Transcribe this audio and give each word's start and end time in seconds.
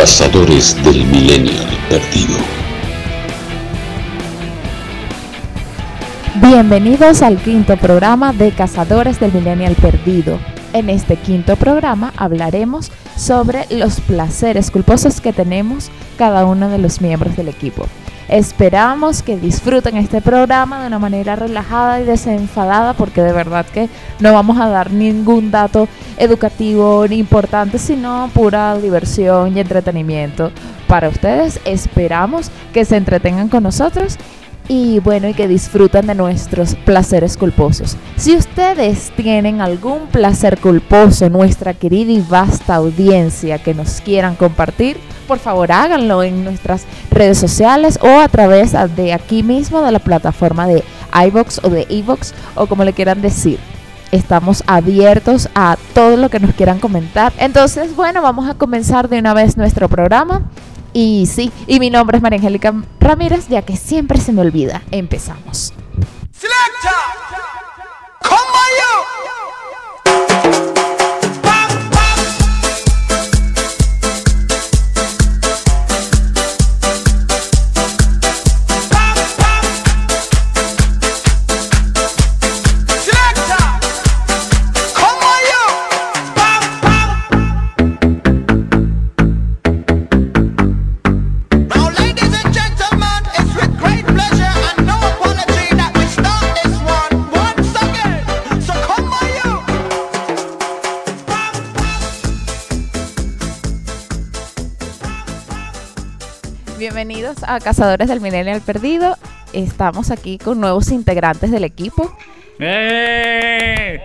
Cazadores 0.00 0.82
del 0.82 1.04
Millennial 1.04 1.68
Perdido. 1.90 2.38
Bienvenidos 6.36 7.20
al 7.20 7.36
quinto 7.36 7.76
programa 7.76 8.32
de 8.32 8.50
Cazadores 8.50 9.20
del 9.20 9.30
Millennial 9.30 9.74
Perdido. 9.74 10.38
En 10.72 10.88
este 10.88 11.16
quinto 11.16 11.54
programa 11.56 12.14
hablaremos 12.16 12.90
sobre 13.14 13.66
los 13.68 14.00
placeres 14.00 14.70
culposos 14.70 15.20
que 15.20 15.34
tenemos 15.34 15.90
cada 16.16 16.46
uno 16.46 16.70
de 16.70 16.78
los 16.78 17.02
miembros 17.02 17.36
del 17.36 17.48
equipo. 17.48 17.86
Esperamos 18.30 19.24
que 19.24 19.36
disfruten 19.36 19.96
este 19.96 20.20
programa 20.20 20.80
de 20.80 20.86
una 20.86 21.00
manera 21.00 21.34
relajada 21.34 22.00
y 22.00 22.04
desenfadada 22.04 22.92
porque 22.92 23.22
de 23.22 23.32
verdad 23.32 23.66
que 23.66 23.88
no 24.20 24.32
vamos 24.32 24.60
a 24.60 24.68
dar 24.68 24.92
ningún 24.92 25.50
dato 25.50 25.88
educativo 26.16 27.04
ni 27.08 27.18
importante, 27.18 27.80
sino 27.80 28.30
pura 28.32 28.78
diversión 28.78 29.56
y 29.56 29.58
entretenimiento 29.58 30.52
para 30.86 31.08
ustedes. 31.08 31.58
Esperamos 31.64 32.52
que 32.72 32.84
se 32.84 32.98
entretengan 32.98 33.48
con 33.48 33.64
nosotros 33.64 34.16
y 34.68 35.00
bueno, 35.00 35.26
y 35.26 35.34
que 35.34 35.48
disfruten 35.48 36.06
de 36.06 36.14
nuestros 36.14 36.76
placeres 36.76 37.36
culposos. 37.36 37.96
Si 38.16 38.36
ustedes 38.36 39.10
tienen 39.16 39.60
algún 39.60 40.06
placer 40.06 40.60
culposo, 40.60 41.28
nuestra 41.28 41.74
querida 41.74 42.12
y 42.12 42.20
vasta 42.20 42.76
audiencia 42.76 43.58
que 43.58 43.74
nos 43.74 44.00
quieran 44.00 44.36
compartir, 44.36 44.98
por 45.30 45.38
favor 45.38 45.70
háganlo 45.70 46.24
en 46.24 46.42
nuestras 46.42 46.86
redes 47.08 47.38
sociales 47.38 48.00
o 48.02 48.18
a 48.18 48.26
través 48.26 48.72
de 48.96 49.12
aquí 49.12 49.44
mismo 49.44 49.80
de 49.80 49.92
la 49.92 50.00
plataforma 50.00 50.66
de 50.66 50.82
iBox 51.26 51.60
o 51.62 51.68
de 51.68 51.86
eVox 51.88 52.34
o 52.56 52.66
como 52.66 52.82
le 52.82 52.92
quieran 52.92 53.22
decir. 53.22 53.60
Estamos 54.10 54.64
abiertos 54.66 55.48
a 55.54 55.76
todo 55.94 56.16
lo 56.16 56.30
que 56.30 56.40
nos 56.40 56.52
quieran 56.56 56.80
comentar. 56.80 57.32
Entonces, 57.38 57.94
bueno, 57.94 58.22
vamos 58.22 58.50
a 58.50 58.54
comenzar 58.54 59.08
de 59.08 59.20
una 59.20 59.32
vez 59.32 59.56
nuestro 59.56 59.88
programa. 59.88 60.42
Y 60.92 61.28
sí, 61.32 61.52
y 61.68 61.78
mi 61.78 61.90
nombre 61.90 62.16
es 62.16 62.22
María 62.24 62.38
Angélica 62.38 62.74
Ramírez, 62.98 63.46
ya 63.46 63.62
que 63.62 63.76
siempre 63.76 64.18
se 64.18 64.32
me 64.32 64.40
olvida. 64.40 64.82
Empezamos. 64.90 65.72
Now, 68.82 69.19
Bienvenidos 107.02 107.38
a 107.46 107.60
Cazadores 107.60 108.08
del 108.08 108.20
Millennial 108.20 108.60
Perdido. 108.60 109.16
Estamos 109.54 110.10
aquí 110.10 110.36
con 110.36 110.60
nuevos 110.60 110.90
integrantes 110.90 111.50
del 111.50 111.64
equipo. 111.64 112.14
¡Eh! 112.58 113.98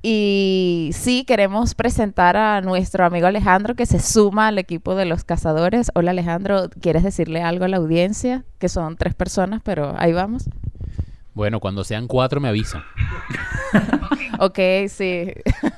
Y 0.00 0.90
sí, 0.94 1.24
queremos 1.24 1.74
presentar 1.74 2.36
a 2.36 2.60
nuestro 2.60 3.04
amigo 3.04 3.26
Alejandro 3.26 3.74
que 3.74 3.86
se 3.86 3.98
suma 3.98 4.46
al 4.46 4.58
equipo 4.60 4.94
de 4.94 5.04
los 5.04 5.24
cazadores. 5.24 5.90
Hola 5.96 6.12
Alejandro, 6.12 6.70
¿quieres 6.80 7.02
decirle 7.02 7.42
algo 7.42 7.64
a 7.64 7.68
la 7.68 7.78
audiencia? 7.78 8.44
Que 8.60 8.68
son 8.68 8.96
tres 8.96 9.16
personas, 9.16 9.62
pero 9.64 9.96
ahí 9.98 10.12
vamos. 10.12 10.48
Bueno, 11.34 11.60
cuando 11.60 11.84
sean 11.84 12.06
cuatro 12.06 12.40
me 12.40 12.48
avisan. 12.48 12.82
Ok, 14.40 14.58
sí. 14.88 15.32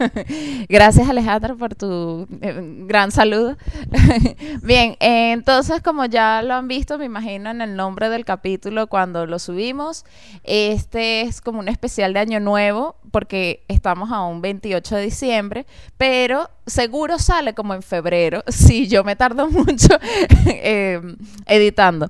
Gracias 0.69 1.09
Alejandro 1.09 1.57
por 1.57 1.75
tu 1.75 2.27
eh, 2.43 2.61
gran 2.87 3.11
saludo. 3.11 3.57
Bien, 4.63 4.97
eh, 5.01 5.33
entonces 5.33 5.81
como 5.81 6.05
ya 6.05 6.43
lo 6.43 6.53
han 6.55 6.69
visto, 6.69 6.99
me 6.99 7.07
imagino 7.07 7.51
en 7.51 7.63
el 7.63 7.75
nombre 7.75 8.11
del 8.11 8.27
capítulo 8.27 8.87
cuando 8.89 9.25
lo 9.25 9.39
subimos, 9.39 10.05
este 10.45 11.23
es 11.23 11.41
como 11.41 11.59
un 11.59 11.69
especial 11.69 12.13
de 12.13 12.21
Año 12.21 12.39
Nuevo 12.39 12.97
porque 13.11 13.65
estamos 13.69 14.13
a 14.13 14.25
un 14.25 14.43
28 14.43 14.97
de 14.97 15.03
diciembre, 15.03 15.67
pero 15.97 16.51
seguro 16.67 17.19
sale 17.19 17.55
como 17.55 17.73
en 17.73 17.83
febrero, 17.83 18.45
si 18.47 18.89
yo 18.89 19.05
me 19.05 19.17
tardo 19.17 19.49
mucho 19.49 19.99
eh, 20.47 21.01
editando. 21.47 22.09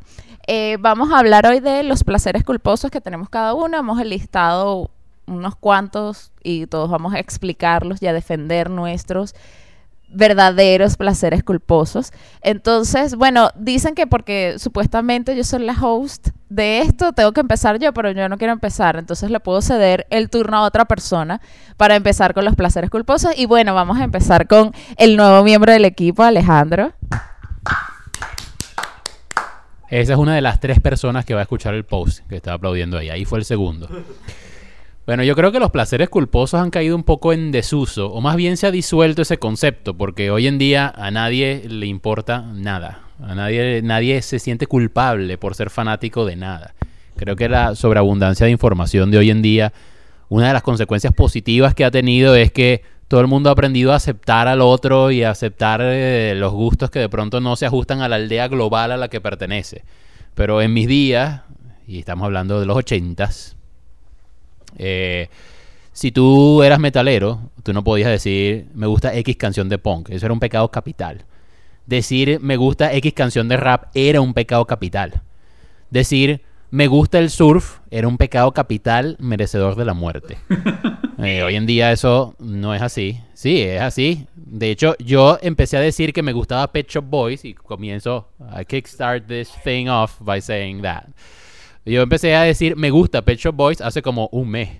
Eh, 0.53 0.79
vamos 0.81 1.13
a 1.13 1.21
hablar 1.21 1.47
hoy 1.47 1.61
de 1.61 1.85
los 1.85 2.03
placeres 2.03 2.43
culposos 2.43 2.91
que 2.91 3.01
tenemos 3.01 3.29
cada 3.29 3.55
uno. 3.55 3.79
Hemos 3.79 4.05
listado 4.05 4.91
unos 5.29 5.55
cuantos 5.55 6.33
y 6.43 6.67
todos 6.67 6.91
vamos 6.91 7.15
a 7.15 7.21
explicarlos 7.21 8.03
y 8.03 8.09
a 8.09 8.13
defender 8.13 8.69
nuestros 8.69 9.37
verdaderos 10.09 10.97
placeres 10.97 11.45
culposos. 11.45 12.13
Entonces, 12.43 13.15
bueno, 13.15 13.51
dicen 13.55 13.95
que 13.95 14.09
porque 14.09 14.57
supuestamente 14.59 15.37
yo 15.37 15.45
soy 15.45 15.65
la 15.65 15.77
host 15.81 16.31
de 16.49 16.81
esto, 16.81 17.13
tengo 17.13 17.31
que 17.31 17.43
empezar 17.43 17.79
yo, 17.79 17.93
pero 17.93 18.11
yo 18.11 18.29
no 18.29 18.37
quiero 18.37 18.53
empezar. 18.53 18.97
Entonces 18.97 19.31
le 19.31 19.39
puedo 19.39 19.63
ceder 19.63 20.09
el 20.11 20.31
turno 20.31 20.57
a 20.57 20.63
otra 20.63 20.85
persona 20.87 21.41
para 21.77 21.95
empezar 21.95 22.35
con 22.35 22.45
los 22.45 22.57
placeres 22.57 22.91
culposos. 22.91 23.31
Y 23.37 23.47
bueno, 23.47 23.73
vamos 23.73 24.01
a 24.01 24.03
empezar 24.03 24.49
con 24.49 24.75
el 24.97 25.17
nuevo 25.17 25.45
miembro 25.45 25.71
del 25.71 25.85
equipo, 25.85 26.25
Alejandro. 26.25 26.93
Esa 29.91 30.13
es 30.13 30.19
una 30.19 30.35
de 30.37 30.41
las 30.41 30.61
tres 30.61 30.79
personas 30.81 31.25
que 31.25 31.35
va 31.35 31.41
a 31.41 31.43
escuchar 31.43 31.75
el 31.75 31.85
post 31.85 32.21
que 32.29 32.37
estaba 32.37 32.57
aplaudiendo 32.57 32.97
ahí. 32.97 33.11
Ahí 33.11 33.25
fue 33.25 33.39
el 33.39 33.45
segundo. 33.45 33.89
Bueno, 35.07 35.25
yo 35.25 35.35
creo 35.35 35.51
que 35.51 35.59
los 35.59 35.73
placeres 35.73 36.09
culposos 36.09 36.61
han 36.61 36.71
caído 36.71 36.95
un 36.95 37.03
poco 37.03 37.33
en 37.33 37.51
desuso, 37.51 38.13
o 38.13 38.21
más 38.21 38.37
bien 38.37 38.57
se 38.57 38.69
ha 38.69 38.71
disuelto 38.71 39.23
ese 39.23 39.39
concepto, 39.39 39.95
porque 39.95 40.31
hoy 40.31 40.47
en 40.47 40.57
día 40.57 40.93
a 40.95 41.11
nadie 41.11 41.65
le 41.69 41.87
importa 41.87 42.43
nada. 42.43 43.01
A 43.21 43.35
nadie, 43.35 43.81
nadie 43.83 44.23
se 44.23 44.39
siente 44.39 44.69
culpable 44.69 45.37
por 45.37 45.57
ser 45.57 45.69
fanático 45.69 46.27
de 46.27 46.37
nada. 46.37 46.75
Creo 47.17 47.35
que 47.35 47.49
la 47.49 47.75
sobreabundancia 47.75 48.47
de 48.47 48.53
información 48.53 49.11
de 49.11 49.19
hoy 49.19 49.31
en 49.31 49.43
día, 49.43 49.73
una 50.29 50.47
de 50.47 50.53
las 50.53 50.63
consecuencias 50.63 51.13
positivas 51.13 51.75
que 51.75 51.85
ha 51.85 51.91
tenido 51.91 52.37
es 52.37 52.53
que 52.53 52.85
todo 53.11 53.21
el 53.23 53.27
mundo 53.27 53.49
ha 53.49 53.55
aprendido 53.55 53.93
a 53.93 53.97
aceptar 53.97 54.47
al 54.47 54.61
otro 54.61 55.11
y 55.11 55.25
a 55.25 55.31
aceptar 55.31 55.81
eh, 55.83 56.33
los 56.37 56.53
gustos 56.53 56.91
que 56.91 57.01
de 57.01 57.09
pronto 57.09 57.41
no 57.41 57.57
se 57.57 57.67
ajustan 57.67 58.03
a 58.03 58.09
la 58.09 58.15
aldea 58.15 58.47
global 58.47 58.93
a 58.93 58.97
la 58.97 59.09
que 59.09 59.21
pertenece. 59.21 59.83
Pero 60.37 60.63
en 60.63 60.73
mis 60.73 60.87
días, 60.87 61.41
y 61.89 61.99
estamos 61.99 62.27
hablando 62.27 62.61
de 62.61 62.67
los 62.67 62.77
ochentas, 62.77 63.57
eh, 64.79 65.29
si 65.93 66.13
tú 66.13 66.63
eras 66.63 66.79
metalero, 66.79 67.51
tú 67.65 67.73
no 67.73 67.83
podías 67.83 68.11
decir 68.11 68.69
me 68.75 68.87
gusta 68.87 69.13
X 69.17 69.37
canción 69.37 69.69
de 69.69 69.79
punk. 69.79 70.11
Eso 70.11 70.27
era 70.27 70.33
un 70.33 70.39
pecado 70.39 70.71
capital. 70.71 71.25
Decir 71.87 72.39
me 72.41 72.57
gusta 72.57 72.93
X 72.93 73.13
canción 73.13 73.49
de 73.49 73.57
rap 73.57 73.87
era 73.93 74.21
un 74.21 74.35
pecado 74.35 74.67
capital. 74.67 75.21
Decir 75.91 76.43
me 76.71 76.87
gusta 76.87 77.19
el 77.19 77.31
surf 77.31 77.79
era 77.91 78.07
un 78.07 78.17
pecado 78.17 78.53
capital 78.53 79.17
merecedor 79.19 79.77
de 79.77 79.85
la 79.85 79.95
muerte. 79.95 80.39
Eh, 81.23 81.43
hoy 81.43 81.55
en 81.55 81.67
día 81.67 81.93
eso 81.93 82.35
no 82.39 82.75
es 82.75 82.81
así. 82.81 83.21
Sí, 83.35 83.61
es 83.61 83.83
así. 83.83 84.27
De 84.35 84.71
hecho, 84.71 84.97
yo 84.99 85.37
empecé 85.43 85.77
a 85.77 85.81
decir 85.81 86.15
que 86.15 86.23
me 86.23 86.33
gustaba 86.33 86.73
Pet 86.73 86.89
Shop 86.89 87.05
Boys 87.05 87.45
y 87.45 87.53
comienzo 87.53 88.31
a 88.51 88.65
kickstart 88.65 89.27
this 89.27 89.53
thing 89.63 89.87
off 89.89 90.17
by 90.21 90.41
saying 90.41 90.81
that. 90.81 91.09
Yo 91.85 92.01
empecé 92.01 92.35
a 92.35 92.45
decir 92.45 92.75
me 92.75 92.89
gusta 92.89 93.21
Pet 93.21 93.39
Shop 93.39 93.55
Boys 93.55 93.83
hace 93.83 94.01
como 94.01 94.31
un 94.33 94.49
mes. 94.49 94.71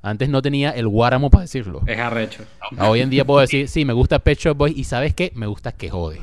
Antes 0.00 0.30
no 0.30 0.40
tenía 0.40 0.70
el 0.70 0.88
guáramo 0.88 1.28
para 1.28 1.42
decirlo. 1.42 1.82
Es 1.86 1.98
arrecho. 1.98 2.44
Hoy 2.78 3.02
en 3.02 3.10
día 3.10 3.26
puedo 3.26 3.40
decir, 3.40 3.68
sí, 3.68 3.84
me 3.84 3.92
gusta 3.92 4.20
Pet 4.20 4.38
Shop 4.38 4.56
Boys 4.56 4.74
y 4.74 4.84
¿sabes 4.84 5.12
qué? 5.14 5.32
Me 5.34 5.46
gusta 5.46 5.72
que 5.72 5.90
jode. 5.90 6.22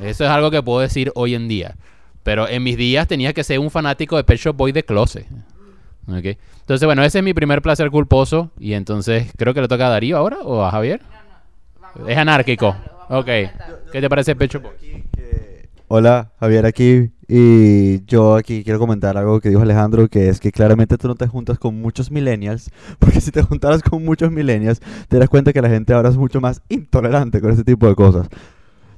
Eso 0.00 0.24
es 0.24 0.30
algo 0.30 0.50
que 0.50 0.62
puedo 0.62 0.80
decir 0.80 1.10
hoy 1.14 1.34
en 1.34 1.48
día. 1.48 1.76
Pero 2.22 2.48
en 2.48 2.62
mis 2.62 2.76
días 2.76 3.08
tenía 3.08 3.32
que 3.32 3.44
ser 3.44 3.58
un 3.58 3.70
fanático 3.70 4.16
de 4.16 4.24
Pet 4.24 4.38
Shop 4.38 4.56
Boys 4.56 4.74
de 4.74 4.84
closet. 4.84 5.26
¿Ok? 6.08 6.36
Entonces, 6.60 6.86
bueno, 6.86 7.02
ese 7.02 7.18
es 7.18 7.24
mi 7.24 7.34
primer 7.34 7.62
placer 7.62 7.90
culposo. 7.90 8.50
Y 8.58 8.74
entonces, 8.74 9.30
creo 9.36 9.54
que 9.54 9.60
le 9.60 9.68
toca 9.68 9.86
a 9.86 9.90
Darío 9.90 10.16
ahora 10.16 10.38
o 10.42 10.64
a 10.64 10.70
Javier. 10.70 11.00
Es 12.06 12.16
anárquico. 12.16 12.76
Ok. 13.08 13.26
¿Qué 13.92 14.00
te 14.00 14.08
parece 14.08 14.34
Pet 14.36 14.50
Shop 14.50 14.62
Boys? 14.62 15.02
Hola, 15.94 16.32
Javier 16.40 16.64
aquí. 16.64 17.10
Y 17.28 18.04
yo 18.06 18.36
aquí 18.36 18.64
quiero 18.64 18.78
comentar 18.78 19.18
algo 19.18 19.40
que 19.40 19.50
dijo 19.50 19.60
Alejandro, 19.60 20.08
que 20.08 20.30
es 20.30 20.40
que 20.40 20.50
claramente 20.50 20.96
tú 20.96 21.08
no 21.08 21.14
te 21.14 21.26
juntas 21.26 21.58
con 21.58 21.80
muchos 21.80 22.10
millennials, 22.10 22.70
porque 22.98 23.20
si 23.20 23.30
te 23.30 23.42
juntaras 23.42 23.82
con 23.82 24.04
muchos 24.04 24.30
millennials, 24.30 24.80
te 25.08 25.18
das 25.18 25.28
cuenta 25.28 25.52
que 25.52 25.60
la 25.60 25.68
gente 25.68 25.92
ahora 25.92 26.08
es 26.08 26.16
mucho 26.16 26.40
más 26.40 26.62
intolerante 26.70 27.42
con 27.42 27.50
ese 27.50 27.64
tipo 27.64 27.86
de 27.86 27.94
cosas. 27.94 28.28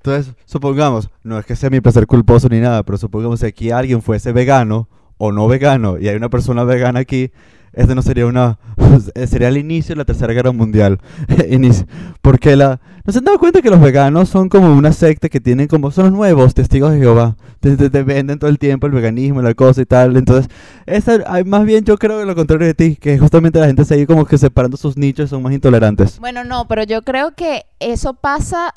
Entonces, 0.04 0.34
supongamos, 0.44 1.08
no 1.22 1.38
es 1.38 1.46
que 1.46 1.56
sea 1.56 1.70
mi 1.70 1.80
placer 1.80 2.06
culposo 2.06 2.46
ni 2.50 2.60
nada, 2.60 2.82
pero 2.82 2.98
supongamos 2.98 3.40
que 3.40 3.46
aquí 3.46 3.70
alguien 3.70 4.02
fuese 4.02 4.32
vegano 4.32 4.86
o 5.16 5.32
no 5.32 5.48
vegano 5.48 5.96
y 5.98 6.08
hay 6.08 6.16
una 6.16 6.28
persona 6.28 6.62
vegana 6.62 7.00
aquí, 7.00 7.30
este 7.72 7.94
no 7.94 8.02
sería 8.02 8.26
una... 8.26 8.58
sería 9.26 9.48
el 9.48 9.56
inicio 9.56 9.94
de 9.94 10.00
la 10.00 10.04
Tercera 10.04 10.34
Guerra 10.34 10.52
Mundial. 10.52 11.00
Porque 12.20 12.54
la... 12.54 12.80
¿No 13.06 13.12
se 13.14 13.18
han 13.20 13.24
dado 13.24 13.38
cuenta 13.38 13.62
que 13.62 13.70
los 13.70 13.80
veganos 13.80 14.28
son 14.28 14.50
como 14.50 14.74
una 14.74 14.92
secta 14.92 15.30
que 15.30 15.40
tienen 15.40 15.68
como... 15.68 15.90
Son 15.90 16.04
los 16.04 16.12
nuevos 16.12 16.52
testigos 16.52 16.92
de 16.92 16.98
Jehová. 16.98 17.36
Te, 17.60 17.74
te- 17.76 17.88
te 17.88 18.02
venden 18.02 18.38
todo 18.38 18.50
el 18.50 18.58
tiempo 18.58 18.86
el 18.86 18.92
veganismo, 18.92 19.40
la 19.40 19.54
cosa 19.54 19.80
y 19.80 19.86
tal. 19.86 20.16
Entonces, 20.18 20.50
esa, 20.84 21.18
más 21.46 21.64
bien 21.64 21.82
yo 21.84 21.96
creo 21.96 22.20
que 22.20 22.26
lo 22.26 22.34
contrario 22.34 22.66
de 22.66 22.74
ti, 22.74 22.96
que 22.96 23.18
justamente 23.18 23.58
la 23.58 23.66
gente 23.66 23.84
sigue 23.86 24.06
como 24.06 24.26
que 24.26 24.36
separando 24.36 24.76
sus 24.76 24.98
nichos 24.98 25.30
son 25.30 25.42
más 25.42 25.52
intolerantes. 25.54 26.20
Bueno, 26.20 26.44
no, 26.44 26.68
pero 26.68 26.82
yo 26.84 27.02
creo 27.02 27.34
que 27.34 27.64
eso 27.80 28.14
pasa 28.14 28.72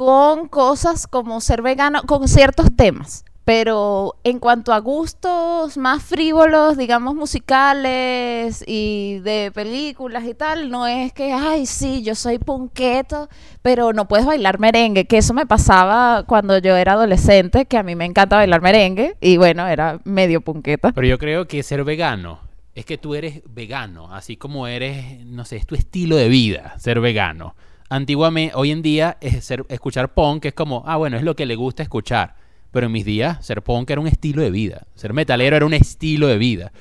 con 0.00 0.48
cosas 0.48 1.06
como 1.06 1.42
ser 1.42 1.60
vegano, 1.60 2.00
con 2.04 2.26
ciertos 2.26 2.74
temas. 2.74 3.26
Pero 3.44 4.16
en 4.24 4.38
cuanto 4.38 4.72
a 4.72 4.78
gustos 4.78 5.76
más 5.76 6.02
frívolos, 6.02 6.78
digamos 6.78 7.14
musicales 7.14 8.64
y 8.66 9.18
de 9.18 9.52
películas 9.52 10.24
y 10.24 10.32
tal, 10.32 10.70
no 10.70 10.86
es 10.86 11.12
que, 11.12 11.34
ay, 11.34 11.66
sí, 11.66 12.02
yo 12.02 12.14
soy 12.14 12.38
punqueto, 12.38 13.28
pero 13.60 13.92
no 13.92 14.08
puedes 14.08 14.24
bailar 14.24 14.58
merengue, 14.58 15.04
que 15.04 15.18
eso 15.18 15.34
me 15.34 15.44
pasaba 15.44 16.24
cuando 16.26 16.56
yo 16.56 16.76
era 16.76 16.94
adolescente, 16.94 17.66
que 17.66 17.76
a 17.76 17.82
mí 17.82 17.94
me 17.94 18.06
encanta 18.06 18.36
bailar 18.36 18.62
merengue 18.62 19.18
y 19.20 19.36
bueno, 19.36 19.66
era 19.66 20.00
medio 20.04 20.40
punqueta. 20.40 20.92
Pero 20.92 21.06
yo 21.06 21.18
creo 21.18 21.46
que 21.46 21.62
ser 21.62 21.84
vegano 21.84 22.40
es 22.74 22.86
que 22.86 22.96
tú 22.96 23.14
eres 23.14 23.42
vegano, 23.44 24.14
así 24.14 24.38
como 24.38 24.66
eres, 24.66 25.26
no 25.26 25.44
sé, 25.44 25.58
es 25.58 25.66
tu 25.66 25.74
estilo 25.74 26.16
de 26.16 26.30
vida, 26.30 26.74
ser 26.78 27.00
vegano. 27.00 27.54
Antiguamente, 27.90 28.54
hoy 28.56 28.70
en 28.70 28.80
día, 28.82 29.18
es 29.20 29.44
ser- 29.44 29.66
escuchar 29.68 30.14
punk 30.14 30.46
es 30.46 30.54
como, 30.54 30.82
ah, 30.86 30.96
bueno, 30.96 31.16
es 31.18 31.22
lo 31.22 31.36
que 31.36 31.44
le 31.44 31.56
gusta 31.56 31.82
escuchar. 31.82 32.34
Pero 32.70 32.86
en 32.86 32.92
mis 32.92 33.04
días, 33.04 33.44
ser 33.44 33.62
punk 33.62 33.90
era 33.90 34.00
un 34.00 34.06
estilo 34.06 34.42
de 34.42 34.50
vida. 34.50 34.86
Ser 34.94 35.12
metalero 35.12 35.56
era 35.56 35.66
un 35.66 35.74
estilo 35.74 36.28
de 36.28 36.38
vida. 36.38 36.72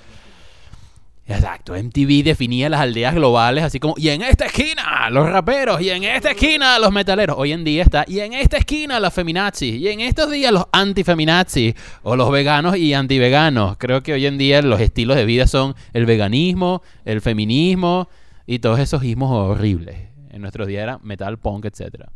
Exacto, 1.28 1.76
MTV 1.76 2.24
definía 2.24 2.70
las 2.70 2.80
aldeas 2.82 3.14
globales 3.14 3.64
así 3.64 3.80
como, 3.80 3.94
y 3.98 4.10
en 4.10 4.24
esta 4.24 4.46
esquina 4.48 5.12
los 5.12 5.30
raperos, 5.30 5.80
y 5.80 5.92
en 5.92 6.04
esta 6.04 6.32
esquina 6.32 6.80
los 6.80 6.92
metaleros. 6.92 7.36
Hoy 7.38 7.52
en 7.52 7.64
día 7.64 7.84
está, 7.84 8.04
y 8.08 8.20
en 8.20 8.34
esta 8.34 8.58
esquina 8.58 9.00
los 9.00 9.14
feminazis, 9.14 9.76
y 9.76 9.90
en 9.90 10.00
estos 10.00 10.32
días 10.32 10.52
los 10.52 10.66
antifeminazis, 10.72 11.76
o 12.02 12.16
los 12.16 12.32
veganos 12.32 12.78
y 12.78 12.96
antiveganos. 12.96 13.78
Creo 13.78 14.02
que 14.02 14.14
hoy 14.14 14.26
en 14.26 14.40
día 14.40 14.64
los 14.64 14.82
estilos 14.82 15.18
de 15.18 15.26
vida 15.26 15.46
son 15.46 15.76
el 15.94 16.08
veganismo, 16.08 16.82
el 17.06 17.22
feminismo 17.22 18.10
y 18.48 18.58
todos 18.58 18.80
esos 18.80 19.04
ismos 19.04 19.30
horribles. 19.32 19.98
En 20.40 20.44
nuestros 20.44 20.68
días 20.70 20.84
era 20.84 21.00
metal, 21.04 21.38
punk, 21.38 21.66
etcétera. 21.66 22.08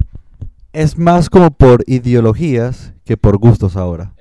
Es 0.71 0.97
más 0.97 1.29
como 1.29 1.51
por 1.51 1.83
ideologías 1.87 2.93
que 3.03 3.17
por 3.17 3.35
gustos 3.37 3.75
ahora. 3.75 4.13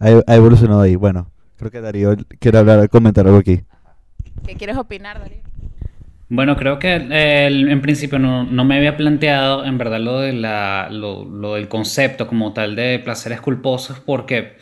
Ha, 0.00 0.08
ha 0.26 0.34
evolucionado 0.34 0.80
ahí. 0.80 0.96
Bueno, 0.96 1.30
creo 1.56 1.70
que 1.70 1.80
Darío 1.80 2.16
quiere 2.40 2.58
hablar, 2.58 2.88
comentar 2.88 3.24
algo 3.24 3.38
aquí. 3.38 3.62
¿Qué 4.44 4.56
quieres 4.56 4.76
opinar, 4.76 5.20
Darío? 5.20 5.38
Bueno, 6.28 6.56
creo 6.56 6.80
que 6.80 6.96
eh, 6.96 7.46
en 7.46 7.80
principio 7.80 8.18
no, 8.18 8.42
no 8.42 8.64
me 8.64 8.78
había 8.78 8.96
planteado 8.96 9.64
en 9.64 9.78
verdad 9.78 10.00
lo, 10.00 10.18
de 10.18 10.32
la, 10.32 10.88
lo, 10.90 11.24
lo 11.24 11.54
del 11.54 11.68
concepto 11.68 12.26
como 12.26 12.52
tal 12.52 12.74
de 12.74 12.98
placeres 12.98 13.40
culposos 13.40 14.00
porque 14.00 14.56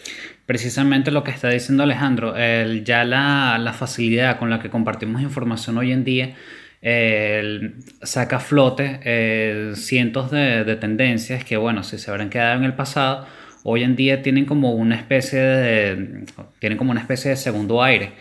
precisamente 0.45 1.11
lo 1.11 1.25
que 1.25 1.31
está 1.31 1.49
diciendo 1.49 1.85
Alejandro, 1.85 2.37
el- 2.37 2.85
ya 2.85 3.05
la, 3.05 3.57
la 3.59 3.73
facilidad 3.73 4.39
con 4.39 4.51
la 4.51 4.61
que 4.61 4.69
compartimos 4.69 5.23
información 5.23 5.79
hoy 5.79 5.91
en 5.93 6.05
día 6.05 6.35
saca 8.03 8.37
a 8.37 8.41
flote 8.41 9.01
eh, 9.05 9.73
cientos 9.77 10.31
de, 10.31 10.65
de 10.65 10.77
tendencias 10.77 11.45
que, 11.45 11.57
bueno, 11.57 11.85
si 11.85 11.99
se 11.99 12.11
habrán 12.11 12.29
quedado 12.29 12.59
en 12.59 12.65
el 12.65 12.75
pasado, 12.75 13.27
hoy 13.63 13.85
en 13.85 13.95
día 13.95 14.23
tienen 14.23 14.47
como 14.47 14.73
una 14.73 14.97
especie 14.97 15.39
de, 15.39 16.25
tienen 16.59 16.79
como 16.79 16.91
una 16.91 17.01
especie 17.01 17.31
de 17.31 17.37
segundo 17.37 17.83
aire. 17.83 18.13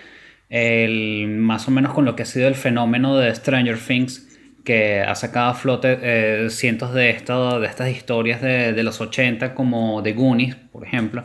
Más 1.27 1.67
o 1.67 1.71
menos 1.71 1.93
con 1.93 2.05
lo 2.05 2.15
que 2.15 2.23
ha 2.23 2.25
sido 2.25 2.47
el 2.47 2.55
fenómeno 2.55 3.17
de 3.17 3.33
Stranger 3.33 3.77
Things, 3.77 4.27
que 4.63 5.01
ha 5.01 5.15
sacado 5.15 5.51
a 5.51 5.53
flote 5.55 5.97
eh, 6.01 6.49
cientos 6.49 6.93
de 6.93 7.09
estas 7.09 7.89
historias 7.89 8.41
de, 8.41 8.73
de 8.73 8.83
los 8.83 9.01
80, 9.01 9.55
como 9.55 10.03
The 10.03 10.13
Goonies, 10.13 10.55
por 10.55 10.85
ejemplo, 10.85 11.23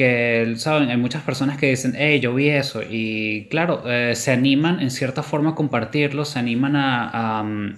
que, 0.00 0.54
¿saben? 0.56 0.90
Hay 0.90 0.96
muchas 0.96 1.22
personas 1.22 1.58
que 1.58 1.66
dicen, 1.70 1.94
hey, 1.96 2.20
yo 2.20 2.34
vi 2.34 2.48
eso, 2.50 2.82
y 2.88 3.48
claro, 3.50 3.82
eh, 3.86 4.14
se 4.16 4.32
animan 4.32 4.80
en 4.80 4.90
cierta 4.90 5.22
forma 5.22 5.50
a 5.50 5.54
compartirlo, 5.54 6.24
se 6.24 6.38
animan 6.38 6.72
mm, 6.72 7.76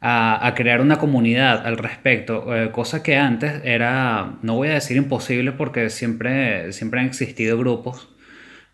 a- 0.00 0.46
a 0.46 0.54
crear 0.54 0.80
una 0.80 0.98
comunidad 0.98 1.66
al 1.66 1.78
respecto, 1.78 2.54
eh, 2.56 2.70
cosa 2.70 3.02
que 3.02 3.16
antes 3.16 3.60
era, 3.64 4.38
no 4.42 4.54
voy 4.56 4.68
a 4.68 4.74
decir 4.74 4.96
imposible 4.96 5.52
porque 5.52 5.90
siempre, 5.90 6.72
siempre 6.72 7.00
han 7.00 7.06
existido 7.06 7.58
grupos, 7.58 8.08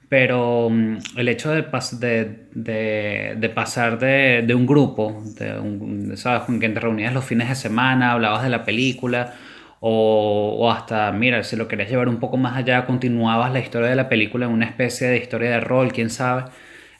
pero 0.08 0.68
mm, 0.70 0.98
el 1.16 1.28
hecho 1.28 1.50
de, 1.52 1.70
pas- 1.70 1.98
de, 1.98 2.46
de- 2.54 3.48
pasar 3.50 3.98
de, 3.98 4.42
de 4.46 4.54
un 4.54 4.66
grupo, 4.66 5.22
de 5.38 5.58
un, 5.58 6.16
¿sabes? 6.16 6.42
Con 6.44 6.60
que 6.60 6.68
te 6.68 6.80
reunías 6.80 7.14
los 7.14 7.24
fines 7.24 7.48
de 7.48 7.54
semana, 7.54 8.12
hablabas 8.12 8.42
de 8.42 8.50
la 8.50 8.64
película, 8.64 9.34
o, 9.82 10.56
o 10.60 10.70
hasta, 10.72 11.12
mira, 11.12 11.44
si 11.44 11.56
lo 11.56 11.68
querías 11.68 11.90
llevar 11.90 12.08
un 12.08 12.18
poco 12.20 12.38
más 12.38 12.56
allá, 12.56 12.86
continuabas 12.86 13.52
la 13.52 13.60
historia 13.60 13.90
de 13.90 13.96
la 13.96 14.08
película 14.08 14.46
en 14.46 14.52
una 14.52 14.66
especie 14.66 15.08
de 15.08 15.18
historia 15.18 15.50
de 15.50 15.60
rol, 15.60 15.92
quién 15.92 16.10
sabe. 16.10 16.44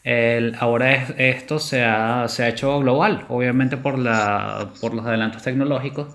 El- 0.05 0.57
ahora 0.61 0.95
es- 0.95 1.15
esto 1.19 1.59
se 1.61 1.85
ha, 1.85 2.29
se 2.29 2.45
ha 2.45 2.49
hecho 2.51 2.81
global, 2.81 3.25
obviamente 3.29 3.77
por, 3.79 3.99
la, 3.99 4.71
por 4.81 4.95
los 4.95 5.07
adelantos 5.07 5.43
tecnológicos. 5.45 6.15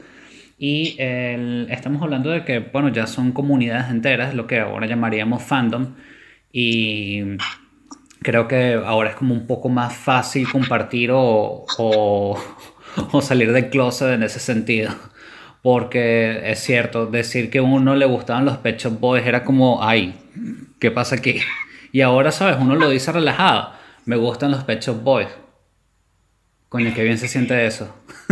Y 0.59 0.95
el- 0.99 1.67
estamos 1.71 2.01
hablando 2.03 2.31
de 2.31 2.43
que, 2.45 2.59
bueno, 2.59 2.89
ya 2.89 3.07
son 3.07 3.31
comunidades 3.33 3.89
enteras, 3.91 4.33
lo 4.35 4.47
que 4.47 4.59
ahora 4.61 4.87
llamaríamos 4.87 5.43
fandom. 5.43 5.95
Y 6.51 7.23
creo 8.21 8.47
que 8.47 8.73
ahora 8.73 9.09
es 9.11 9.15
como 9.15 9.33
un 9.33 9.47
poco 9.47 9.69
más 9.69 9.95
fácil 9.95 10.49
compartir 10.49 11.11
o, 11.13 11.73
o, 11.77 12.37
o 13.11 13.21
salir 13.21 13.51
del 13.53 13.69
closet 13.69 14.13
en 14.13 14.23
ese 14.23 14.39
sentido. 14.39 14.91
Porque 15.61 16.49
es 16.51 16.59
cierto, 16.59 17.07
decir 17.07 17.49
que 17.49 17.57
a 17.59 17.63
uno 17.63 17.95
le 17.95 18.05
gustaban 18.05 18.45
los 18.45 18.57
Pet 18.57 18.77
Shop 18.79 18.99
Boys 18.99 19.25
era 19.25 19.43
como, 19.43 19.83
ay, 19.83 20.15
¿qué 20.79 20.91
pasa 20.91 21.15
aquí? 21.15 21.39
Y 21.93 22.01
ahora, 22.01 22.31
¿sabes? 22.31 22.57
Uno 22.59 22.75
lo 22.75 22.89
dice 22.89 23.11
relajado. 23.11 23.71
Me 24.05 24.17
gustan 24.17 24.51
los 24.51 24.63
Pet 24.65 24.81
Shop 24.81 25.01
Boys. 25.01 25.29
Coño, 26.69 26.91
qué 26.93 27.01
bien 27.03 27.17
se 27.17 27.27
siente 27.29 27.65
eso. 27.65 27.95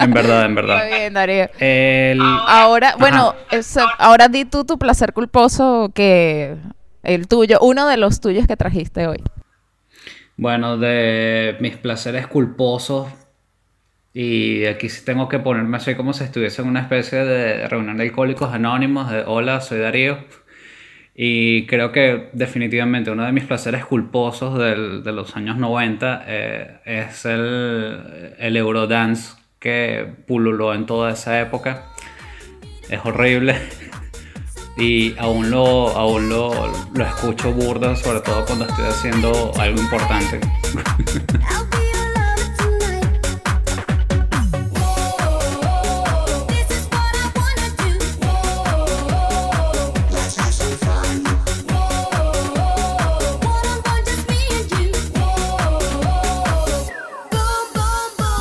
en 0.00 0.12
verdad, 0.12 0.44
en 0.44 0.54
verdad. 0.54 0.78
Muy 0.86 0.98
bien, 0.98 1.14
Darío. 1.14 1.48
El... 1.58 2.20
Ahora, 2.20 2.94
bueno, 2.98 3.34
es- 3.50 3.78
ahora 3.98 4.28
di 4.28 4.44
tú 4.44 4.64
tu 4.64 4.78
placer 4.78 5.12
culposo 5.12 5.90
que 5.94 6.56
el 7.02 7.26
tuyo, 7.26 7.58
uno 7.62 7.86
de 7.88 7.96
los 7.96 8.20
tuyos 8.20 8.46
que 8.46 8.56
trajiste 8.56 9.06
hoy. 9.06 9.22
Bueno, 10.36 10.76
de 10.76 11.56
mis 11.60 11.76
placeres 11.76 12.26
culposos. 12.26 13.08
Y 14.14 14.66
aquí 14.66 14.88
sí 14.90 15.04
tengo 15.04 15.28
que 15.28 15.38
ponerme 15.38 15.78
así 15.78 15.94
como 15.94 16.12
si 16.12 16.24
estuviese 16.24 16.60
en 16.62 16.68
una 16.68 16.80
especie 16.80 17.24
de 17.24 17.66
reunión 17.68 17.96
de 17.96 18.04
alcohólicos 18.04 18.52
anónimos. 18.52 19.10
De 19.10 19.24
hola, 19.26 19.60
soy 19.60 19.78
Darío. 19.78 20.18
Y 21.14 21.66
creo 21.66 21.92
que 21.92 22.30
definitivamente 22.32 23.10
uno 23.10 23.24
de 23.24 23.32
mis 23.32 23.44
placeres 23.44 23.84
culposos 23.84 24.58
del- 24.58 25.02
de 25.02 25.12
los 25.12 25.36
años 25.36 25.56
90 25.58 26.24
eh, 26.26 26.80
es 26.86 27.24
el, 27.26 28.34
el 28.38 28.56
Eurodance 28.56 29.34
que 29.58 30.06
pululó 30.26 30.74
en 30.74 30.86
toda 30.86 31.12
esa 31.12 31.40
época. 31.40 31.84
Es 32.90 33.00
horrible. 33.04 33.56
Y 34.74 35.14
aún 35.18 35.50
lo, 35.50 35.88
aún 35.90 36.30
lo, 36.30 36.50
lo 36.94 37.04
escucho 37.04 37.52
burda, 37.52 37.94
sobre 37.94 38.20
todo 38.20 38.46
cuando 38.46 38.64
estoy 38.64 38.86
haciendo 38.86 39.52
algo 39.58 39.78
importante. 39.78 40.40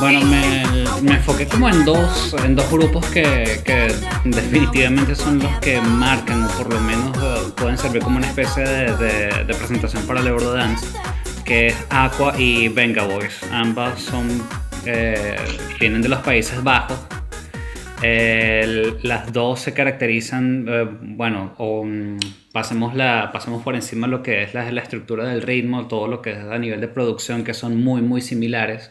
Bueno, 0.01 0.21
me, 0.25 0.63
me 1.03 1.11
enfoqué 1.17 1.45
como 1.45 1.69
en 1.69 1.85
dos, 1.85 2.35
en 2.43 2.55
dos 2.55 2.69
grupos 2.71 3.05
que, 3.07 3.59
que 3.63 3.87
definitivamente 4.25 5.13
son 5.15 5.37
los 5.39 5.51
que 5.59 5.79
marcan 5.79 6.43
o 6.43 6.47
por 6.57 6.73
lo 6.73 6.79
menos 6.81 7.15
eh, 7.17 7.51
pueden 7.55 7.77
servir 7.77 8.01
como 8.01 8.17
una 8.17 8.25
especie 8.27 8.63
de, 8.63 8.95
de- 8.97 9.43
de 9.45 9.53
presentación 9.53 10.03
para 10.07 10.21
el 10.21 10.27
Eurodance, 10.27 10.85
que 11.45 11.67
es 11.67 11.75
Aqua 11.91 12.33
y 12.39 12.67
Venga 12.69 13.03
Boys. 13.05 13.41
Ambas 13.51 14.01
son, 14.01 14.27
eh, 14.87 15.35
vienen 15.79 16.01
de 16.01 16.09
los 16.09 16.19
Países 16.21 16.63
Bajos. 16.63 16.97
Las 19.03 19.31
dos 19.31 19.59
se 19.59 19.73
caracterizan, 19.75 20.65
eh, 20.67 20.87
bueno, 21.01 21.53
mm, 21.59 22.17
pasemos, 22.51 22.95
la, 22.95 23.29
pasemos 23.31 23.61
por 23.63 23.75
encima 23.75 24.07
lo 24.07 24.23
que 24.23 24.41
es 24.41 24.55
la, 24.55 24.71
la 24.71 24.81
estructura 24.81 25.25
del 25.25 25.43
ritmo, 25.43 25.87
todo 25.87 26.07
lo 26.07 26.23
que 26.23 26.31
es 26.31 26.37
a 26.39 26.57
nivel 26.57 26.81
de 26.81 26.87
producción, 26.87 27.43
que 27.43 27.53
son 27.53 27.83
muy, 27.83 28.01
muy 28.01 28.21
similares. 28.21 28.89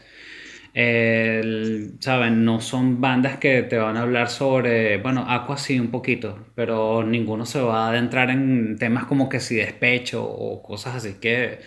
El- 0.72 1.96
¿saben? 2.00 2.44
No 2.44 2.60
son 2.60 3.00
bandas 3.00 3.38
que 3.38 3.62
te 3.62 3.76
van 3.78 3.96
a 3.96 4.02
hablar 4.02 4.28
sobre, 4.30 4.98
bueno, 4.98 5.24
Aqua 5.28 5.56
sí 5.58 5.80
un 5.80 5.90
poquito, 5.90 6.46
pero 6.54 7.02
ninguno 7.04 7.44
se 7.46 7.60
va 7.60 7.86
a 7.86 7.90
adentrar 7.90 8.30
en 8.30 8.76
temas 8.78 9.04
como 9.06 9.28
que 9.28 9.40
si 9.40 9.56
despecho 9.56 10.24
o 10.24 10.62
cosas 10.62 10.94
así 10.96 11.14
que, 11.20 11.58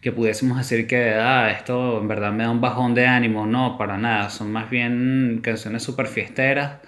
que 0.00 0.12
pudiésemos 0.12 0.58
decir 0.58 0.86
que, 0.86 1.14
ah, 1.14 1.50
esto 1.50 2.00
en 2.00 2.08
verdad 2.08 2.32
me 2.32 2.44
da 2.44 2.50
un 2.50 2.60
bajón 2.60 2.94
de 2.94 3.06
ánimo. 3.06 3.46
No, 3.46 3.78
para 3.78 3.96
nada. 3.98 4.30
Son 4.30 4.52
más 4.52 4.68
bien 4.70 5.40
canciones 5.42 5.82
súper 5.82 6.06
fiesteras. 6.08 6.80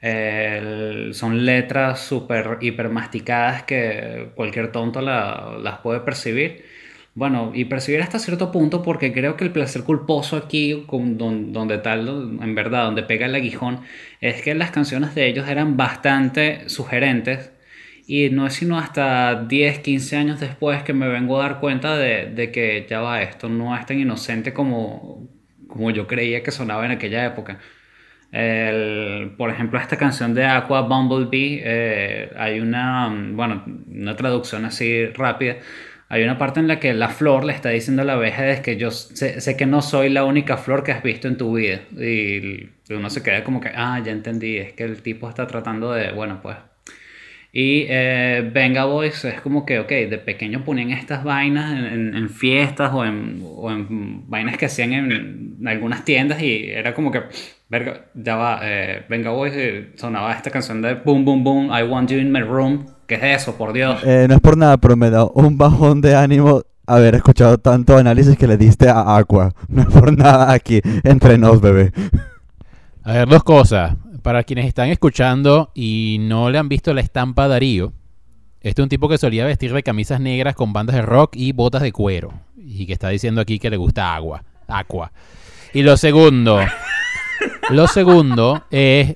El- 0.00 1.12
son 1.14 1.44
letras 1.44 2.00
súper 2.00 2.58
hiper 2.60 2.88
masticadas 2.90 3.64
que 3.64 4.30
cualquier 4.36 4.70
tonto 4.72 5.00
la- 5.00 5.58
las 5.60 5.78
puede 5.80 6.00
percibir. 6.00 6.64
Bueno, 7.18 7.50
y 7.54 7.64
percibir 7.64 8.00
hasta 8.02 8.18
cierto 8.20 8.52
punto 8.52 8.82
porque 8.82 9.12
creo 9.12 9.36
que 9.36 9.42
el 9.44 9.50
placer 9.52 9.82
culposo 9.82 10.36
aquí, 10.36 10.84
con- 10.86 11.18
don- 11.18 11.52
donde 11.52 11.78
tal, 11.78 12.06
en 12.42 12.54
verdad, 12.54 12.84
donde 12.84 13.02
pega 13.02 13.26
el 13.26 13.34
aguijón, 13.34 13.80
es 14.20 14.40
que 14.42 14.54
las 14.54 14.70
canciones 14.70 15.14
de 15.16 15.26
ellos 15.26 15.48
eran 15.48 15.76
bastante 15.76 16.68
sugerentes 16.68 17.50
y 18.06 18.30
no 18.30 18.46
es 18.46 18.54
sino 18.54 18.78
hasta 18.78 19.44
10, 19.44 19.80
15 19.80 20.16
años 20.16 20.38
después 20.40 20.82
que 20.84 20.92
me 20.92 21.08
vengo 21.08 21.40
a 21.40 21.42
dar 21.48 21.60
cuenta 21.60 21.96
de, 21.96 22.26
de 22.26 22.52
que 22.52 22.86
ya 22.88 23.00
va, 23.00 23.20
esto 23.22 23.48
no 23.48 23.76
es 23.76 23.84
tan 23.86 23.98
inocente 23.98 24.52
como, 24.52 25.28
como 25.66 25.90
yo 25.90 26.06
creía 26.06 26.42
que 26.44 26.50
sonaba 26.52 26.84
en 26.86 26.92
aquella 26.92 27.24
época. 27.26 27.58
El- 28.30 29.34
por 29.38 29.50
ejemplo, 29.50 29.78
esta 29.78 29.96
canción 29.96 30.34
de 30.34 30.44
Aqua 30.44 30.82
Bumblebee, 30.82 31.62
eh, 31.64 32.30
hay 32.36 32.60
una, 32.60 33.08
mm, 33.08 33.36
bueno, 33.36 33.64
una 33.90 34.16
traducción 34.16 34.64
así 34.66 35.06
rápida. 35.06 35.56
Hay 36.10 36.24
una 36.24 36.38
parte 36.38 36.58
en 36.60 36.68
la 36.68 36.80
que 36.80 36.94
la 36.94 37.08
flor 37.08 37.44
le 37.44 37.52
está 37.52 37.68
diciendo 37.68 38.02
a 38.02 38.04
la 38.04 38.14
abeja 38.14 38.48
es 38.48 38.60
que 38.60 38.76
yo 38.76 38.90
sé, 38.90 39.40
sé 39.42 39.56
que 39.56 39.66
no 39.66 39.82
soy 39.82 40.08
la 40.08 40.24
única 40.24 40.56
flor 40.56 40.82
que 40.82 40.92
has 40.92 41.02
visto 41.02 41.28
en 41.28 41.36
tu 41.36 41.54
vida. 41.56 41.80
Y 41.92 42.70
uno 42.90 43.10
se 43.10 43.22
queda 43.22 43.44
como 43.44 43.60
que, 43.60 43.70
ah, 43.74 44.00
ya 44.04 44.12
entendí, 44.12 44.56
es 44.56 44.72
que 44.72 44.84
el 44.84 45.02
tipo 45.02 45.28
está 45.28 45.46
tratando 45.46 45.92
de, 45.92 46.12
bueno, 46.12 46.40
pues 46.42 46.56
y 47.52 47.86
eh, 47.88 48.50
Venga 48.52 48.84
Boys 48.84 49.24
es 49.24 49.40
como 49.40 49.64
que, 49.64 49.78
ok, 49.78 49.88
de 49.88 50.18
pequeño 50.18 50.64
ponían 50.64 50.90
estas 50.90 51.24
vainas 51.24 51.72
en, 51.72 51.84
en- 51.84 52.16
en 52.16 52.28
fiestas 52.28 52.92
o 52.92 53.04
en, 53.04 53.42
o 53.44 53.70
en 53.70 54.28
vainas 54.28 54.56
que 54.58 54.66
hacían 54.66 54.92
en, 54.92 55.56
en 55.60 55.68
algunas 55.68 56.04
tiendas 56.04 56.42
y 56.42 56.70
era 56.70 56.94
como 56.94 57.10
que, 57.10 57.22
verga, 57.68 58.06
ya 58.14 58.36
va, 58.36 58.60
eh, 58.62 59.02
Venga 59.08 59.30
Boys 59.30 59.54
eh, 59.56 59.92
sonaba 59.96 60.32
esta 60.34 60.50
canción 60.50 60.82
de 60.82 60.94
Boom 60.94 61.24
Boom 61.24 61.42
Boom, 61.44 61.70
I 61.72 61.82
Want 61.82 62.10
You 62.10 62.18
in 62.18 62.30
My 62.30 62.40
Room. 62.40 62.86
¿Qué 63.06 63.14
es 63.14 63.42
eso, 63.42 63.56
por 63.56 63.72
Dios? 63.72 64.02
Eh, 64.04 64.26
no 64.28 64.34
es 64.34 64.40
por 64.40 64.56
nada, 64.58 64.76
pero 64.76 64.94
me 64.94 65.08
da 65.08 65.24
un 65.24 65.56
bajón 65.56 66.02
de 66.02 66.14
ánimo 66.14 66.62
haber 66.86 67.14
escuchado 67.14 67.56
tanto 67.56 67.96
análisis 67.96 68.36
que 68.36 68.46
le 68.46 68.58
diste 68.58 68.88
a 68.90 69.16
Aqua. 69.16 69.54
No 69.68 69.80
es 69.82 69.88
por 69.88 70.16
nada 70.16 70.52
aquí, 70.52 70.80
entre 71.04 71.38
nos, 71.38 71.60
bebé. 71.62 71.92
A 73.04 73.12
ver, 73.14 73.28
dos 73.28 73.42
cosas. 73.42 73.94
Para 74.22 74.42
quienes 74.42 74.66
están 74.66 74.88
escuchando 74.88 75.70
y 75.74 76.18
no 76.20 76.50
le 76.50 76.58
han 76.58 76.68
visto 76.68 76.92
la 76.92 77.00
estampa 77.00 77.44
a 77.44 77.48
Darío, 77.48 77.92
este 78.60 78.82
es 78.82 78.84
un 78.84 78.88
tipo 78.88 79.08
que 79.08 79.18
solía 79.18 79.46
vestir 79.46 79.72
de 79.72 79.82
camisas 79.82 80.20
negras 80.20 80.54
con 80.54 80.72
bandas 80.72 80.96
de 80.96 81.02
rock 81.02 81.36
y 81.36 81.52
botas 81.52 81.82
de 81.82 81.92
cuero. 81.92 82.32
Y 82.56 82.86
que 82.86 82.92
está 82.92 83.08
diciendo 83.08 83.40
aquí 83.40 83.58
que 83.58 83.70
le 83.70 83.76
gusta 83.76 84.14
agua. 84.14 84.42
Aqua. 84.66 85.12
Y 85.72 85.82
lo 85.82 85.96
segundo. 85.96 86.60
lo 87.70 87.86
segundo 87.86 88.64
es. 88.70 89.14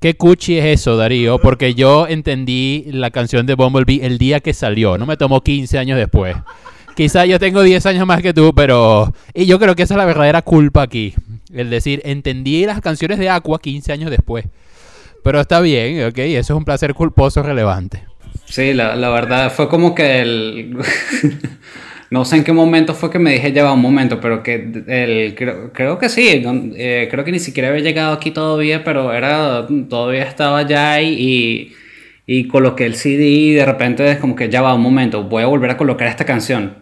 ¿Qué 0.00 0.14
cuchi 0.16 0.58
es 0.58 0.80
eso, 0.80 0.96
Darío? 0.96 1.38
Porque 1.38 1.74
yo 1.74 2.06
entendí 2.06 2.84
la 2.88 3.10
canción 3.10 3.46
de 3.46 3.54
Bumblebee 3.54 4.04
el 4.04 4.18
día 4.18 4.40
que 4.40 4.54
salió. 4.54 4.98
No 4.98 5.06
me 5.06 5.16
tomó 5.16 5.42
15 5.42 5.78
años 5.78 5.98
después. 5.98 6.36
Quizá 6.94 7.26
yo 7.26 7.38
tengo 7.38 7.62
10 7.62 7.84
años 7.86 8.06
más 8.06 8.22
que 8.22 8.32
tú, 8.32 8.54
pero... 8.54 9.12
Y 9.34 9.46
yo 9.46 9.58
creo 9.58 9.74
que 9.74 9.82
esa 9.82 9.94
es 9.94 9.98
la 9.98 10.04
verdadera 10.04 10.42
culpa 10.42 10.82
aquí. 10.82 11.14
El 11.52 11.70
decir, 11.70 12.02
entendí 12.04 12.66
las 12.66 12.80
canciones 12.80 13.18
de 13.18 13.30
Aqua 13.30 13.60
15 13.60 13.92
años 13.92 14.10
después. 14.10 14.46
Pero 15.22 15.40
está 15.40 15.60
bien, 15.60 16.06
ok, 16.06 16.18
eso 16.18 16.54
es 16.54 16.56
un 16.56 16.64
placer 16.64 16.94
culposo 16.94 17.42
relevante. 17.42 18.04
Sí, 18.44 18.72
la, 18.72 18.94
la 18.96 19.10
verdad 19.10 19.52
fue 19.52 19.68
como 19.68 19.94
que 19.94 20.20
el... 20.20 20.76
no 22.10 22.24
sé 22.24 22.36
en 22.36 22.44
qué 22.44 22.52
momento 22.52 22.94
fue 22.94 23.10
que 23.10 23.18
me 23.18 23.32
dije 23.32 23.52
ya 23.52 23.64
va 23.64 23.72
un 23.72 23.80
momento, 23.80 24.20
pero 24.20 24.42
que 24.42 24.54
el, 24.86 25.34
creo, 25.34 25.72
creo 25.72 25.98
que 25.98 26.08
sí, 26.08 26.40
no, 26.44 26.72
eh, 26.76 27.08
creo 27.10 27.24
que 27.24 27.32
ni 27.32 27.40
siquiera 27.40 27.68
había 27.70 27.82
llegado 27.82 28.12
aquí 28.12 28.30
todavía, 28.30 28.84
pero 28.84 29.12
era 29.12 29.66
todavía 29.88 30.22
estaba 30.24 30.58
allá 30.58 31.00
y, 31.00 31.08
y, 31.08 31.72
y 32.26 32.48
coloqué 32.48 32.86
el 32.86 32.94
CD 32.94 33.24
y 33.24 33.54
de 33.54 33.64
repente 33.66 34.08
es 34.10 34.18
como 34.18 34.36
que 34.36 34.48
ya 34.48 34.62
va 34.62 34.74
un 34.74 34.82
momento, 34.82 35.24
voy 35.24 35.42
a 35.42 35.46
volver 35.46 35.70
a 35.70 35.76
colocar 35.76 36.06
esta 36.08 36.24
canción. 36.24 36.76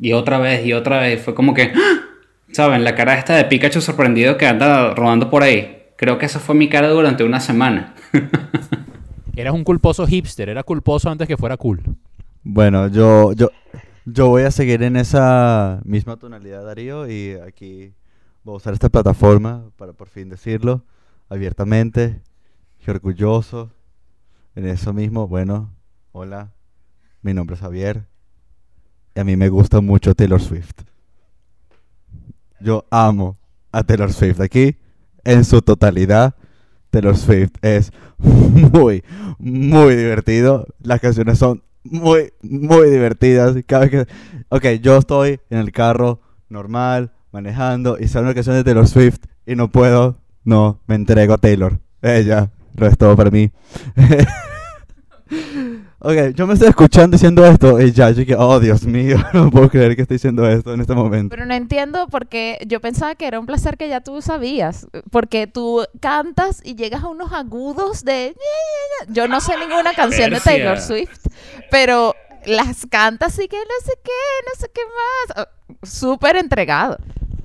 Y 0.00 0.12
otra 0.12 0.38
vez 0.38 0.64
y 0.64 0.72
otra 0.72 1.00
vez, 1.00 1.20
fue 1.20 1.34
como 1.34 1.54
que, 1.54 1.72
¡ah! 1.74 2.07
¿Saben? 2.52 2.84
La 2.84 2.94
cara 2.94 3.18
esta 3.18 3.36
de 3.36 3.44
Pikachu 3.44 3.80
sorprendido 3.80 4.36
que 4.36 4.46
anda 4.46 4.94
rodando 4.94 5.30
por 5.30 5.42
ahí. 5.42 5.86
Creo 5.96 6.18
que 6.18 6.26
esa 6.26 6.38
fue 6.38 6.54
mi 6.54 6.68
cara 6.68 6.88
durante 6.88 7.24
una 7.24 7.40
semana. 7.40 7.94
Eras 9.36 9.54
un 9.54 9.64
culposo 9.64 10.06
hipster, 10.06 10.48
era 10.48 10.62
culposo 10.62 11.10
antes 11.10 11.28
que 11.28 11.36
fuera 11.36 11.56
cool. 11.56 11.80
Bueno, 12.42 12.88
yo, 12.88 13.32
yo, 13.32 13.50
yo 14.04 14.28
voy 14.28 14.42
a 14.42 14.50
seguir 14.50 14.82
en 14.82 14.96
esa 14.96 15.80
misma 15.84 16.16
tonalidad, 16.16 16.64
Darío, 16.64 17.08
y 17.08 17.34
aquí 17.46 17.92
voy 18.42 18.54
a 18.54 18.56
usar 18.56 18.72
esta 18.72 18.88
plataforma 18.88 19.70
para 19.76 19.92
por 19.92 20.08
fin 20.08 20.28
decirlo 20.28 20.84
abiertamente 21.28 22.20
y 22.84 22.90
orgulloso 22.90 23.70
en 24.56 24.66
eso 24.66 24.92
mismo. 24.92 25.28
Bueno, 25.28 25.72
hola, 26.12 26.52
mi 27.22 27.34
nombre 27.34 27.54
es 27.54 27.60
Javier 27.60 28.06
y 29.14 29.20
a 29.20 29.24
mí 29.24 29.36
me 29.36 29.48
gusta 29.48 29.80
mucho 29.80 30.14
Taylor 30.14 30.40
Swift. 30.40 30.87
Yo 32.60 32.86
amo 32.90 33.38
a 33.72 33.82
Taylor 33.82 34.12
Swift 34.12 34.40
aquí 34.40 34.76
en 35.24 35.44
su 35.44 35.62
totalidad. 35.62 36.34
Taylor 36.90 37.16
Swift 37.16 37.52
es 37.62 37.92
muy, 38.18 39.04
muy 39.38 39.96
divertido. 39.96 40.66
Las 40.80 41.00
canciones 41.00 41.38
son 41.38 41.62
muy, 41.84 42.32
muy 42.42 42.90
divertidas. 42.90 43.56
Cada 43.66 43.86
vez 43.86 43.90
que... 43.90 44.06
Ok, 44.48 44.64
yo 44.80 44.96
estoy 44.96 45.40
en 45.50 45.58
el 45.58 45.72
carro 45.72 46.20
normal, 46.48 47.12
manejando, 47.30 47.98
y 48.00 48.08
sale 48.08 48.24
una 48.26 48.34
canción 48.34 48.56
de 48.56 48.64
Taylor 48.64 48.88
Swift 48.88 49.20
y 49.46 49.54
no 49.54 49.70
puedo. 49.70 50.18
No, 50.44 50.80
me 50.86 50.94
entrego 50.94 51.34
a 51.34 51.38
Taylor. 51.38 51.78
Ella 52.00 52.50
lo 52.74 52.86
es 52.86 52.96
todo 52.96 53.16
para 53.16 53.30
mí. 53.30 53.50
ok, 56.00 56.34
yo 56.34 56.46
me 56.46 56.54
estoy 56.54 56.68
escuchando 56.68 57.16
diciendo 57.16 57.44
esto 57.44 57.80
y 57.80 57.92
ya, 57.92 58.10
yo 58.10 58.24
que, 58.24 58.34
oh 58.36 58.60
Dios 58.60 58.84
mío, 58.84 59.16
no 59.32 59.50
puedo 59.50 59.68
creer 59.68 59.96
que 59.96 60.02
estoy 60.02 60.16
diciendo 60.16 60.48
esto 60.48 60.72
en 60.74 60.80
este 60.80 60.94
momento. 60.94 61.34
Pero 61.34 61.46
no 61.46 61.54
entiendo 61.54 62.08
por 62.08 62.26
qué 62.26 62.58
yo 62.66 62.80
pensaba 62.80 63.14
que 63.14 63.26
era 63.26 63.40
un 63.40 63.46
placer 63.46 63.76
que 63.76 63.88
ya 63.88 64.00
tú 64.00 64.22
sabías, 64.22 64.86
porque 65.10 65.46
tú 65.46 65.84
cantas 66.00 66.60
y 66.64 66.74
llegas 66.76 67.04
a 67.04 67.08
unos 67.08 67.32
agudos 67.32 68.04
de... 68.04 68.34
Yo 69.08 69.28
no 69.28 69.40
sé 69.40 69.54
ninguna 69.58 69.92
canción 69.94 70.30
de. 70.30 70.40
Taylor 70.40 70.80
Swift, 70.80 71.26
pero 71.70 72.14
las 72.46 72.86
cantas 72.86 73.38
y 73.38 73.48
que 73.48 73.56
no 73.56 73.84
sé 73.84 73.92
qué, 74.02 74.10
no 74.46 74.60
sé 74.60 74.70
qué 74.72 74.80
más. 74.84 75.46
Ah, 75.46 75.48
Súper 75.82 76.36
entregado. 76.36 76.98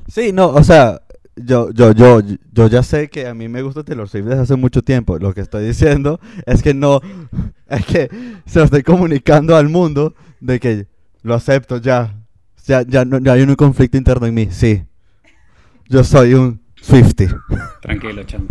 Sí, 0.08 0.32
no, 0.32 0.48
o 0.48 0.64
sea, 0.64 1.02
yo, 1.36 1.72
yo, 1.72 1.92
yo, 1.94 2.22
yo 2.52 2.68
ya 2.68 2.84
sé 2.84 3.10
que 3.10 3.28
a 3.28 3.34
mí 3.34 3.48
me 3.48 3.62
gusta 3.62 3.84
Taylor 3.84 4.08
Swift 4.08 4.26
desde 4.26 4.42
hace 4.42 4.56
mucho 4.56 4.82
tiempo. 4.82 5.18
Lo 5.18 5.34
que 5.34 5.42
estoy 5.42 5.66
diciendo 5.66 6.20
es 6.46 6.62
que 6.62 6.74
no, 6.74 7.02
es 7.68 7.86
que 7.86 8.10
se 8.46 8.60
lo 8.60 8.66
estoy 8.66 8.84
comunicando 8.84 9.56
al 9.56 9.70
mundo 9.70 10.14
de 10.40 10.60
que 10.60 10.88
lo 11.22 11.34
acepto 11.34 11.78
ya. 11.78 12.20
Ya, 12.66 12.82
ya, 12.84 13.04
no, 13.04 13.20
ya 13.20 13.34
hay 13.34 13.42
un 13.42 13.56
conflicto 13.56 13.98
interno 13.98 14.26
en 14.26 14.34
mí, 14.34 14.48
sí. 14.50 14.84
Yo 15.90 16.04
soy 16.06 16.34
un 16.34 16.62
Swifty. 16.84 17.28
Tranquilo, 17.82 18.24
chamo. 18.24 18.48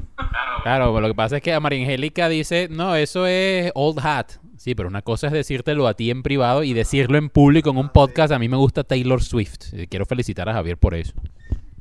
Claro, 0.63 0.93
pero 0.95 1.01
lo 1.01 1.09
que 1.09 1.15
pasa 1.15 1.37
es 1.37 1.43
que 1.43 1.53
a 1.53 1.61
María 1.61 1.81
Angélica 1.81 2.29
dice, 2.29 2.69
no, 2.71 2.95
eso 2.97 3.27
es 3.27 3.71
old 3.75 3.99
hat. 4.01 4.33
Sí, 4.57 4.75
pero 4.75 4.89
una 4.89 5.03
cosa 5.03 5.27
es 5.27 5.33
decírtelo 5.33 5.87
a 5.89 5.95
ti 5.95 6.11
en 6.11 6.23
privado 6.23 6.63
y 6.63 6.73
decirlo 6.73 7.19
en 7.19 7.29
público 7.29 7.71
en 7.71 7.79
un 7.79 7.89
podcast. 7.89 8.33
A 8.33 8.39
mí 8.39 8.49
me 8.49 8.57
gusta 8.57 8.85
Taylor 8.85 9.23
Swift. 9.23 9.73
Eh, 9.73 9.87
Quiero 9.89 10.07
felicitar 10.07 10.49
a 10.49 10.53
Javier 10.53 10.79
por 10.79 10.95
eso. 10.95 11.13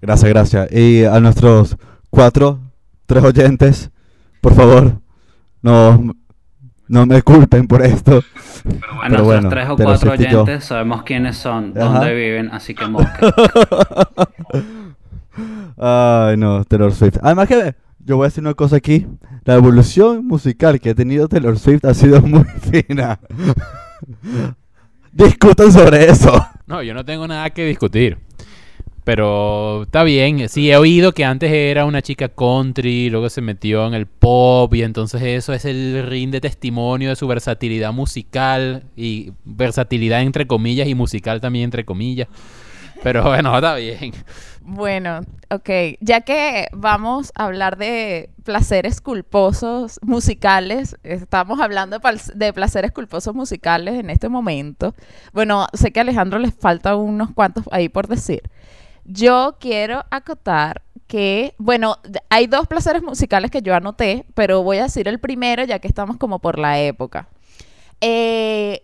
Gracias, 0.01 0.29
gracias. 0.29 0.72
Y 0.72 1.03
a 1.05 1.20
nuestros 1.20 1.77
cuatro, 2.10 2.60
tres 3.05 3.24
oyentes, 3.24 3.91
por 4.41 4.53
favor, 4.55 5.00
no, 5.62 6.13
no 6.88 7.05
me 7.05 7.22
culpen 7.22 7.67
por 7.67 7.84
esto. 7.84 8.17
A 8.17 8.22
Pero 8.63 9.00
nuestros 9.10 9.25
bueno, 9.25 9.50
tres 9.50 9.70
o 9.70 9.75
cuatro 9.77 10.15
yo. 10.15 10.41
oyentes 10.41 10.65
sabemos 10.65 11.03
quiénes 11.03 11.38
son, 11.38 11.74
Ajá. 11.77 11.86
dónde 12.00 12.13
viven, 12.15 12.50
así 12.51 12.74
que 12.74 12.86
mosca. 12.88 13.20
Ay, 15.77 16.38
no, 16.38 16.63
Taylor 16.65 16.93
Swift. 16.93 17.17
Además 17.22 17.48
que 17.48 17.75
yo 18.00 18.17
voy 18.17 18.25
a 18.25 18.27
decir 18.27 18.43
una 18.43 18.53
cosa 18.53 18.75
aquí. 18.77 19.08
La 19.46 19.55
evolución 19.55 20.25
musical 20.27 20.79
que 20.79 20.91
ha 20.91 20.96
tenido 20.96 21.27
Taylor 21.27 21.58
Swift 21.58 21.86
ha 21.86 21.93
sido 21.93 22.22
muy 22.24 22.43
fina. 22.43 23.20
Discutan 25.12 25.72
sobre 25.72 26.10
eso. 26.10 26.31
No, 26.67 26.81
yo 26.81 26.93
no 26.93 27.03
tengo 27.03 27.27
nada 27.27 27.50
que 27.50 27.65
discutir. 27.65 28.17
Pero 29.03 29.84
está 29.84 30.03
bien. 30.03 30.48
Sí, 30.48 30.72
he 30.72 30.77
oído 30.77 31.13
que 31.13 31.25
antes 31.25 31.51
era 31.51 31.86
una 31.86 32.01
chica 32.01 32.29
country, 32.29 33.10
luego 33.10 33.29
se 33.29 33.41
metió 33.41 33.88
en 33.88 33.96
el 33.96 34.05
pop 34.05 34.74
y 34.75 34.84
entonces 34.84 35.22
eso 35.24 35.53
es 35.53 35.65
el 35.65 36.05
rinde 36.08 36.39
testimonio 36.39 37.10
de 37.10 37.15
su 37.15 37.27
versatilidad 37.27 37.93
musical 37.93 38.84
y 38.96 39.31
versatilidad 39.43 40.22
entre 40.22 40.46
comillas 40.46 40.88
y 40.88 40.93
musical 40.93 41.41
también 41.41 41.65
entre 41.65 41.84
comillas. 41.84 42.27
Pero 43.01 43.24
bueno, 43.27 43.55
está 43.55 43.75
bien. 43.75 44.13
Bueno, 44.63 45.22
ok, 45.50 45.70
ya 46.00 46.22
que 46.22 46.67
vamos 46.72 47.31
a 47.36 47.46
hablar 47.46 47.77
de 47.77 48.29
placeres 48.43 49.01
culposos 49.01 50.00
musicales, 50.03 50.96
estamos 51.01 51.60
hablando 51.60 51.98
de, 51.98 52.22
de 52.36 52.53
placeres 52.53 52.91
culposos 52.91 53.34
musicales 53.34 53.96
en 53.96 54.12
este 54.12 54.29
momento. 54.29 54.93
Bueno, 55.34 55.65
sé 55.74 55.91
que 55.91 56.00
a 56.00 56.03
Alejandro 56.03 56.38
les 56.38 56.53
falta 56.53 56.96
unos 56.96 57.31
cuantos 57.31 57.65
ahí 57.72 57.89
por 57.89 58.08
decir. 58.08 58.43
Yo 59.13 59.58
quiero 59.60 60.06
acotar 60.10 60.84
que, 61.08 61.56
bueno, 61.58 61.98
hay 62.30 62.48
dos 62.48 62.68
placeres 62.68 63.03
musicales 63.03 63.51
que 63.51 63.62
yo 63.62 63.75
anoté, 63.75 64.25
pero 64.34 64.63
voy 64.63 64.77
a 64.77 64.84
decir 64.84 65.08
el 65.08 65.20
primero 65.20 65.65
ya 65.65 65.80
que 65.80 65.88
estamos 65.88 66.18
como 66.18 66.39
por 66.39 66.58
la 66.58 66.80
época. 66.80 67.27
Eh, 68.00 68.84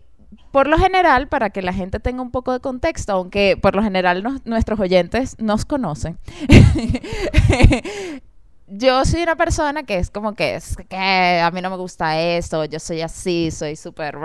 por 0.51 0.67
lo 0.67 0.77
general, 0.77 1.29
para 1.29 1.51
que 1.51 1.61
la 1.61 1.71
gente 1.71 1.99
tenga 1.99 2.21
un 2.21 2.31
poco 2.31 2.51
de 2.51 2.59
contexto, 2.59 3.13
aunque 3.13 3.57
por 3.61 3.75
lo 3.75 3.83
general 3.83 4.23
nuestros 4.43 4.79
oyentes 4.79 5.37
nos 5.39 5.63
conocen, 5.63 6.17
yo 8.67 9.05
soy 9.05 9.23
una 9.23 9.37
persona 9.37 9.83
que 9.83 9.97
es 9.97 10.11
como 10.11 10.35
que 10.35 10.55
es 10.55 10.75
que 10.89 11.41
a 11.41 11.49
mí 11.51 11.61
no 11.61 11.69
me 11.69 11.77
gusta 11.77 12.19
esto, 12.19 12.65
yo 12.65 12.79
soy 12.79 13.01
así, 13.01 13.49
soy 13.49 13.77
súper... 13.77 14.17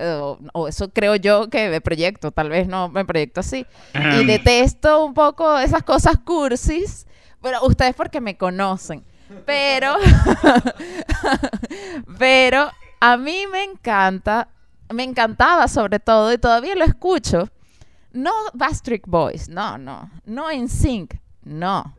O, 0.00 0.38
o 0.54 0.68
eso 0.68 0.90
creo 0.90 1.16
yo 1.16 1.50
que 1.50 1.68
me 1.68 1.80
proyecto, 1.82 2.30
tal 2.30 2.48
vez 2.48 2.66
no 2.66 2.88
me 2.88 3.04
proyecto 3.04 3.40
así. 3.40 3.66
Y 3.94 4.24
detesto 4.24 5.04
un 5.04 5.12
poco 5.12 5.58
esas 5.58 5.82
cosas 5.82 6.18
cursis, 6.24 7.06
pero 7.42 7.64
ustedes 7.66 7.94
porque 7.94 8.20
me 8.20 8.36
conocen. 8.36 9.04
Pero, 9.44 9.96
pero 12.18 12.70
a 13.00 13.16
mí 13.16 13.44
me 13.50 13.62
encanta, 13.62 14.48
me 14.90 15.02
encantaba 15.02 15.68
sobre 15.68 15.98
todo, 16.00 16.32
y 16.32 16.38
todavía 16.38 16.74
lo 16.74 16.84
escucho, 16.84 17.48
no 18.12 18.32
Backstreet 18.54 19.06
Boys, 19.06 19.48
no, 19.48 19.76
no, 19.76 20.10
no 20.24 20.46
Sync, 20.68 21.14
no. 21.44 21.94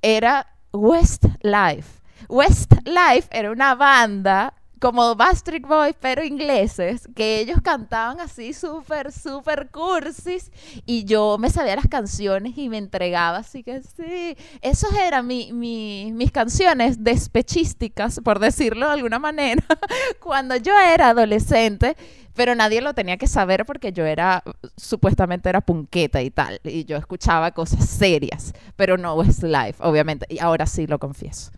Era 0.00 0.46
Westlife. 0.72 2.00
Westlife 2.28 3.28
era 3.30 3.50
una 3.50 3.74
banda 3.74 4.54
como 4.80 5.14
Backstreet 5.14 5.64
Boys, 5.64 5.94
pero 6.00 6.24
ingleses, 6.24 7.08
que 7.14 7.38
ellos 7.38 7.58
cantaban 7.62 8.18
así 8.18 8.52
súper, 8.52 9.12
súper 9.12 9.70
cursis, 9.70 10.50
y 10.86 11.04
yo 11.04 11.36
me 11.38 11.50
sabía 11.50 11.76
las 11.76 11.86
canciones 11.86 12.58
y 12.58 12.68
me 12.68 12.78
entregaba, 12.78 13.38
así 13.38 13.62
que 13.62 13.80
sí. 13.82 14.36
Esos 14.60 14.92
eran 14.94 15.24
mi- 15.28 15.52
mi- 15.52 16.10
mis 16.12 16.32
canciones 16.32 17.04
despechísticas, 17.04 18.18
por 18.24 18.40
decirlo 18.40 18.86
de 18.88 18.94
alguna 18.94 19.20
manera, 19.20 19.62
cuando 20.20 20.56
yo 20.56 20.72
era 20.80 21.10
adolescente, 21.10 21.96
pero 22.34 22.54
nadie 22.54 22.80
lo 22.80 22.94
tenía 22.94 23.16
que 23.16 23.26
saber 23.26 23.64
porque 23.66 23.92
yo 23.92 24.04
era, 24.04 24.42
supuestamente 24.76 25.48
era 25.48 25.60
punqueta 25.60 26.22
y 26.22 26.30
tal, 26.30 26.60
y 26.64 26.84
yo 26.84 26.96
escuchaba 26.96 27.52
cosas 27.52 27.88
serias, 27.88 28.52
pero 28.76 28.96
no 28.96 29.14
Westlife, 29.14 29.76
obviamente, 29.80 30.26
y 30.28 30.38
ahora 30.38 30.66
sí 30.66 30.86
lo 30.86 30.98
confieso. 30.98 31.50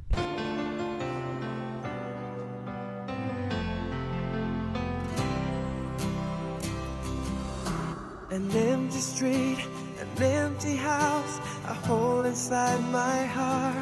An 8.30 8.50
empty 8.50 8.98
street, 8.98 9.58
an 10.00 10.22
empty 10.22 10.76
house, 10.76 11.40
a 11.68 11.74
hole 11.88 12.26
inside 12.26 12.80
my 12.90 13.24
heart. 13.26 13.76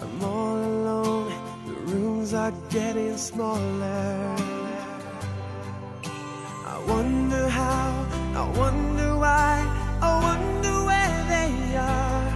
I'm 0.00 0.24
all 0.24 0.56
alone, 0.56 1.32
the 1.64 1.92
rooms 1.92 2.34
are 2.34 2.52
getting 2.68 3.16
smaller. 3.16 4.67
I 6.88 6.90
wonder 6.90 7.48
how, 7.50 8.06
I 8.34 8.58
wonder 8.58 9.14
why, 9.16 9.60
I 10.00 10.20
wonder 10.24 10.86
where 10.88 11.24
they 11.28 11.76
are. 11.76 12.32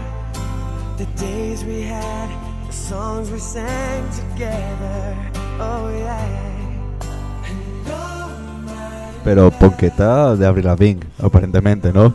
The 0.98 1.06
days 1.16 1.64
we 1.64 1.80
had, 1.80 2.28
the 2.66 2.72
songs 2.72 3.30
we 3.30 3.38
sang 3.38 4.04
together. 4.10 5.16
Oh 5.58 5.88
yeah. 5.96 6.42
Pero 9.24 9.50
ponqueta 9.52 10.36
de 10.36 10.46
Avril 10.46 10.66
Lavigne, 10.66 11.06
aparentemente, 11.18 11.90
¿no? 11.90 12.12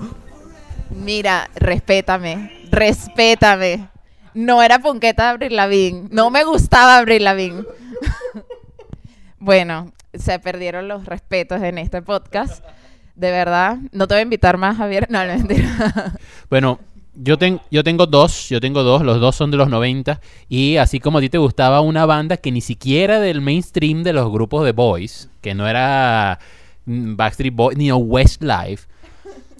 Mira, 0.91 1.49
respétame, 1.55 2.51
respétame. 2.69 3.89
No 4.35 4.61
era 4.61 4.77
punqueta 4.77 5.23
de 5.23 5.29
Abril 5.29 5.55
Lavigne, 5.55 6.07
no 6.11 6.29
me 6.29 6.43
gustaba 6.43 6.99
Abril 6.99 7.23
Lavigne. 7.23 7.63
bueno, 9.39 9.91
se 10.13 10.39
perdieron 10.39 10.87
los 10.87 11.05
respetos 11.05 11.61
en 11.61 11.77
este 11.77 12.01
podcast. 12.01 12.63
De 13.15 13.31
verdad, 13.31 13.77
no 13.91 14.07
te 14.07 14.13
voy 14.13 14.19
a 14.19 14.23
invitar 14.23 14.57
más, 14.57 14.77
Javier. 14.77 15.07
No, 15.09 15.25
no, 15.25 15.33
mentira. 15.35 16.13
Bueno, 16.49 16.79
yo, 17.15 17.37
ten- 17.37 17.59
yo 17.71 17.83
tengo 17.83 18.05
dos, 18.05 18.47
yo 18.49 18.59
tengo 18.61 18.83
dos, 18.83 19.01
los 19.01 19.19
dos 19.19 19.35
son 19.35 19.49
de 19.51 19.57
los 19.57 19.69
90 19.69 20.21
y 20.49 20.77
así 20.77 20.99
como 20.99 21.17
a 21.17 21.21
ti 21.21 21.29
te 21.29 21.37
gustaba 21.39 21.81
una 21.81 22.05
banda 22.05 22.37
que 22.37 22.51
ni 22.51 22.61
siquiera 22.61 23.19
del 23.19 23.41
mainstream 23.41 24.03
de 24.03 24.13
los 24.13 24.31
grupos 24.31 24.63
de 24.65 24.71
boys, 24.71 25.29
que 25.41 25.55
no 25.55 25.67
era 25.67 26.37
mm, 26.85 27.15
Backstreet 27.15 27.55
Boys 27.55 27.77
ni 27.77 27.91
Westlife. 27.91 28.87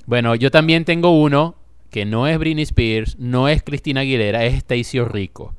Bueno, 0.06 0.36
yo 0.36 0.52
también 0.52 0.86
tengo 0.86 1.20
uno 1.20 1.56
que 1.90 2.06
no 2.06 2.28
es 2.28 2.38
Britney 2.38 2.64
Spears, 2.64 3.18
no 3.18 3.48
es 3.50 3.64
Cristina 3.64 4.02
Aguilera, 4.02 4.46
es 4.46 4.54
Stacy 4.56 5.02
Rico. 5.02 5.56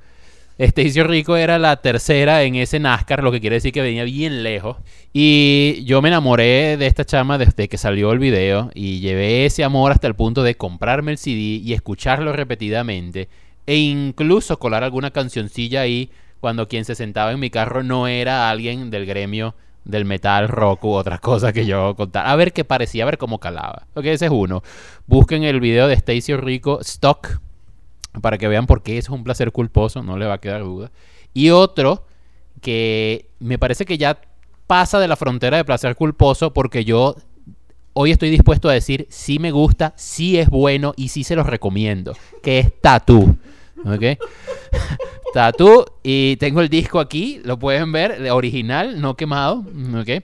Stacy 0.59 1.05
Rico 1.05 1.37
era 1.37 1.57
la 1.57 1.77
tercera 1.77 2.43
en 2.43 2.57
ese 2.57 2.81
NASCAR, 2.81 3.23
lo 3.23 3.31
que 3.31 3.41
quiere 3.41 3.57
decir 3.57 3.73
que 3.73 3.81
venía 3.81 4.03
bien 4.03 4.43
lejos. 4.43 4.77
Y 5.13 5.85
yo 5.85 6.03
me 6.03 6.09
enamoré 6.09 6.77
de 6.77 6.87
esta 6.87 7.05
chama 7.05 7.39
desde 7.39 7.69
que 7.69 7.79
salió 7.79 8.11
el 8.11 8.19
video 8.19 8.71
y 8.75 8.99
llevé 8.99 9.47
ese 9.47 9.63
amor 9.63 9.93
hasta 9.93 10.09
el 10.09 10.17
punto 10.17 10.43
de 10.43 10.57
comprarme 10.57 11.13
el 11.13 11.19
CD 11.19 11.63
y 11.63 11.75
escucharlo 11.75 12.33
repetidamente 12.33 13.29
e 13.67 13.77
incluso 13.77 14.59
colar 14.59 14.83
alguna 14.83 15.13
cancioncilla 15.13 15.83
ahí 15.83 16.11
cuando 16.41 16.67
quien 16.67 16.85
se 16.85 16.97
sentaba 16.97 17.31
en 17.31 17.39
mi 17.39 17.51
carro 17.51 17.85
no 17.85 18.09
era 18.09 18.51
alguien 18.51 18.91
del 18.91 19.07
gremio 19.07 19.55
del 19.85 20.05
metal, 20.05 20.49
rock 20.49 20.85
u 20.85 20.91
otras 20.91 21.21
cosas 21.21 21.53
que 21.53 21.67
yo 21.67 21.95
contara. 21.95 22.33
A 22.33 22.37
ver 22.37 22.53
qué 22.53 22.65
parecía, 22.65 23.05
a 23.05 23.07
ver 23.07 23.19
cómo 23.19 23.39
calaba. 23.39 23.87
Ok, 23.95 24.07
ese 24.07 24.27
es 24.27 24.33
uno. 24.33 24.63
Busquen 25.07 25.45
el 25.45 25.61
video 25.61 25.87
de 25.87 25.95
Stacy 25.95 26.35
Rico, 26.35 26.81
Stock, 26.81 27.41
para 28.21 28.39
que 28.39 28.49
vean 28.49 28.67
por 28.67 28.83
qué 28.83 28.99
es 28.99 29.09
un 29.09 29.25
placer 29.25 29.53
culposo, 29.53 30.03
no 30.03 30.17
le 30.17 30.27
va 30.27 30.35
a 30.35 30.41
quedar 30.41 30.63
duda. 30.63 30.91
Y 31.35 31.51
otro 31.51 32.05
que 32.61 33.29
me 33.39 33.59
parece 33.59 33.85
que 33.85 33.99
ya 33.99 34.21
pasa 34.67 34.99
de 34.99 35.09
la 35.09 35.17
frontera 35.17 35.57
de 35.57 35.65
placer 35.65 35.97
culposo 35.97 36.53
porque 36.53 36.85
yo 36.85 37.17
hoy 37.95 38.11
estoy 38.11 38.31
dispuesto 38.31 38.69
a 38.69 38.75
decir 38.75 39.07
sí 39.11 39.39
me 39.39 39.51
gusta, 39.51 39.93
sí 39.97 40.39
es 40.39 40.49
bueno 40.49 40.93
y 40.97 41.09
sí 41.09 41.25
se 41.25 41.37
los 41.37 41.47
recomiendo, 41.47 42.15
que 42.43 42.61
es 42.61 42.81
Tattoo. 42.81 43.37
¿Ok? 43.85 44.19
Tattoo 45.35 45.85
y 46.03 46.37
tengo 46.37 46.61
el 46.61 46.69
disco 46.69 47.01
aquí, 47.01 47.41
lo 47.45 47.59
pueden 47.59 47.93
ver, 47.93 48.31
original, 48.31 49.01
no 49.01 49.17
quemado, 49.17 49.65
¿ok? 50.01 50.23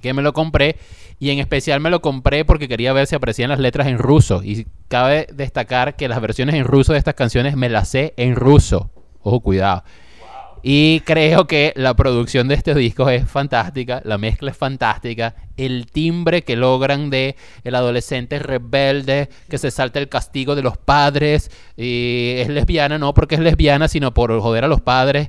Que 0.00 0.14
me 0.14 0.22
lo 0.22 0.32
compré 0.32 0.76
y 1.20 1.30
en 1.30 1.38
especial 1.38 1.80
me 1.80 1.90
lo 1.90 2.00
compré 2.00 2.46
porque 2.46 2.66
quería 2.66 2.94
ver 2.94 3.06
si 3.06 3.14
aparecían 3.14 3.50
las 3.50 3.60
letras 3.60 3.86
en 3.86 3.98
ruso 3.98 4.42
y 4.42 4.66
cabe 4.88 5.28
destacar 5.32 5.94
que 5.94 6.08
las 6.08 6.20
versiones 6.20 6.54
en 6.54 6.64
ruso 6.64 6.94
de 6.94 6.98
estas 6.98 7.14
canciones 7.14 7.56
me 7.56 7.68
las 7.68 7.88
sé 7.88 8.14
en 8.16 8.34
ruso. 8.34 8.90
Ojo, 9.22 9.40
cuidado. 9.40 9.84
Y 10.62 11.00
creo 11.00 11.46
que 11.46 11.74
la 11.76 11.94
producción 11.94 12.48
de 12.48 12.54
estos 12.54 12.74
discos 12.74 13.10
es 13.12 13.28
fantástica, 13.28 14.00
la 14.04 14.16
mezcla 14.16 14.50
es 14.50 14.56
fantástica, 14.56 15.34
el 15.58 15.86
timbre 15.86 16.42
que 16.42 16.56
logran 16.56 17.10
de 17.10 17.36
el 17.64 17.74
adolescente 17.74 18.38
rebelde 18.38 19.28
que 19.48 19.58
se 19.58 19.70
salta 19.70 19.98
el 19.98 20.08
castigo 20.08 20.54
de 20.54 20.62
los 20.62 20.78
padres 20.78 21.50
y 21.76 22.34
es 22.38 22.48
lesbiana 22.48 22.98
no 22.98 23.12
porque 23.12 23.34
es 23.34 23.40
lesbiana 23.42 23.88
sino 23.88 24.14
por 24.14 24.38
joder 24.40 24.64
a 24.64 24.68
los 24.68 24.80
padres. 24.80 25.28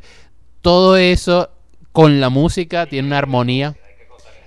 Todo 0.62 0.96
eso 0.96 1.50
con 1.92 2.22
la 2.22 2.30
música 2.30 2.86
tiene 2.86 3.10
una 3.10 3.18
armonía 3.18 3.76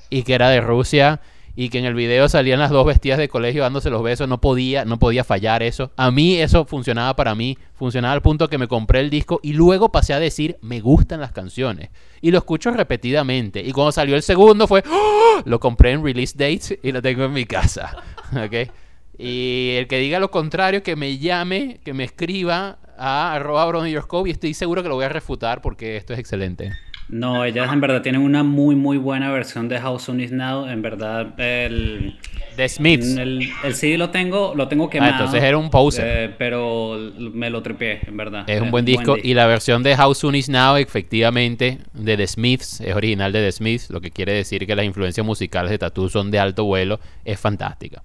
y 0.09 0.23
que 0.23 0.35
era 0.35 0.49
de 0.49 0.61
Rusia 0.61 1.21
y 1.57 1.69
que 1.69 1.79
en 1.79 1.85
el 1.85 1.95
video 1.95 2.29
salían 2.29 2.59
las 2.59 2.71
dos 2.71 2.85
vestidas 2.85 3.19
de 3.19 3.29
colegio 3.29 3.63
dándose 3.63 3.91
los 3.91 4.03
besos, 4.03 4.29
no 4.29 4.41
podía, 4.41 4.85
no 4.85 4.99
podía 4.99 5.25
fallar 5.25 5.63
eso. 5.63 5.93
A 5.97 6.11
mí 6.11 6.37
eso 6.37 6.65
funcionaba 6.65 7.15
para 7.15 7.35
mí, 7.35 7.57
funcionaba 7.75 8.15
al 8.15 8.23
punto 8.23 8.49
que 8.49 8.59
me 8.59 8.69
compré 8.69 9.01
el 9.01 9.11
disco 9.11 9.41
y 9.43 9.53
luego 9.53 9.93
pasé 9.93 10.15
a 10.15 10.19
decir, 10.19 10.57
me 10.63 10.81
gustan 10.81 11.21
las 11.21 11.33
canciones. 11.33 11.91
Y 12.21 12.31
lo 12.31 12.39
escucho 12.39 12.71
repetidamente. 12.71 13.61
Y 13.61 13.73
cuando 13.73 13.93
salió 13.93 14.17
el 14.17 14.23
segundo 14.23 14.67
fue, 14.67 14.83
¡Oh! 14.91 15.43
lo 15.45 15.61
compré 15.61 15.93
en 15.93 16.05
release 16.05 16.35
date 16.37 16.81
y 16.83 16.93
lo 16.93 17.01
tengo 17.01 17.25
en 17.25 17.33
mi 17.33 17.45
casa. 17.45 17.97
¿Ok? 18.33 18.71
Y 19.17 19.75
el 19.77 19.87
que 19.87 19.99
diga 19.99 20.19
lo 20.19 20.31
contrario, 20.31 20.83
que 20.83 20.97
me 20.97 21.19
llame, 21.19 21.81
que 21.85 21.95
me 21.95 22.03
escriba 22.03 22.79
a 22.99 23.33
arroba 23.35 23.89
y 23.89 24.31
estoy 24.31 24.55
seguro 24.55 24.83
que 24.83 24.89
lo 24.89 24.97
voy 24.97 25.05
a 25.05 25.09
refutar 25.09 25.61
porque 25.61 25.97
esto 25.97 26.13
es 26.13 26.19
excelente. 26.19 26.73
No, 27.09 27.45
ellas 27.45 27.71
en 27.73 27.81
verdad 27.81 28.03
tienen 28.03 28.23
una 28.23 28.43
muy 28.43 28.75
muy 28.75 28.97
buena 28.97 29.31
versión 29.31 29.69
de 29.69 29.79
How 29.79 29.99
Soon 29.99 30.21
Is 30.21 30.33
Now. 30.33 30.67
En 30.67 30.81
verdad, 30.83 31.39
el, 31.39 32.19
The 32.57 32.69
Smiths. 32.69 33.17
el, 33.17 33.51
el 33.63 33.75
CD 33.75 33.99
lo 33.99 34.11
tengo, 34.11 34.55
lo 34.55 34.69
tengo 34.69 34.89
quemado. 34.89 35.13
Ah, 35.13 35.17
entonces 35.19 35.43
era 35.43 35.59
un 35.59 35.71
poser. 35.71 36.05
eh, 36.07 36.35
pero 36.39 36.97
me 37.33 37.51
lo 37.51 37.63
tripié, 37.63 38.01
en 38.07 38.17
verdad. 38.17 38.45
Es 38.49 38.61
un 38.61 38.71
buen 38.71 38.85
disco. 38.85 39.17
Y 39.23 39.35
la 39.35 39.47
versión 39.47 39.83
de 39.83 39.95
How 39.95 40.15
Soon 40.15 40.35
Is 40.37 40.49
Now, 40.49 40.77
efectivamente, 40.77 41.79
de 41.93 42.17
The 42.17 42.27
Smiths, 42.27 42.81
es 42.81 42.95
original 42.97 43.33
de 43.33 43.41
The 43.45 43.53
Smiths, 43.53 43.91
lo 43.91 44.01
que 44.01 44.11
quiere 44.11 44.33
decir 44.33 44.67
que 44.67 44.75
las 44.75 44.87
influencias 44.87 45.27
musicales 45.27 45.71
de 45.71 45.79
Tattoo 45.79 46.09
son 46.09 46.31
de 46.31 46.39
alto 46.39 46.65
vuelo, 46.65 47.01
es 47.25 47.39
fantástica. 47.39 48.03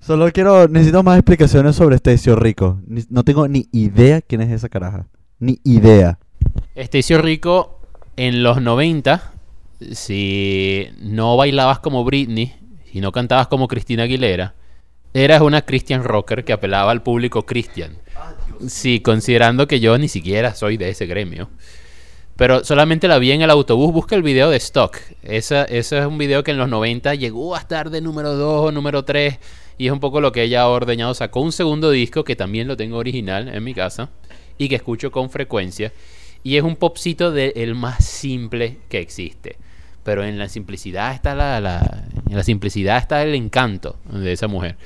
Solo 0.00 0.30
quiero, 0.32 0.68
necesito 0.68 1.02
más 1.02 1.18
explicaciones 1.18 1.76
sobre 1.76 1.98
Stacio 1.98 2.36
Rico. 2.36 2.80
No 3.10 3.24
tengo 3.24 3.48
ni 3.48 3.68
idea 3.72 4.20
quién 4.22 4.40
es 4.40 4.50
esa 4.50 4.68
caraja. 4.68 5.06
Ni 5.40 5.58
idea. 5.64 6.18
Stacio 6.76 7.20
Rico 7.22 7.80
en 8.16 8.42
los 8.42 8.60
90, 8.60 9.32
si 9.92 10.88
no 11.00 11.36
bailabas 11.36 11.78
como 11.80 12.04
Britney 12.04 12.54
y 12.92 13.00
no 13.00 13.12
cantabas 13.12 13.46
como 13.46 13.68
Cristina 13.68 14.04
Aguilera, 14.04 14.54
eras 15.12 15.40
una 15.40 15.62
Christian 15.62 16.04
rocker 16.04 16.44
que 16.44 16.52
apelaba 16.52 16.90
al 16.90 17.02
público 17.02 17.44
Christian. 17.46 17.96
Sí, 18.68 19.00
considerando 19.00 19.66
que 19.66 19.80
yo 19.80 19.98
ni 19.98 20.08
siquiera 20.08 20.54
soy 20.54 20.76
de 20.76 20.90
ese 20.90 21.06
gremio. 21.06 21.50
Pero 22.36 22.64
solamente 22.64 23.08
la 23.08 23.18
vi 23.18 23.32
en 23.32 23.42
el 23.42 23.50
autobús. 23.50 23.92
Busca 23.92 24.14
el 24.14 24.22
video 24.22 24.50
de 24.50 24.58
Stock. 24.58 24.98
Esa, 25.22 25.64
ese 25.64 25.98
es 25.98 26.06
un 26.06 26.18
video 26.18 26.44
que 26.44 26.50
en 26.50 26.58
los 26.58 26.68
90 26.68 27.14
llegó 27.14 27.56
a 27.56 27.58
estar 27.58 27.88
de 27.88 28.02
número 28.02 28.34
2 28.34 28.68
o 28.68 28.72
número 28.72 29.04
3. 29.04 29.38
Y 29.78 29.86
es 29.86 29.92
un 29.92 30.00
poco 30.00 30.20
lo 30.20 30.32
que 30.32 30.42
ella 30.42 30.62
ha 30.62 30.68
ordeñado. 30.68 31.14
Sacó 31.14 31.40
un 31.40 31.52
segundo 31.52 31.90
disco 31.90 32.24
que 32.24 32.36
también 32.36 32.68
lo 32.68 32.76
tengo 32.76 32.98
original 32.98 33.48
en 33.48 33.64
mi 33.64 33.72
casa. 33.72 34.10
Y 34.58 34.68
que 34.68 34.74
escucho 34.74 35.10
con 35.10 35.30
frecuencia. 35.30 35.92
Y 36.46 36.56
es 36.56 36.62
un 36.62 36.76
popcito 36.76 37.32
del 37.32 37.74
más 37.74 38.04
simple 38.04 38.76
que 38.88 39.00
existe. 39.00 39.56
Pero 40.04 40.22
en 40.24 40.38
la 40.38 40.48
simplicidad 40.48 41.12
está 41.12 41.34
la, 41.34 41.60
la- 41.60 42.04
en 42.30 42.36
la 42.36 42.44
simplicidad 42.44 42.98
está 42.98 43.24
el 43.24 43.34
encanto 43.34 43.96
de 44.12 44.30
esa 44.30 44.46
mujer. 44.46 44.76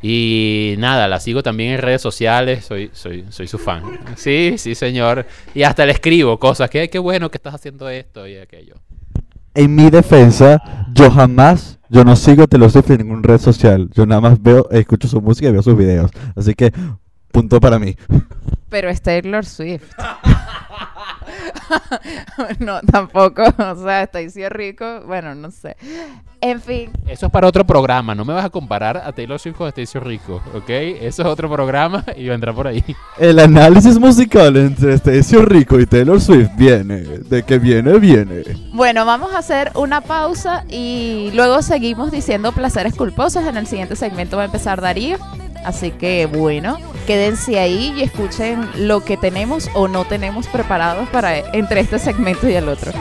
Y 0.00 0.76
nada, 0.78 1.08
la 1.08 1.18
sigo 1.18 1.42
también 1.42 1.72
en 1.72 1.78
redes 1.78 2.02
sociales, 2.02 2.64
soy, 2.64 2.88
soy, 2.92 3.24
soy 3.30 3.48
su 3.48 3.58
fan. 3.58 3.82
Sí, 4.14 4.54
sí, 4.58 4.76
señor. 4.76 5.26
Y 5.56 5.64
hasta 5.64 5.84
le 5.86 5.90
escribo 5.90 6.38
cosas, 6.38 6.70
que 6.70 6.88
qué 6.88 7.00
bueno 7.00 7.32
que 7.32 7.38
estás 7.38 7.54
haciendo 7.56 7.88
esto 7.88 8.28
y 8.28 8.36
aquello. 8.36 8.76
En 9.54 9.74
mi 9.74 9.90
defensa, 9.90 10.62
yo 10.94 11.10
jamás, 11.10 11.80
yo 11.90 12.04
no 12.04 12.14
sigo 12.14 12.46
Taylor 12.46 12.70
Swift 12.70 12.90
en 12.92 12.98
ninguna 12.98 13.22
red 13.22 13.38
social. 13.40 13.90
Yo 13.92 14.06
nada 14.06 14.20
más 14.20 14.40
veo, 14.40 14.68
escucho 14.70 15.08
su 15.08 15.20
música 15.20 15.48
y 15.48 15.52
veo 15.52 15.62
sus 15.64 15.76
videos. 15.76 16.12
Así 16.36 16.54
que, 16.54 16.72
punto 17.32 17.60
para 17.60 17.78
mí. 17.78 17.96
Pero 18.68 18.88
es 18.88 19.02
Taylor 19.02 19.44
Swift. 19.44 19.90
no, 22.58 22.80
tampoco. 22.80 23.42
O 23.42 23.84
sea, 23.84 24.02
Stacy 24.04 24.48
Rico. 24.48 25.02
Bueno, 25.06 25.34
no 25.34 25.50
sé. 25.50 25.76
En 26.40 26.60
fin. 26.60 26.90
Eso 27.06 27.26
es 27.26 27.32
para 27.32 27.46
otro 27.46 27.64
programa, 27.64 28.16
no 28.16 28.24
me 28.24 28.32
vas 28.32 28.44
a 28.44 28.50
comparar 28.50 28.96
a 28.96 29.12
Taylor 29.12 29.38
Swift 29.38 29.56
con 29.56 29.70
Stacio 29.70 30.00
Rico, 30.00 30.42
¿ok? 30.54 30.68
Eso 30.68 31.22
es 31.22 31.28
otro 31.28 31.48
programa 31.48 32.04
y 32.16 32.26
vendrá 32.26 32.52
por 32.52 32.66
ahí. 32.66 32.84
El 33.16 33.38
análisis 33.38 33.96
musical 33.96 34.56
entre 34.56 34.98
Stacio 34.98 35.42
Rico 35.42 35.78
y 35.78 35.86
Taylor 35.86 36.20
Swift 36.20 36.50
viene. 36.56 37.02
De 37.02 37.44
que 37.44 37.58
viene, 37.58 37.96
viene. 37.98 38.42
Bueno, 38.72 39.06
vamos 39.06 39.32
a 39.34 39.38
hacer 39.38 39.70
una 39.76 40.00
pausa 40.00 40.64
y 40.68 41.30
luego 41.34 41.62
seguimos 41.62 42.10
diciendo 42.10 42.50
placeres 42.50 42.96
culposos. 42.96 43.44
En 43.44 43.56
el 43.56 43.68
siguiente 43.68 43.94
segmento 43.94 44.36
va 44.36 44.42
a 44.42 44.46
empezar 44.46 44.80
Darío. 44.80 45.18
Así 45.64 45.90
que 45.92 46.26
bueno, 46.26 46.78
quédense 47.06 47.58
ahí 47.58 47.94
y 47.96 48.02
escuchen 48.02 48.68
lo 48.76 49.04
que 49.04 49.16
tenemos 49.16 49.70
o 49.74 49.88
no 49.88 50.04
tenemos 50.04 50.46
preparados 50.48 51.08
para 51.10 51.38
entre 51.52 51.80
este 51.80 51.98
segmento 51.98 52.48
y 52.48 52.54
el 52.54 52.68
otro. 52.68 52.92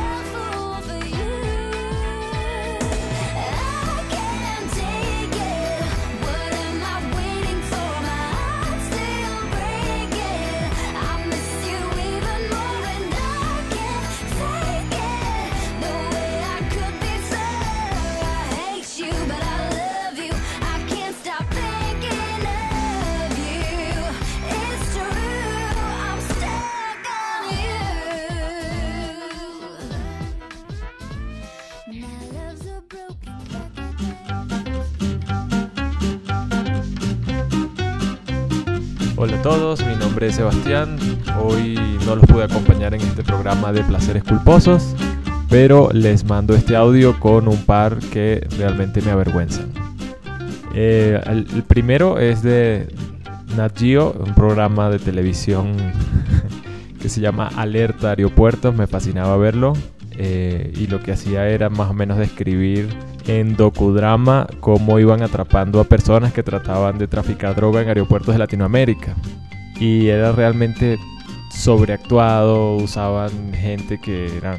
Hola 39.24 39.38
a 39.38 39.42
todos, 39.44 39.86
mi 39.86 39.96
nombre 39.98 40.26
es 40.26 40.38
Sebastián. 40.38 40.98
Hoy 41.40 41.76
no 42.08 42.16
los 42.16 42.26
pude 42.26 42.44
acompañar 42.44 42.96
en 42.96 43.02
este 43.02 43.22
programa 43.22 43.72
de 43.72 43.84
placeres 43.84 44.24
culposos, 44.24 44.96
pero 45.48 45.92
les 45.94 46.26
mando 46.26 46.56
este 46.56 46.76
audio 46.76 47.20
con 47.20 47.48
un 47.48 47.64
par 47.64 48.00
que 48.12 48.48
realmente 48.58 49.00
me 49.04 49.12
avergüenzan. 49.12 49.72
Eh, 50.74 51.22
el, 51.28 51.46
primero 51.62 52.18
es 52.18 52.42
de 52.42 52.88
Nat 53.56 53.78
Geo, 53.78 54.12
un 54.12 54.34
programa 54.34 54.90
de 54.90 54.98
televisión 54.98 55.76
que 57.00 57.08
se 57.08 57.22
llama 57.22 57.52
Alerta 57.56 58.10
Aeropuertos, 58.10 58.74
me 58.74 58.88
fascinaba 58.88 59.38
verlo. 59.38 59.74
eh, 60.18 60.74
y 60.76 60.88
lo 60.88 61.00
que 61.00 61.12
hacía 61.12 61.48
era 61.48 61.70
más 61.70 61.92
o 61.92 61.94
menos 61.94 62.18
describir 62.18 62.90
en 63.28 63.56
docudrama 63.56 64.48
cómo 64.60 65.00
iban 65.00 65.22
atrapando 65.24 65.80
a 65.80 65.84
personas 65.84 66.34
que 66.34 66.44
trataban 66.44 66.98
de 66.98 67.08
traficar 67.08 67.56
droga 67.56 67.82
en 67.82 67.88
aeropuertos 67.88 68.34
de 68.36 68.40
Latinoamérica. 68.40 69.16
Y 69.80 70.08
era 70.08 70.32
realmente 70.32 71.00
sobreactuado, 71.52 72.76
usaban 72.76 73.54
gente 73.54 74.00
que 74.00 74.38
eran 74.38 74.58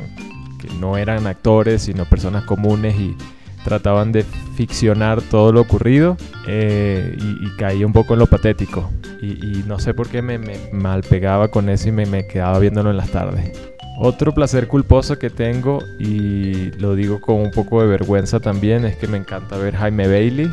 que 0.59 0.69
no 0.79 0.97
eran 0.97 1.27
actores, 1.27 1.83
sino 1.83 2.05
personas 2.05 2.45
comunes 2.45 2.95
y 2.95 3.17
trataban 3.65 4.13
de 4.13 4.25
ficcionar 4.57 5.21
todo 5.23 5.53
lo 5.53 5.61
ocurrido 5.61 6.17
eh, 6.47 7.17
y, 7.19 7.47
y 7.47 7.57
caía 7.57 7.87
un 7.87 7.93
poco 7.93 8.15
en 8.15 8.21
lo 8.21 8.27
patético. 8.27 8.91
Y, 9.23 9.63
no 9.69 9.79
sé 9.79 9.95
por 9.95 10.09
qué 10.09 10.21
me, 10.21 10.39
me 10.39 10.57
mal 10.73 11.03
pegaba 11.03 11.49
con 11.49 11.69
eso 11.69 11.89
y 11.89 11.93
me 11.93 12.27
quedaba 12.27 12.59
viéndolo 12.59 12.91
en 12.91 12.97
las 12.97 13.11
tardes. 13.11 13.72
Otro 14.05 14.35
placer 14.35 14.67
culposo 14.67 15.17
que 15.17 15.31
tengo, 15.31 15.79
y 16.01 16.73
lo 16.73 16.97
digo 16.97 17.21
con 17.21 17.37
un 17.37 17.53
poco 17.53 17.81
de 17.83 17.87
vergüenza 17.87 18.41
también, 18.41 18.85
es 18.85 18.97
que 18.97 19.07
me 19.07 19.17
encanta 19.17 19.57
ver 19.57 19.77
Jaime 19.77 20.09
Bailey. 20.09 20.51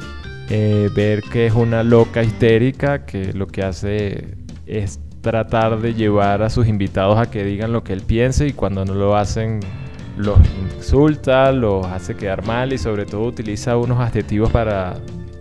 eh, 0.51 0.87
ver 0.95 1.23
que 1.23 1.47
es 1.47 1.53
una 1.55 1.81
loca 1.81 2.21
histérica 2.21 3.07
que 3.07 3.33
lo 3.33 3.47
que 3.47 3.63
hace 3.63 4.35
es 4.67 4.99
tratar 5.21 5.79
de 5.79 5.95
llevar 5.95 6.43
a 6.43 6.51
sus 6.51 6.67
invitados 6.67 7.17
a 7.17 7.31
que 7.31 7.43
digan 7.43 7.71
lo 7.71 7.83
que 7.83 7.93
él 7.93 8.01
piense 8.01 8.45
y 8.45 8.53
cuando 8.53 8.85
no 8.85 8.93
lo 8.93 9.15
hacen 9.15 9.61
los 10.15 10.37
insulta, 10.75 11.51
los 11.51 11.87
hace 11.87 12.15
quedar 12.15 12.45
mal 12.45 12.71
y 12.71 12.77
sobre 12.77 13.07
todo 13.07 13.23
utiliza 13.23 13.77
unos 13.77 13.99
adjetivos 13.99 14.51
para 14.51 14.97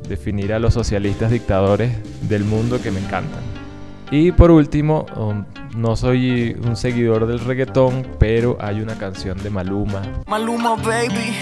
definir 0.09 0.55
a 0.55 0.59
los 0.59 0.73
socialistas 0.73 1.31
dictadores 1.31 1.93
del 2.27 2.45
mundo 2.45 2.81
que 2.81 2.91
me 2.91 3.01
encantan. 3.01 3.43
Y 4.11 4.33
por 4.33 4.51
último, 4.51 5.05
um, 5.17 5.45
no 5.79 5.95
soy 5.95 6.57
un 6.67 6.77
seguidor 6.77 7.29
del 7.29 7.39
reggaetón, 7.39 8.05
pero 8.19 8.59
hay 8.61 8.81
una 8.81 8.99
canción 8.99 9.39
de 9.39 9.49
Maluma 9.49 10.03
Maluma, 10.27 10.75
baby. 10.75 11.37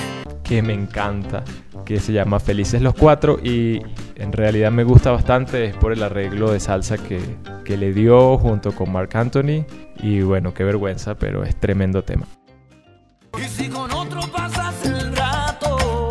que 0.44 0.61
me 0.61 0.75
encanta, 0.75 1.42
que 1.87 1.99
se 2.01 2.12
llama 2.12 2.38
Felices 2.38 2.83
los 2.83 2.94
Cuatro 2.94 3.38
y 3.42 3.81
en 4.14 4.33
realidad 4.33 4.70
me 4.70 4.85
gusta 4.85 5.11
bastante, 5.11 5.64
es 5.64 5.77
por 5.77 5.90
el 5.90 6.03
arreglo 6.03 6.53
de 6.53 6.61
salsa 6.61 6.99
que, 6.99 7.18
que 7.64 7.79
le 7.79 7.94
dio 7.94 8.37
junto 8.37 8.72
con 8.72 8.92
Mark 8.92 9.09
Anthony 9.14 9.64
y 10.03 10.20
bueno, 10.20 10.53
qué 10.53 10.64
vergüenza, 10.64 11.14
pero 11.14 11.42
es 11.42 11.57
tremendo 11.57 12.05
tema. 12.05 12.27
Y 13.38 13.44
si 13.44 13.70
con 13.70 13.90
otro 13.90 14.20
pasas 14.31 14.85
el 14.85 15.16
rato, 15.16 16.09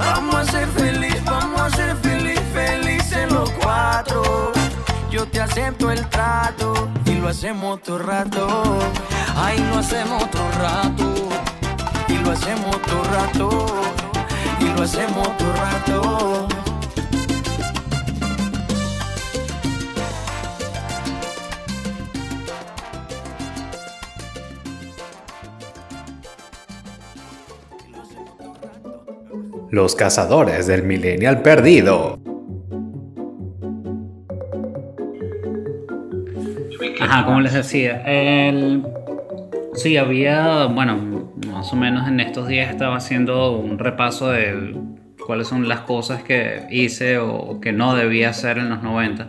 vamos 0.00 0.34
a 0.34 0.44
ser 0.46 0.66
feliz, 0.66 1.24
vamos 1.24 1.60
a 1.60 1.70
ser 1.70 1.94
feliz, 1.98 2.40
felices 2.52 3.30
los 3.30 3.50
cuatro. 3.52 4.50
Yo 5.12 5.26
te 5.26 5.40
acepto 5.40 5.92
el 5.92 6.04
trato 6.08 6.88
lo 7.20 7.28
hacemos 7.28 7.82
todo 7.82 7.98
rato. 7.98 8.78
Ay, 9.36 9.58
lo 9.70 9.78
hacemos 9.78 10.30
todo 10.30 10.50
rato. 10.58 11.14
Y 12.08 12.14
lo 12.18 12.30
hacemos 12.30 12.82
todo 12.82 13.04
rato. 13.04 13.66
Y 14.60 14.64
lo 14.64 14.82
hacemos 14.82 15.36
todo 15.36 15.52
rato. 15.52 16.48
Los 29.70 29.94
cazadores 29.94 30.66
del 30.66 30.82
millennial 30.82 31.42
perdido. 31.42 32.27
Ajá, 37.08 37.24
como 37.24 37.40
les 37.40 37.54
decía, 37.54 38.02
el... 38.06 38.82
sí, 39.74 39.96
había, 39.96 40.66
bueno, 40.66 41.32
más 41.50 41.72
o 41.72 41.76
menos 41.76 42.06
en 42.06 42.20
estos 42.20 42.48
días 42.48 42.70
estaba 42.70 42.96
haciendo 42.96 43.52
un 43.58 43.78
repaso 43.78 44.30
de 44.30 44.74
cuáles 45.26 45.48
son 45.48 45.68
las 45.68 45.80
cosas 45.80 46.22
que 46.22 46.62
hice 46.70 47.18
o 47.18 47.60
que 47.60 47.72
no 47.72 47.94
debía 47.94 48.28
hacer 48.30 48.58
en 48.58 48.68
los 48.68 48.82
90. 48.82 49.28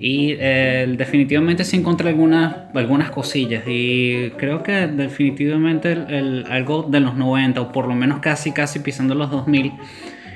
Y 0.00 0.34
eh, 0.40 0.92
definitivamente 0.98 1.62
sí 1.64 1.76
encontré 1.76 2.08
algunas, 2.08 2.56
algunas 2.74 3.10
cosillas 3.10 3.62
y 3.68 4.30
creo 4.36 4.64
que 4.64 4.88
definitivamente 4.88 5.92
el- 5.92 6.10
el- 6.12 6.46
algo 6.50 6.82
de 6.82 6.98
los 6.98 7.14
90 7.14 7.60
o 7.60 7.70
por 7.70 7.86
lo 7.86 7.94
menos 7.94 8.18
casi 8.18 8.50
casi 8.50 8.80
pisando 8.80 9.14
los 9.14 9.30
2000 9.30 9.72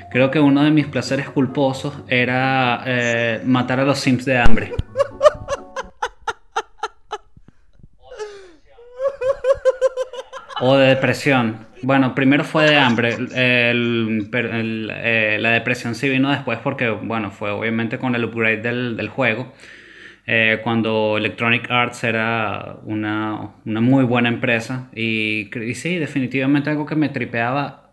creo 0.09 0.31
que 0.31 0.39
uno 0.39 0.63
de 0.63 0.71
mis 0.71 0.87
placeres 0.87 1.29
culposos 1.29 1.93
era 2.07 2.81
eh, 2.85 3.41
matar 3.45 3.81
a 3.81 3.83
los 3.83 3.99
Sims 3.99 4.23
de 4.23 4.37
hambre. 4.37 4.71
O 10.59 10.77
de 10.77 10.87
depresión. 10.87 11.67
Bueno, 11.83 12.15
primero 12.15 12.43
fue 12.43 12.65
de 12.69 12.77
hambre. 12.77 13.15
Eh, 13.35 15.37
la 15.39 15.51
depresión 15.51 15.93
sí 15.95 16.09
vino 16.09 16.31
después 16.31 16.59
porque, 16.63 16.89
bueno, 16.89 17.31
fue 17.31 17.51
obviamente 17.51 17.99
con 17.99 18.15
el 18.15 18.25
upgrade 18.25 18.61
del, 18.61 18.97
del 18.97 19.09
juego. 19.09 19.53
Eh, 20.25 20.59
cuando 20.63 21.17
Electronic 21.17 21.69
Arts 21.71 22.03
era 22.03 22.77
una, 22.83 23.51
una 23.65 23.81
muy 23.81 24.03
buena 24.03 24.29
empresa. 24.29 24.89
Y, 24.95 25.49
y 25.63 25.75
sí, 25.75 25.97
definitivamente 25.97 26.69
algo 26.69 26.85
que 26.85 26.95
me 26.95 27.09
tripeaba 27.09 27.89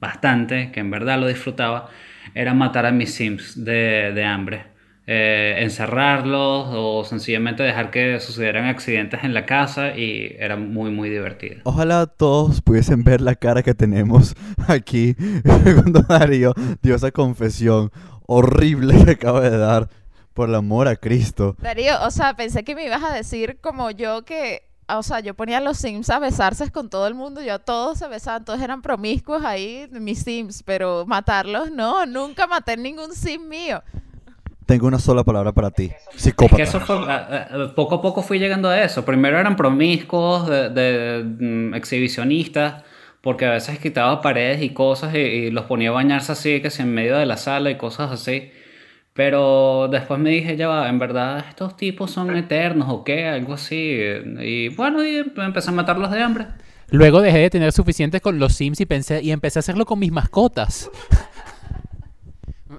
bastante, 0.00 0.70
que 0.72 0.80
en 0.80 0.90
verdad 0.90 1.18
lo 1.20 1.28
disfrutaba, 1.28 1.88
era 2.34 2.54
matar 2.54 2.86
a 2.86 2.92
mis 2.92 3.14
Sims 3.14 3.64
de, 3.64 4.12
de 4.12 4.24
hambre. 4.24 4.64
Eh, 5.04 5.56
encerrarlos 5.58 6.68
o 6.70 7.04
sencillamente 7.04 7.64
dejar 7.64 7.90
que 7.90 8.20
sucedieran 8.20 8.66
accidentes 8.66 9.24
en 9.24 9.34
la 9.34 9.46
casa 9.46 9.96
y 9.96 10.36
era 10.38 10.56
muy, 10.56 10.92
muy 10.92 11.10
divertido. 11.10 11.62
Ojalá 11.64 12.06
todos 12.06 12.62
pudiesen 12.62 13.02
ver 13.02 13.20
la 13.20 13.34
cara 13.34 13.64
que 13.64 13.74
tenemos 13.74 14.36
aquí 14.68 15.16
cuando 15.42 16.02
Darío 16.02 16.54
dio 16.82 16.94
esa 16.94 17.10
confesión 17.10 17.90
horrible 18.26 19.04
que 19.04 19.10
acaba 19.10 19.40
de 19.40 19.56
dar 19.56 19.88
por 20.34 20.48
el 20.48 20.54
amor 20.54 20.86
a 20.86 20.94
Cristo. 20.94 21.56
Darío, 21.58 21.94
o 22.06 22.10
sea, 22.12 22.34
pensé 22.34 22.62
que 22.62 22.76
me 22.76 22.86
ibas 22.86 23.02
a 23.02 23.12
decir 23.12 23.58
como 23.60 23.90
yo 23.90 24.24
que, 24.24 24.62
o 24.88 25.02
sea, 25.02 25.18
yo 25.18 25.34
ponía 25.34 25.58
a 25.58 25.60
los 25.60 25.78
Sims 25.78 26.10
a 26.10 26.20
besarse 26.20 26.70
con 26.70 26.88
todo 26.88 27.08
el 27.08 27.14
mundo, 27.14 27.42
yo 27.42 27.58
todos 27.58 27.98
se 27.98 28.06
besaban, 28.06 28.44
todos 28.44 28.60
eran 28.60 28.82
promiscuos 28.82 29.44
ahí, 29.44 29.88
mis 29.90 30.20
Sims, 30.22 30.62
pero 30.62 31.04
matarlos 31.06 31.72
no, 31.72 32.06
nunca 32.06 32.46
maté 32.46 32.76
ningún 32.76 33.12
Sim 33.14 33.48
mío. 33.48 33.82
Tengo 34.66 34.86
una 34.86 34.98
sola 34.98 35.24
palabra 35.24 35.52
para 35.52 35.70
ti. 35.70 35.90
Es 36.14 36.22
Psicópata. 36.22 36.56
que 36.56 36.62
eso 36.62 36.80
fue, 36.80 36.96
a- 36.96 37.48
a- 37.52 37.74
poco 37.74 37.96
a 37.96 38.02
poco 38.02 38.22
fui 38.22 38.38
llegando 38.38 38.68
a 38.68 38.82
eso. 38.82 39.04
Primero 39.04 39.38
eran 39.38 39.56
promiscuos, 39.56 40.48
de, 40.48 40.70
de, 40.70 41.24
mm, 41.24 41.74
exhibicionistas, 41.74 42.82
porque 43.20 43.46
a 43.46 43.50
veces 43.50 43.78
quitaba 43.78 44.20
paredes 44.20 44.62
y 44.62 44.70
cosas 44.70 45.14
y, 45.14 45.18
y 45.18 45.50
los 45.50 45.64
ponía 45.66 45.90
a 45.90 45.92
bañarse 45.92 46.32
así, 46.32 46.60
que 46.60 46.70
si 46.70 46.82
en 46.82 46.92
medio 46.94 47.16
de 47.16 47.26
la 47.26 47.36
sala 47.36 47.70
y 47.70 47.76
cosas 47.76 48.10
así. 48.10 48.50
Pero 49.14 49.88
después 49.90 50.18
me 50.18 50.30
dije, 50.30 50.56
ya 50.56 50.68
va, 50.68 50.88
en 50.88 50.98
verdad 50.98 51.44
estos 51.48 51.76
tipos 51.76 52.10
son 52.10 52.34
eternos 52.34 52.88
o 52.90 53.04
qué, 53.04 53.26
algo 53.26 53.54
así. 53.54 53.98
Y 54.40 54.68
bueno, 54.70 55.04
y 55.06 55.16
empecé 55.36 55.68
a 55.68 55.72
matarlos 55.72 56.10
de 56.10 56.22
hambre. 56.22 56.46
Luego 56.88 57.20
dejé 57.20 57.38
de 57.38 57.50
tener 57.50 57.72
suficientes 57.72 58.20
con 58.20 58.38
los 58.38 58.54
Sims 58.54 58.80
y 58.80 58.86
pensé 58.86 59.22
y 59.22 59.30
empecé 59.32 59.58
a 59.58 59.60
hacerlo 59.60 59.84
con 59.86 59.98
mis 59.98 60.12
mascotas. 60.12 60.90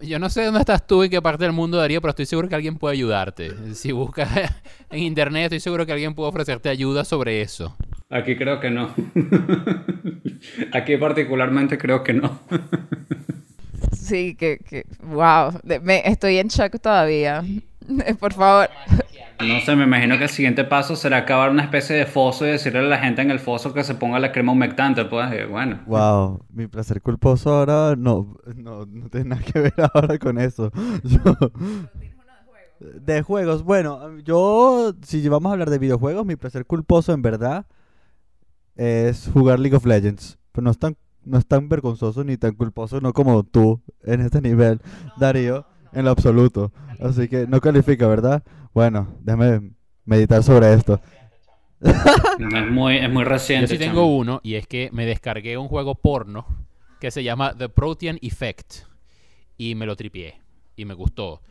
Yo 0.01 0.19
no 0.19 0.29
sé 0.29 0.43
dónde 0.45 0.59
estás 0.59 0.85
tú 0.85 1.03
y 1.03 1.09
qué 1.09 1.21
parte 1.21 1.43
del 1.43 1.53
mundo 1.53 1.77
Darío, 1.77 2.01
pero 2.01 2.09
estoy 2.09 2.25
seguro 2.25 2.49
que 2.49 2.55
alguien 2.55 2.77
puede 2.77 2.93
ayudarte. 2.93 3.75
Si 3.75 3.91
buscas 3.91 4.29
en 4.89 4.99
internet, 4.99 5.45
estoy 5.45 5.59
seguro 5.59 5.85
que 5.85 5.91
alguien 5.91 6.15
puede 6.15 6.29
ofrecerte 6.29 6.69
ayuda 6.69 7.05
sobre 7.05 7.41
eso. 7.41 7.75
Aquí 8.09 8.35
creo 8.35 8.59
que 8.59 8.69
no. 8.69 8.93
Aquí 10.73 10.97
particularmente 10.97 11.77
creo 11.77 12.03
que 12.03 12.13
no. 12.13 12.39
Sí, 13.91 14.35
que, 14.35 14.59
que, 14.59 14.85
wow, 15.01 15.59
me, 15.81 16.01
estoy 16.05 16.37
en 16.37 16.47
shock 16.47 16.79
todavía. 16.79 17.43
Por 18.19 18.33
favor. 18.33 18.69
No 19.39 19.59
sé, 19.61 19.75
me 19.75 19.83
imagino 19.83 20.17
que 20.17 20.25
el 20.25 20.29
siguiente 20.29 20.63
paso 20.63 20.95
será 20.95 21.25
cavar 21.25 21.49
una 21.49 21.63
especie 21.63 21.95
de 21.95 22.05
foso 22.05 22.45
y 22.45 22.51
decirle 22.51 22.79
a 22.79 22.83
la 22.83 22.99
gente 22.99 23.21
en 23.21 23.31
el 23.31 23.39
foso 23.39 23.73
que 23.73 23.83
se 23.83 23.95
ponga 23.95 24.19
la 24.19 24.31
crema 24.31 24.51
humectante. 24.51 25.03
Pues 25.05 25.31
eh, 25.33 25.45
bueno. 25.45 25.81
Wow, 25.85 26.45
mi 26.49 26.67
placer 26.67 27.01
culposo 27.01 27.53
ahora 27.53 27.95
no, 27.97 28.37
no, 28.55 28.85
no 28.85 29.09
tiene 29.09 29.29
nada 29.31 29.41
que 29.41 29.59
ver 29.59 29.73
ahora 29.93 30.17
con 30.17 30.37
eso. 30.37 30.71
Yo- 31.03 31.51
de 32.79 33.21
juegos, 33.21 33.63
bueno, 33.63 34.17
yo, 34.19 34.93
si 35.03 35.27
vamos 35.29 35.49
a 35.49 35.53
hablar 35.53 35.69
de 35.69 35.79
videojuegos, 35.79 36.25
mi 36.25 36.35
placer 36.35 36.65
culposo 36.65 37.13
en 37.13 37.21
verdad 37.21 37.65
es 38.75 39.29
jugar 39.33 39.59
League 39.59 39.75
of 39.75 39.85
Legends. 39.85 40.37
Pero 40.51 40.63
no 40.65 40.71
es 40.71 40.77
tan, 40.77 40.97
no 41.23 41.37
es 41.37 41.45
tan 41.45 41.69
vergonzoso 41.69 42.23
ni 42.23 42.37
tan 42.37 42.55
culposo, 42.55 42.99
no 42.99 43.13
como 43.13 43.43
tú 43.43 43.81
en 44.03 44.21
este 44.21 44.41
nivel, 44.41 44.81
Darío, 45.17 45.65
en 45.93 46.05
lo 46.05 46.11
absoluto. 46.11 46.71
Así 46.99 47.27
que 47.27 47.47
no 47.47 47.59
califica, 47.61 48.07
¿verdad? 48.07 48.43
Bueno, 48.73 49.15
déjame 49.21 49.71
meditar 50.05 50.43
sobre 50.43 50.73
esto. 50.73 50.99
Es 51.83 52.71
muy, 52.71 52.97
es 52.97 53.11
muy 53.11 53.25
reciente. 53.25 53.67
Yo 53.67 53.73
sí 53.73 53.77
tengo 53.77 54.01
chamo. 54.01 54.17
uno 54.17 54.41
y 54.41 54.55
es 54.55 54.67
que 54.67 54.89
me 54.93 55.05
descargué 55.05 55.57
un 55.57 55.67
juego 55.67 55.95
porno 55.95 56.45
que 56.99 57.11
se 57.11 57.23
llama 57.23 57.53
The 57.57 57.69
Protean 57.69 58.17
Effect 58.21 58.85
y 59.57 59.75
me 59.75 59.85
lo 59.85 59.95
tripié 59.95 60.39
y 60.75 60.85
me 60.85 60.93
gustó. 60.93 61.41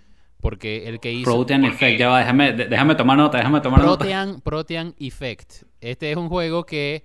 Porque 0.40 0.88
el 0.88 0.98
que 0.98 1.12
hizo... 1.12 1.30
Protein 1.30 1.64
Effect, 1.66 2.00
ya 2.00 2.08
va, 2.08 2.18
déjame, 2.20 2.52
déjame 2.52 2.94
tomar 2.94 3.16
nota, 3.16 3.38
déjame 3.38 3.60
tomar 3.60 3.80
nota. 3.80 3.98
Protean, 3.98 4.40
Protean 4.40 4.94
Effect. 4.98 5.64
Este 5.80 6.10
es 6.10 6.16
un 6.16 6.28
juego 6.28 6.64
que 6.64 7.04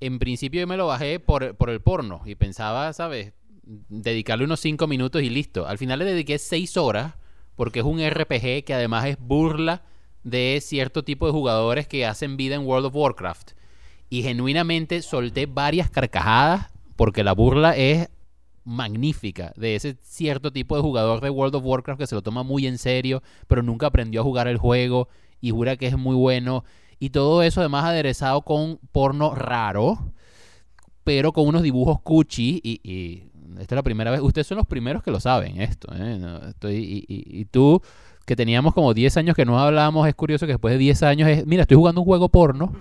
en 0.00 0.18
principio 0.18 0.60
yo 0.60 0.66
me 0.66 0.76
lo 0.76 0.86
bajé 0.88 1.20
por, 1.20 1.54
por 1.54 1.70
el 1.70 1.80
porno 1.80 2.22
y 2.24 2.34
pensaba, 2.34 2.92
¿sabes? 2.92 3.34
Dedicarle 3.62 4.44
unos 4.44 4.60
5 4.60 4.86
minutos 4.86 5.22
y 5.22 5.30
listo. 5.30 5.66
Al 5.66 5.78
final 5.78 6.00
le 6.00 6.04
dediqué 6.04 6.38
6 6.38 6.76
horas 6.76 7.14
porque 7.56 7.80
es 7.80 7.84
un 7.84 8.00
RPG 8.00 8.64
que 8.64 8.74
además 8.74 9.06
es 9.06 9.18
burla 9.18 9.82
de 10.24 10.58
cierto 10.62 11.04
tipo 11.04 11.26
de 11.26 11.32
jugadores 11.32 11.86
que 11.86 12.06
hacen 12.06 12.36
vida 12.36 12.54
en 12.54 12.66
World 12.66 12.86
of 12.86 12.96
Warcraft. 12.96 13.52
Y 14.08 14.22
genuinamente 14.22 15.02
solté 15.02 15.46
varias 15.46 15.90
carcajadas 15.90 16.70
porque 16.96 17.24
la 17.24 17.32
burla 17.32 17.76
es 17.76 18.08
magnífica 18.64 19.52
de 19.56 19.74
ese 19.74 19.96
cierto 20.02 20.52
tipo 20.52 20.76
de 20.76 20.82
jugador 20.82 21.20
de 21.20 21.30
World 21.30 21.56
of 21.56 21.64
Warcraft 21.64 22.00
que 22.00 22.06
se 22.06 22.14
lo 22.14 22.22
toma 22.22 22.42
muy 22.42 22.66
en 22.66 22.78
serio, 22.78 23.22
pero 23.48 23.62
nunca 23.62 23.86
aprendió 23.86 24.20
a 24.20 24.24
jugar 24.24 24.48
el 24.48 24.58
juego 24.58 25.08
y 25.40 25.50
jura 25.50 25.76
que 25.76 25.86
es 25.86 25.96
muy 25.96 26.14
bueno. 26.14 26.64
Y 26.98 27.10
todo 27.10 27.42
eso 27.42 27.60
además 27.60 27.84
aderezado 27.84 28.42
con 28.42 28.78
porno 28.92 29.34
raro, 29.34 30.12
pero 31.04 31.32
con 31.32 31.48
unos 31.48 31.62
dibujos 31.62 32.00
cuchi 32.00 32.60
y, 32.62 32.80
y 32.84 33.31
esta 33.60 33.74
es 33.74 33.76
la 33.76 33.82
primera 33.82 34.10
vez. 34.10 34.20
Ustedes 34.20 34.46
son 34.46 34.58
los 34.58 34.66
primeros 34.66 35.02
que 35.02 35.10
lo 35.10 35.20
saben 35.20 35.60
esto. 35.60 35.92
¿eh? 35.94 36.16
No, 36.18 36.38
estoy, 36.48 36.76
y, 36.76 36.98
y- 37.08 37.40
y 37.40 37.44
tú, 37.46 37.80
que 38.24 38.36
teníamos 38.36 38.72
como 38.74 38.94
10 38.94 39.16
años 39.16 39.34
que 39.34 39.44
no 39.44 39.58
hablábamos, 39.58 40.06
es 40.08 40.14
curioso 40.14 40.46
que 40.46 40.52
después 40.52 40.72
de 40.72 40.78
10 40.78 41.02
años 41.02 41.28
es, 41.28 41.46
mira, 41.46 41.62
estoy 41.62 41.76
jugando 41.76 42.00
un 42.00 42.04
juego 42.06 42.28
porno. 42.28 42.72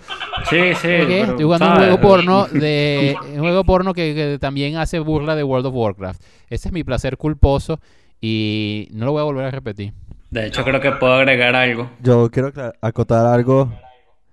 Sí, 0.49 0.73
sí. 0.81 0.87
Estoy 0.89 1.43
jugando 1.43 1.67
un 1.69 1.75
juego 1.75 1.99
porno 2.01 2.47
de 2.47 3.15
un 3.33 3.39
juego 3.39 3.63
porno 3.63 3.93
que, 3.93 4.13
que 4.13 4.37
también 4.39 4.77
hace 4.77 4.99
burla 4.99 5.35
de 5.35 5.43
World 5.43 5.65
of 5.67 5.73
Warcraft. 5.75 6.21
Ese 6.49 6.67
es 6.69 6.71
mi 6.73 6.83
placer 6.83 7.17
culposo 7.17 7.79
y 8.19 8.87
no 8.91 9.05
lo 9.05 9.11
voy 9.13 9.21
a 9.21 9.23
volver 9.23 9.45
a 9.45 9.51
repetir. 9.51 9.93
De 10.29 10.47
hecho, 10.47 10.63
creo 10.63 10.79
que 10.79 10.91
puedo 10.93 11.13
agregar 11.13 11.55
algo. 11.55 11.89
Yo 12.01 12.29
quiero 12.31 12.51
acotar 12.81 13.25
algo. 13.25 13.73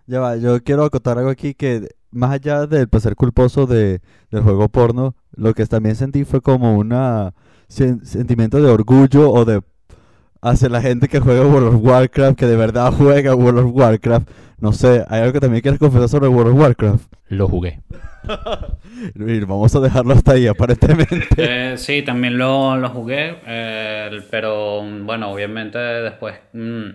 Ya 0.07 0.21
va, 0.21 0.37
yo 0.37 0.63
quiero 0.63 0.85
acotar 0.85 1.19
algo 1.19 1.31
aquí 1.31 1.55
que 1.55 1.89
más 2.11 2.33
allá 2.33 2.67
del 2.67 2.89
placer 2.89 3.15
culposo 3.17 3.67
de, 3.67 4.01
del 4.31 4.43
juego 4.43 4.69
porno, 4.69 5.15
lo 5.35 5.55
que 5.55 5.67
también 5.67 5.97
sentí 5.97 6.25
fue 6.25 6.41
como 6.41 6.77
una 6.77 7.35
sen- 7.69 8.03
sentimiento 8.05 8.61
de 8.63 8.71
orgullo 8.71 9.31
o 9.31 9.45
de 9.45 9.61
hacia 10.41 10.69
la 10.69 10.81
gente 10.81 11.09
que 11.09 11.21
juega 11.21 11.45
World 11.45 11.69
of 11.75 11.83
Warcraft, 11.83 12.39
que 12.39 12.47
de 12.47 12.57
verdad 12.57 12.93
juega 12.97 13.35
World 13.35 13.59
of 13.61 13.73
Warcraft. 13.75 14.29
No 14.61 14.73
sé, 14.73 15.05
hay 15.09 15.21
algo 15.21 15.33
que 15.33 15.41
también 15.41 15.63
quieres 15.63 15.79
confesar 15.81 16.09
sobre 16.09 16.29
World 16.29 16.53
of 16.55 16.61
Warcraft. 16.61 17.13
Lo 17.29 17.49
jugué. 17.49 17.81
Vamos 19.47 19.75
a 19.75 19.81
dejarlo 19.81 20.15
hasta 20.15 20.33
ahí, 20.33 20.47
aparentemente. 20.47 21.27
Eh, 21.37 21.75
sí, 21.77 22.03
también 22.03 22.37
lo, 22.39 22.77
lo 22.77 22.89
jugué, 22.91 23.37
eh, 23.47 24.21
pero 24.31 24.83
bueno, 25.05 25.31
obviamente 25.31 25.79
después 25.79 26.35
mm, 26.53 26.89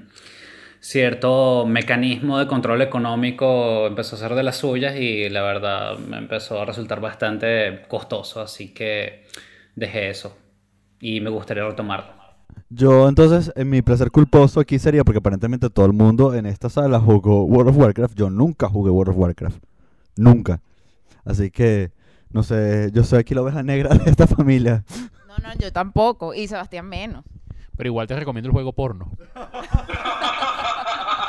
cierto 0.83 1.65
mecanismo 1.65 2.37
de 2.37 2.45
control 2.45 2.81
económico 2.81 3.87
empezó 3.87 4.17
a 4.17 4.19
ser 4.19 4.35
de 4.35 4.43
las 4.43 4.57
suyas 4.57 4.97
y 4.97 5.29
la 5.29 5.41
verdad 5.41 5.97
me 5.97 6.17
empezó 6.17 6.61
a 6.61 6.65
resultar 6.65 6.99
bastante 6.99 7.83
costoso, 7.87 8.41
así 8.41 8.73
que 8.73 9.23
dejé 9.75 10.09
eso 10.09 10.35
y 10.99 11.21
me 11.21 11.29
gustaría 11.29 11.63
retomarlo. 11.63 12.11
Yo 12.69 13.07
entonces, 13.07 13.53
en 13.55 13.69
mi 13.69 13.81
placer 13.81 14.11
culposo 14.11 14.59
aquí 14.59 14.77
sería 14.77 15.05
porque 15.05 15.19
aparentemente 15.19 15.69
todo 15.69 15.85
el 15.85 15.93
mundo 15.93 16.33
en 16.33 16.45
esta 16.45 16.69
sala 16.69 16.99
jugó 16.99 17.45
World 17.45 17.69
of 17.69 17.77
Warcraft. 17.77 18.15
Yo 18.17 18.29
nunca 18.29 18.67
jugué 18.67 18.91
World 18.91 19.11
of 19.11 19.17
Warcraft. 19.17 19.63
Nunca. 20.17 20.59
Así 21.23 21.49
que, 21.49 21.91
no 22.29 22.43
sé, 22.43 22.89
yo 22.93 23.03
soy 23.03 23.19
aquí 23.19 23.33
la 23.33 23.41
oveja 23.41 23.63
negra 23.63 23.95
de 23.95 24.11
esta 24.11 24.27
familia. 24.27 24.83
No, 25.27 25.37
no, 25.37 25.53
yo 25.57 25.71
tampoco. 25.71 26.33
Y 26.33 26.47
Sebastián 26.47 26.89
menos. 26.89 27.23
Pero 27.77 27.87
igual 27.87 28.07
te 28.07 28.15
recomiendo 28.15 28.49
el 28.49 28.53
juego 28.53 28.73
porno. 28.73 29.11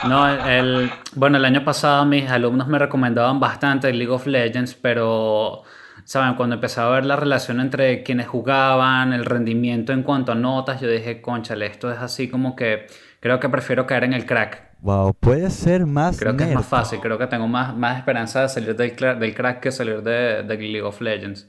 No, 0.09 0.29
el, 0.29 0.90
bueno, 1.14 1.38
el 1.38 1.45
año 1.45 1.64
pasado 1.64 2.05
mis 2.05 2.29
alumnos 2.31 2.69
me 2.69 2.79
recomendaban 2.79 3.40
bastante 3.40 3.93
League 3.93 4.12
of 4.12 4.27
Legends, 4.27 4.75
pero, 4.75 5.62
¿saben? 6.05 6.35
Cuando 6.35 6.57
empecé 6.57 6.81
a 6.81 6.88
ver 6.88 7.07
la 7.07 7.17
relación 7.17 7.61
entre 7.61 8.03
quienes 8.03 8.27
jugaban, 8.27 9.12
el 9.12 9.25
rendimiento 9.25 9.93
en 9.93 10.03
cuanto 10.03 10.33
a 10.33 10.35
notas, 10.35 10.81
yo 10.81 10.88
dije, 10.88 11.23
conchale, 11.23 11.67
esto 11.67 11.90
es 11.90 11.99
así 11.99 12.29
como 12.29 12.55
que 12.55 12.87
creo 13.21 13.40
que 13.40 13.49
prefiero 13.49 13.87
caer 13.87 14.05
en 14.05 14.12
el 14.12 14.27
crack. 14.27 14.75
Wow, 14.81 15.14
puede 15.14 15.49
ser 15.49 15.87
más 15.87 16.19
Creo 16.19 16.37
que 16.37 16.45
es 16.45 16.55
más 16.55 16.67
fácil, 16.67 17.01
creo 17.01 17.17
que 17.17 17.27
tengo 17.27 17.49
más, 17.49 17.75
más 17.75 17.97
esperanza 17.97 18.43
de 18.43 18.51
salir 18.51 18.77
del, 18.77 18.95
del 18.95 19.35
crack 19.35 19.61
que 19.61 19.73
salir 19.73 20.03
de, 20.03 20.43
de 20.43 20.57
League 20.59 20.83
of 20.83 21.01
Legends. 21.01 21.49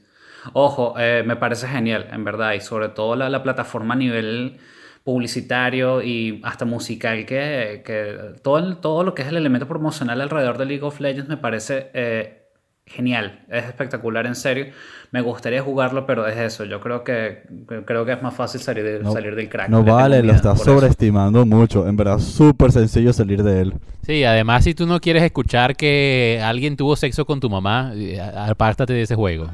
Ojo, 0.54 0.94
eh, 0.96 1.22
me 1.26 1.36
parece 1.36 1.68
genial, 1.68 2.08
en 2.10 2.24
verdad, 2.24 2.52
y 2.52 2.60
sobre 2.60 2.88
todo 2.88 3.16
la, 3.16 3.28
la 3.28 3.42
plataforma 3.42 3.94
a 3.94 3.96
nivel 3.98 4.58
publicitario 5.06 6.02
y 6.02 6.40
hasta 6.42 6.64
musical 6.64 7.26
que, 7.26 7.82
que 7.86 8.34
todo, 8.42 8.78
todo 8.78 9.04
lo 9.04 9.14
que 9.14 9.22
es 9.22 9.28
el 9.28 9.36
elemento 9.36 9.68
promocional 9.68 10.20
alrededor 10.20 10.58
de 10.58 10.66
League 10.66 10.82
of 10.82 10.98
Legends 10.98 11.28
me 11.28 11.36
parece 11.36 11.92
eh, 11.94 12.45
genial, 12.86 13.44
es 13.48 13.64
espectacular 13.64 14.26
en 14.26 14.34
serio. 14.36 14.66
Me 15.12 15.20
gustaría 15.20 15.60
jugarlo, 15.62 16.06
pero 16.06 16.26
es 16.26 16.36
eso, 16.36 16.64
yo 16.64 16.80
creo 16.80 17.02
que 17.04 17.42
creo 17.84 18.04
que 18.04 18.12
es 18.12 18.22
más 18.22 18.34
fácil 18.34 18.60
salir, 18.60 18.84
de- 18.84 19.00
No, 19.00 19.12
salir 19.12 19.34
del 19.34 19.48
crack. 19.48 19.68
no 19.68 19.82
vale, 19.84 20.22
lo 20.22 20.32
estás 20.32 20.60
eso. 20.60 20.72
sobreestimando 20.72 21.44
mucho. 21.46 21.86
En 21.88 21.96
verdad, 21.96 22.18
súper 22.18 22.72
sencillo 22.72 23.12
salir 23.12 23.42
de 23.42 23.60
él. 23.62 23.74
Sí, 24.02 24.22
además 24.24 24.62
si 24.64 24.74
tú 24.74 24.86
no 24.86 25.00
quieres 25.00 25.22
escuchar 25.24 25.74
que 25.76 26.40
alguien 26.44 26.76
tuvo 26.76 26.94
sexo 26.96 27.24
con 27.24 27.40
tu 27.40 27.50
mamá, 27.50 27.92
eh, 27.94 28.20
apártate 28.20 28.92
de 28.92 29.02
ese 29.02 29.14
juego. 29.16 29.48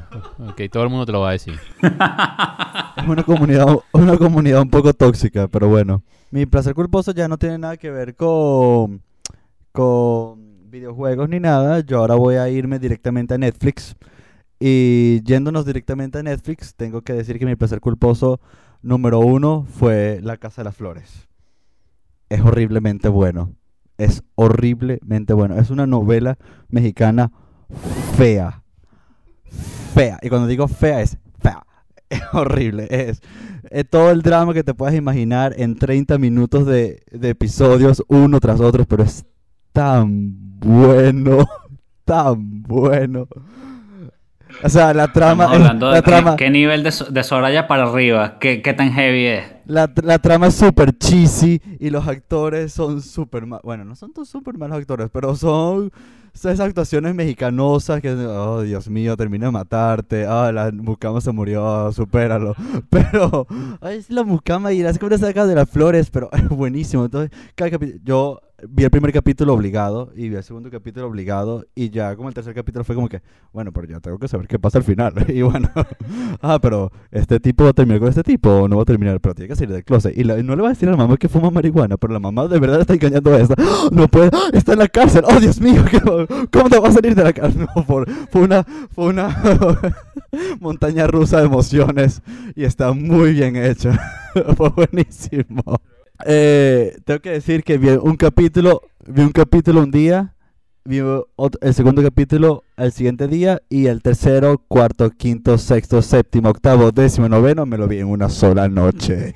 Ok, 0.47 0.61
todo 0.71 0.83
el 0.83 0.89
mundo 0.89 1.05
te 1.05 1.11
lo 1.11 1.21
va 1.21 1.29
a 1.29 1.33
decir. 1.33 1.55
Es 2.97 3.07
una 3.09 3.23
comunidad, 3.23 3.65
una 3.93 4.17
comunidad 4.17 4.61
un 4.61 4.69
poco 4.69 4.93
tóxica, 4.93 5.47
pero 5.47 5.67
bueno. 5.67 6.03
Mi 6.31 6.45
placer 6.45 6.73
culposo 6.73 7.11
ya 7.11 7.27
no 7.27 7.37
tiene 7.37 7.57
nada 7.57 7.75
que 7.77 7.89
ver 7.91 8.15
con, 8.15 9.01
con 9.71 10.42
videojuegos 10.73 11.29
ni 11.29 11.39
nada. 11.39 11.81
Yo 11.81 11.99
ahora 11.99 12.15
voy 12.15 12.35
a 12.35 12.49
irme 12.49 12.79
directamente 12.79 13.35
a 13.35 13.37
Netflix. 13.37 13.95
Y 14.59 15.21
yéndonos 15.23 15.65
directamente 15.65 16.17
a 16.17 16.23
Netflix, 16.23 16.75
tengo 16.75 17.01
que 17.03 17.13
decir 17.13 17.37
que 17.37 17.45
mi 17.45 17.55
placer 17.55 17.79
culposo 17.79 18.41
número 18.81 19.19
uno 19.19 19.65
fue 19.69 20.19
La 20.23 20.37
Casa 20.37 20.61
de 20.61 20.65
las 20.65 20.75
Flores. 20.75 21.27
Es 22.29 22.41
horriblemente 22.41 23.07
bueno. 23.07 23.53
Es 23.97 24.23
horriblemente 24.35 25.33
bueno. 25.33 25.59
Es 25.59 25.69
una 25.69 25.85
novela 25.85 26.37
mexicana 26.69 27.31
fea. 28.17 28.63
Fea. 29.93 30.17
Y 30.23 30.29
cuando 30.29 30.47
digo 30.47 30.67
fea 30.67 31.01
es 31.01 31.17
fea. 31.39 31.63
Es 32.09 32.21
horrible. 32.31 32.87
Es, 32.91 33.21
todo 33.89 34.11
el 34.11 34.21
drama 34.21 34.53
que 34.53 34.63
te 34.63 34.75
puedas 34.75 34.93
imaginar 34.93 35.55
en 35.57 35.75
30 35.75 36.19
minutos 36.19 36.67
de, 36.67 37.01
de 37.11 37.29
episodios 37.29 38.03
uno 38.07 38.39
tras 38.39 38.59
otro. 38.59 38.85
Pero 38.85 39.03
es 39.03 39.25
tan 39.71 40.42
bueno. 40.63 41.45
Tan 42.05 42.63
bueno. 42.63 43.27
O 44.63 44.69
sea, 44.69 44.93
la 44.93 45.11
trama... 45.11 45.45
Estamos 45.45 45.61
hablando 45.61 45.89
la 45.89 45.95
de 45.95 46.01
trama 46.03 46.35
qué 46.35 46.49
nivel 46.49 46.83
de, 46.83 46.91
so- 46.91 47.05
de 47.05 47.23
Soraya 47.23 47.67
para 47.67 47.83
arriba, 47.83 48.37
qué, 48.39 48.61
qué 48.61 48.73
tan 48.73 48.91
heavy 48.93 49.25
es. 49.25 49.43
La, 49.65 49.89
la 50.03 50.19
trama 50.19 50.47
es 50.47 50.55
súper 50.55 50.97
cheesy 50.97 51.61
y 51.79 51.89
los 51.89 52.07
actores 52.07 52.71
son 52.73 53.01
súper 53.01 53.45
mal. 53.45 53.61
Bueno, 53.63 53.83
no 53.85 53.95
son 53.95 54.13
todos 54.13 54.29
súper 54.29 54.57
malos 54.57 54.77
actores, 54.77 55.09
pero 55.11 55.35
son 55.35 55.91
esas 56.33 56.59
actuaciones 56.59 57.15
mexicanosas 57.15 58.01
que, 58.01 58.11
oh 58.11 58.61
Dios 58.61 58.89
mío, 58.89 59.17
termina 59.17 59.45
de 59.47 59.51
matarte. 59.53 60.25
Ah, 60.27 60.51
la 60.53 60.71
mucama 60.71 61.19
se 61.21 61.31
murió, 61.31 61.67
ah, 61.67 61.91
supéralo. 61.91 62.53
Pero, 62.89 63.47
ay, 63.81 63.97
es 63.97 64.09
la 64.09 64.23
mucama 64.23 64.71
y 64.73 64.83
las 64.83 64.99
cosas 64.99 65.21
saca 65.21 65.45
de 65.45 65.55
las 65.55 65.69
flores, 65.69 66.09
pero 66.09 66.29
es 66.33 66.47
buenísimo. 66.49 67.05
Entonces, 67.05 67.31
cada 67.55 67.71
capi- 67.71 67.99
yo 68.03 68.39
vi 68.69 68.83
el 68.83 68.89
primer 68.91 69.11
capítulo 69.13 69.53
obligado 69.53 70.11
y 70.15 70.29
vi 70.29 70.35
el 70.35 70.43
segundo 70.43 70.69
capítulo 70.69 71.07
obligado 71.07 71.65
y 71.75 71.89
ya 71.89 72.15
como 72.15 72.29
el 72.29 72.35
tercer 72.35 72.53
capítulo 72.53 72.83
fue 72.83 72.95
como 72.95 73.09
que, 73.09 73.21
bueno, 73.51 73.71
pero 73.71 73.87
ya 73.87 73.99
tengo 73.99 74.17
que 74.19 74.27
saber 74.27 74.47
qué 74.47 74.59
pasa 74.59 74.77
al 74.77 74.83
final. 74.83 75.13
Y 75.33 75.41
bueno, 75.41 75.69
ah, 76.41 76.59
pero 76.61 76.91
este 77.11 77.39
tipo 77.39 77.63
va 77.63 77.71
a 77.71 77.73
terminar 77.73 77.99
con 77.99 78.09
este 78.09 78.23
tipo 78.23 78.49
o 78.49 78.67
no 78.67 78.75
va 78.77 78.83
a 78.83 78.85
terminar, 78.85 79.19
pero 79.19 79.33
tiene 79.35 79.49
que 79.49 79.55
salir 79.55 79.73
del 79.73 79.83
closet. 79.83 80.17
Y 80.17 80.23
no 80.23 80.55
le 80.55 80.61
va 80.61 80.67
a 80.67 80.71
decir 80.71 80.87
a 80.87 80.91
la 80.91 80.97
mamá 80.97 81.17
que 81.17 81.27
fuma 81.29 81.49
marihuana, 81.49 81.97
pero 81.97 82.13
la 82.13 82.19
mamá 82.19 82.47
de 82.47 82.59
verdad 82.59 82.81
está 82.81 82.93
engañando 82.93 83.33
a 83.33 83.39
esta. 83.39 83.55
¡Ah! 83.57 83.89
No 83.91 84.07
puede, 84.07 84.29
¡Ah! 84.33 84.49
está 84.53 84.73
en 84.73 84.79
la 84.79 84.87
cárcel. 84.87 85.23
Oh, 85.25 85.39
Dios 85.39 85.59
mío, 85.59 85.83
¿qué- 85.91 85.99
¿cómo 86.51 86.69
te 86.69 86.79
va 86.79 86.87
a 86.89 86.91
salir 86.91 87.15
de 87.15 87.23
la 87.23 87.33
cárcel? 87.33 87.67
Fue 88.31 88.41
una, 88.41 88.63
fue 88.91 89.05
una 89.07 89.35
montaña 90.59 91.07
rusa 91.07 91.39
de 91.39 91.45
emociones 91.45 92.21
y 92.55 92.63
está 92.63 92.93
muy 92.93 93.33
bien 93.33 93.55
hecha. 93.55 93.99
fue 94.57 94.69
buenísimo. 94.69 95.63
Eh, 96.25 96.97
tengo 97.05 97.19
que 97.19 97.31
decir 97.31 97.63
que 97.63 97.77
vi 97.77 97.89
un 97.89 98.15
capítulo, 98.15 98.81
vi 99.05 99.21
un 99.21 99.31
capítulo 99.31 99.81
un 99.81 99.91
día, 99.91 100.35
vi 100.85 100.99
el 100.99 101.73
segundo 101.73 102.01
capítulo 102.01 102.63
el 102.77 102.91
siguiente 102.91 103.27
día 103.27 103.61
y 103.69 103.87
el 103.87 104.01
tercero, 104.01 104.57
cuarto, 104.67 105.09
quinto, 105.11 105.57
sexto, 105.57 106.01
séptimo, 106.01 106.49
octavo, 106.49 106.91
décimo, 106.91 107.27
noveno 107.27 107.65
me 107.65 107.77
lo 107.77 107.87
vi 107.87 107.99
en 107.99 108.07
una 108.07 108.29
sola 108.29 108.67
noche. 108.69 109.35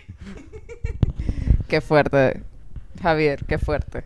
Qué 1.67 1.81
fuerte, 1.81 2.41
Javier, 3.01 3.43
qué 3.45 3.57
fuerte. 3.57 4.05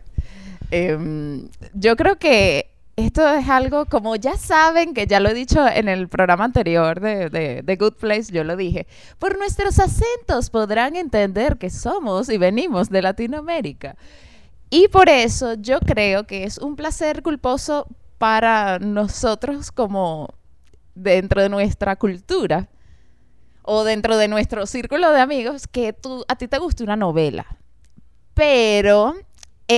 Em, 0.72 1.48
yo 1.74 1.94
creo 1.94 2.18
que 2.18 2.71
esto 2.96 3.26
es 3.28 3.48
algo, 3.48 3.86
como 3.86 4.16
ya 4.16 4.36
saben, 4.36 4.94
que 4.94 5.06
ya 5.06 5.20
lo 5.20 5.30
he 5.30 5.34
dicho 5.34 5.66
en 5.66 5.88
el 5.88 6.08
programa 6.08 6.44
anterior 6.44 7.00
de, 7.00 7.30
de, 7.30 7.62
de 7.62 7.76
Good 7.76 7.94
Place, 7.94 8.32
yo 8.32 8.44
lo 8.44 8.56
dije, 8.56 8.86
por 9.18 9.38
nuestros 9.38 9.78
acentos 9.78 10.50
podrán 10.50 10.96
entender 10.96 11.56
que 11.56 11.70
somos 11.70 12.28
y 12.28 12.38
venimos 12.38 12.90
de 12.90 13.02
Latinoamérica. 13.02 13.96
Y 14.68 14.88
por 14.88 15.08
eso 15.08 15.54
yo 15.54 15.80
creo 15.80 16.26
que 16.26 16.44
es 16.44 16.58
un 16.58 16.76
placer 16.76 17.22
culposo 17.22 17.86
para 18.18 18.78
nosotros 18.78 19.70
como 19.70 20.28
dentro 20.94 21.42
de 21.42 21.48
nuestra 21.48 21.96
cultura 21.96 22.68
o 23.62 23.84
dentro 23.84 24.16
de 24.16 24.28
nuestro 24.28 24.66
círculo 24.66 25.10
de 25.10 25.20
amigos 25.20 25.66
que 25.66 25.92
tú, 25.92 26.24
a 26.28 26.36
ti 26.36 26.48
te 26.48 26.58
guste 26.58 26.84
una 26.84 26.96
novela. 26.96 27.46
Pero 28.34 29.14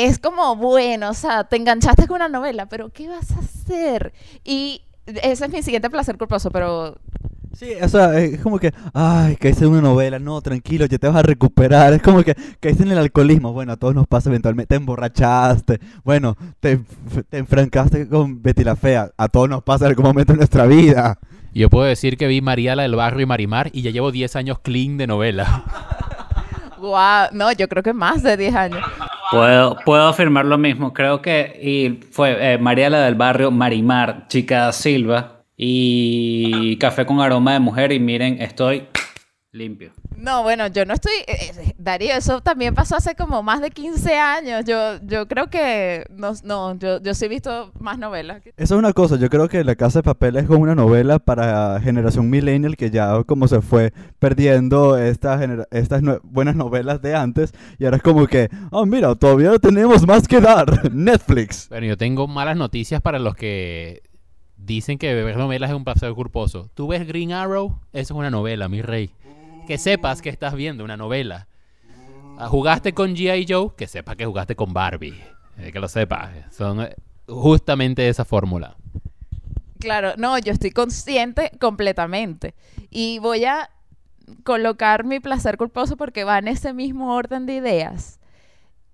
es 0.02 0.18
como, 0.18 0.56
bueno, 0.56 1.10
o 1.10 1.14
sea, 1.14 1.44
te 1.44 1.56
enganchaste 1.56 2.06
con 2.06 2.16
una 2.16 2.28
novela, 2.28 2.66
pero 2.66 2.90
¿qué 2.90 3.08
vas 3.08 3.30
a 3.32 3.40
hacer? 3.40 4.12
Y 4.44 4.82
ese 5.06 5.44
es 5.44 5.52
mi 5.52 5.62
siguiente 5.62 5.90
placer 5.90 6.16
culposo, 6.16 6.50
pero 6.50 6.96
Sí, 7.54 7.72
o 7.80 7.88
sea, 7.88 8.18
es 8.18 8.40
como 8.40 8.58
que, 8.58 8.72
ay, 8.92 9.36
caíste 9.36 9.64
en 9.64 9.70
una 9.70 9.82
novela, 9.82 10.18
no, 10.18 10.40
tranquilo, 10.40 10.86
ya 10.86 10.98
te 10.98 11.06
vas 11.06 11.16
a 11.16 11.22
recuperar. 11.22 11.92
Es 11.92 12.02
como 12.02 12.22
que 12.24 12.34
caíste 12.58 12.82
en 12.82 12.90
el 12.90 12.98
alcoholismo, 12.98 13.52
bueno, 13.52 13.72
a 13.72 13.76
todos 13.76 13.94
nos 13.94 14.08
pasa 14.08 14.28
eventualmente, 14.28 14.70
te 14.70 14.74
emborrachaste, 14.74 15.78
bueno, 16.02 16.36
te, 16.58 16.80
te 17.28 17.38
enfrancaste 17.38 18.08
con 18.08 18.42
Betty 18.42 18.64
la 18.64 18.74
Fea, 18.74 19.10
a 19.16 19.28
todos 19.28 19.48
nos 19.48 19.62
pasa 19.62 19.84
en 19.84 19.90
algún 19.90 20.06
momento 20.06 20.32
en 20.32 20.38
nuestra 20.38 20.66
vida. 20.66 21.18
Yo 21.52 21.70
puedo 21.70 21.86
decir 21.86 22.16
que 22.16 22.26
vi 22.26 22.40
María 22.40 22.74
la 22.74 22.82
del 22.82 22.96
Barrio 22.96 23.22
y 23.22 23.26
Marimar 23.26 23.70
y 23.72 23.82
ya 23.82 23.92
llevo 23.92 24.10
10 24.10 24.34
años 24.34 24.58
clean 24.58 24.96
de 24.96 25.06
novela. 25.06 25.64
Guau, 26.78 27.28
no, 27.32 27.52
yo 27.52 27.68
creo 27.68 27.84
que 27.84 27.92
más 27.92 28.24
de 28.24 28.36
10 28.36 28.54
años. 28.56 28.80
Puedo, 29.30 29.76
puedo 29.84 30.08
afirmar 30.08 30.44
lo 30.46 30.58
mismo. 30.58 30.92
Creo 30.92 31.22
que 31.22 31.58
y 31.62 32.04
fue 32.10 32.54
eh, 32.54 32.58
María 32.58 32.90
la 32.90 33.04
del 33.04 33.14
barrio, 33.14 33.50
Marimar, 33.50 34.28
Chica 34.28 34.70
Silva 34.72 35.42
y 35.56 36.76
Café 36.78 37.06
con 37.06 37.20
aroma 37.20 37.52
de 37.52 37.60
mujer. 37.60 37.92
Y 37.92 38.00
miren, 38.00 38.40
estoy 38.40 38.84
limpio. 39.54 39.92
No, 40.16 40.42
bueno, 40.42 40.66
yo 40.68 40.84
no 40.84 40.94
estoy... 40.94 41.12
eh, 41.26 41.36
eh, 41.58 41.74
Darío, 41.78 42.14
eso 42.14 42.40
también 42.40 42.74
pasó 42.74 42.96
hace 42.96 43.14
como 43.14 43.42
más 43.42 43.60
de 43.60 43.70
15 43.70 44.14
años. 44.18 44.64
Yo, 44.64 44.98
yo 45.02 45.26
creo 45.28 45.48
que... 45.48 46.04
No, 46.10 46.32
no 46.44 46.76
yo, 46.78 47.00
yo 47.00 47.14
sí 47.14 47.24
he 47.26 47.28
visto 47.28 47.72
más 47.78 47.98
novelas. 47.98 48.42
Eso 48.44 48.52
es 48.56 48.70
una 48.78 48.92
cosa, 48.92 49.16
yo 49.16 49.28
creo 49.30 49.48
que 49.48 49.62
La 49.64 49.74
Casa 49.76 50.00
de 50.00 50.02
Papel 50.04 50.36
es 50.36 50.46
como 50.46 50.60
una 50.60 50.74
novela 50.74 51.18
para 51.18 51.80
generación 51.80 52.30
millennial 52.30 52.76
que 52.76 52.90
ya 52.90 53.22
como 53.24 53.46
se 53.48 53.60
fue 53.60 53.92
perdiendo 54.18 54.96
estas 54.98 55.40
nue- 55.40 56.20
buenas 56.22 56.56
novelas 56.56 57.00
de 57.02 57.14
antes 57.14 57.52
y 57.78 57.84
ahora 57.84 57.98
es 57.98 58.02
como 58.02 58.26
que, 58.26 58.48
oh 58.70 58.86
mira, 58.86 59.14
todavía 59.14 59.58
tenemos 59.58 60.06
más 60.06 60.26
que 60.26 60.40
dar, 60.40 60.92
Netflix. 60.92 61.68
Bueno, 61.68 61.86
yo 61.86 61.96
tengo 61.96 62.26
malas 62.26 62.56
noticias 62.56 63.00
para 63.00 63.18
los 63.18 63.34
que 63.36 64.02
dicen 64.56 64.96
que 64.98 65.12
ver 65.14 65.36
novelas 65.36 65.70
es 65.70 65.76
un 65.76 65.84
placer 65.84 66.12
culposo. 66.14 66.70
¿Tú 66.74 66.88
ves 66.88 67.06
Green 67.06 67.32
Arrow? 67.32 67.78
Eso 67.92 68.14
es 68.14 68.18
una 68.18 68.30
novela, 68.30 68.68
mi 68.68 68.80
rey. 68.82 69.10
Que 69.66 69.78
sepas 69.78 70.20
que 70.20 70.28
estás 70.28 70.54
viendo 70.54 70.84
una 70.84 70.96
novela. 70.96 71.48
Ah, 72.38 72.48
¿Jugaste 72.48 72.92
con 72.92 73.14
G.I. 73.14 73.46
Joe? 73.48 73.70
Que 73.76 73.86
sepas 73.86 74.16
que 74.16 74.26
jugaste 74.26 74.56
con 74.56 74.72
Barbie. 74.72 75.18
Eh, 75.58 75.72
que 75.72 75.80
lo 75.80 75.88
sepas. 75.88 76.30
Son 76.52 76.82
eh, 76.82 76.94
justamente 77.26 78.08
esa 78.08 78.24
fórmula. 78.24 78.76
Claro, 79.78 80.14
no, 80.16 80.38
yo 80.38 80.52
estoy 80.52 80.70
consciente 80.70 81.52
completamente. 81.60 82.54
Y 82.90 83.18
voy 83.20 83.44
a 83.44 83.70
colocar 84.42 85.04
mi 85.04 85.20
placer 85.20 85.56
culposo 85.56 85.96
porque 85.96 86.24
va 86.24 86.38
en 86.38 86.48
ese 86.48 86.72
mismo 86.72 87.14
orden 87.14 87.46
de 87.46 87.54
ideas. 87.56 88.18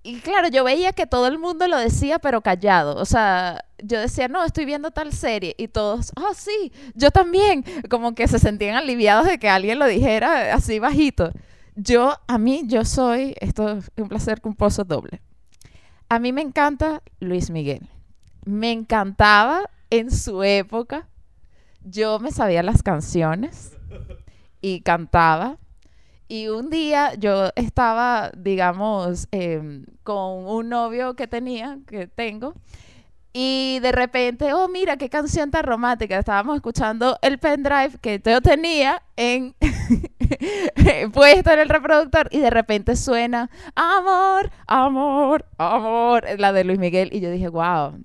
Y 0.02 0.20
claro, 0.20 0.48
yo 0.48 0.64
veía 0.64 0.92
que 0.92 1.06
todo 1.06 1.26
el 1.26 1.38
mundo 1.38 1.68
lo 1.68 1.76
decía, 1.76 2.18
pero 2.18 2.40
callado. 2.40 2.96
O 2.96 3.04
sea, 3.04 3.64
yo 3.82 4.00
decía, 4.00 4.28
no, 4.28 4.44
estoy 4.44 4.64
viendo 4.64 4.90
tal 4.90 5.12
serie. 5.12 5.54
Y 5.58 5.68
todos, 5.68 6.12
oh, 6.16 6.32
sí, 6.34 6.72
yo 6.94 7.10
también. 7.10 7.64
Como 7.90 8.14
que 8.14 8.26
se 8.26 8.38
sentían 8.38 8.76
aliviados 8.76 9.26
de 9.26 9.38
que 9.38 9.50
alguien 9.50 9.78
lo 9.78 9.86
dijera 9.86 10.54
así 10.54 10.78
bajito. 10.78 11.32
Yo, 11.76 12.16
a 12.26 12.38
mí, 12.38 12.62
yo 12.66 12.84
soy, 12.84 13.34
esto 13.40 13.78
es 13.78 13.90
un 13.96 14.08
placer 14.08 14.40
culposo 14.40 14.84
doble. 14.84 15.20
A 16.08 16.18
mí 16.18 16.32
me 16.32 16.42
encanta 16.42 17.02
Luis 17.20 17.50
Miguel. 17.50 17.88
Me 18.44 18.72
encantaba 18.72 19.70
en 19.90 20.10
su 20.10 20.42
época. 20.42 21.08
Yo 21.84 22.18
me 22.20 22.30
sabía 22.32 22.62
las 22.62 22.82
canciones 22.82 23.76
y 24.60 24.80
cantaba. 24.80 25.58
Y 26.30 26.46
un 26.46 26.70
día 26.70 27.14
yo 27.18 27.50
estaba, 27.56 28.30
digamos, 28.36 29.26
em, 29.32 29.84
con 30.04 30.46
un 30.46 30.68
novio 30.68 31.14
que 31.16 31.26
tenía, 31.26 31.78
que 31.88 32.06
tengo, 32.06 32.54
Y 33.32 33.78
de 33.80 33.92
repente, 33.92 34.52
oh, 34.54 34.68
mira 34.68 34.96
qué 34.96 35.08
canción 35.08 35.50
tan 35.52 35.64
romántica. 35.64 36.18
Estábamos 36.18 36.56
escuchando 36.56 37.18
el 37.22 37.38
pendrive 37.38 37.98
que 38.00 38.20
yo 38.24 38.40
tenía 38.40 39.02
en 39.16 39.54
puesto 41.12 41.52
en 41.52 41.60
el 41.60 41.68
reproductor 41.68 42.28
y 42.32 42.40
de 42.40 42.50
repente 42.50 42.96
suena 42.96 43.50
amor, 43.76 44.50
amor, 44.66 45.46
amor, 45.58 46.24
la 46.38 46.52
de 46.52 46.64
Luis 46.64 46.78
Miguel. 46.80 47.10
Y 47.12 47.20
yo 47.20 47.30
dije, 47.30 47.48
wow. 47.48 48.00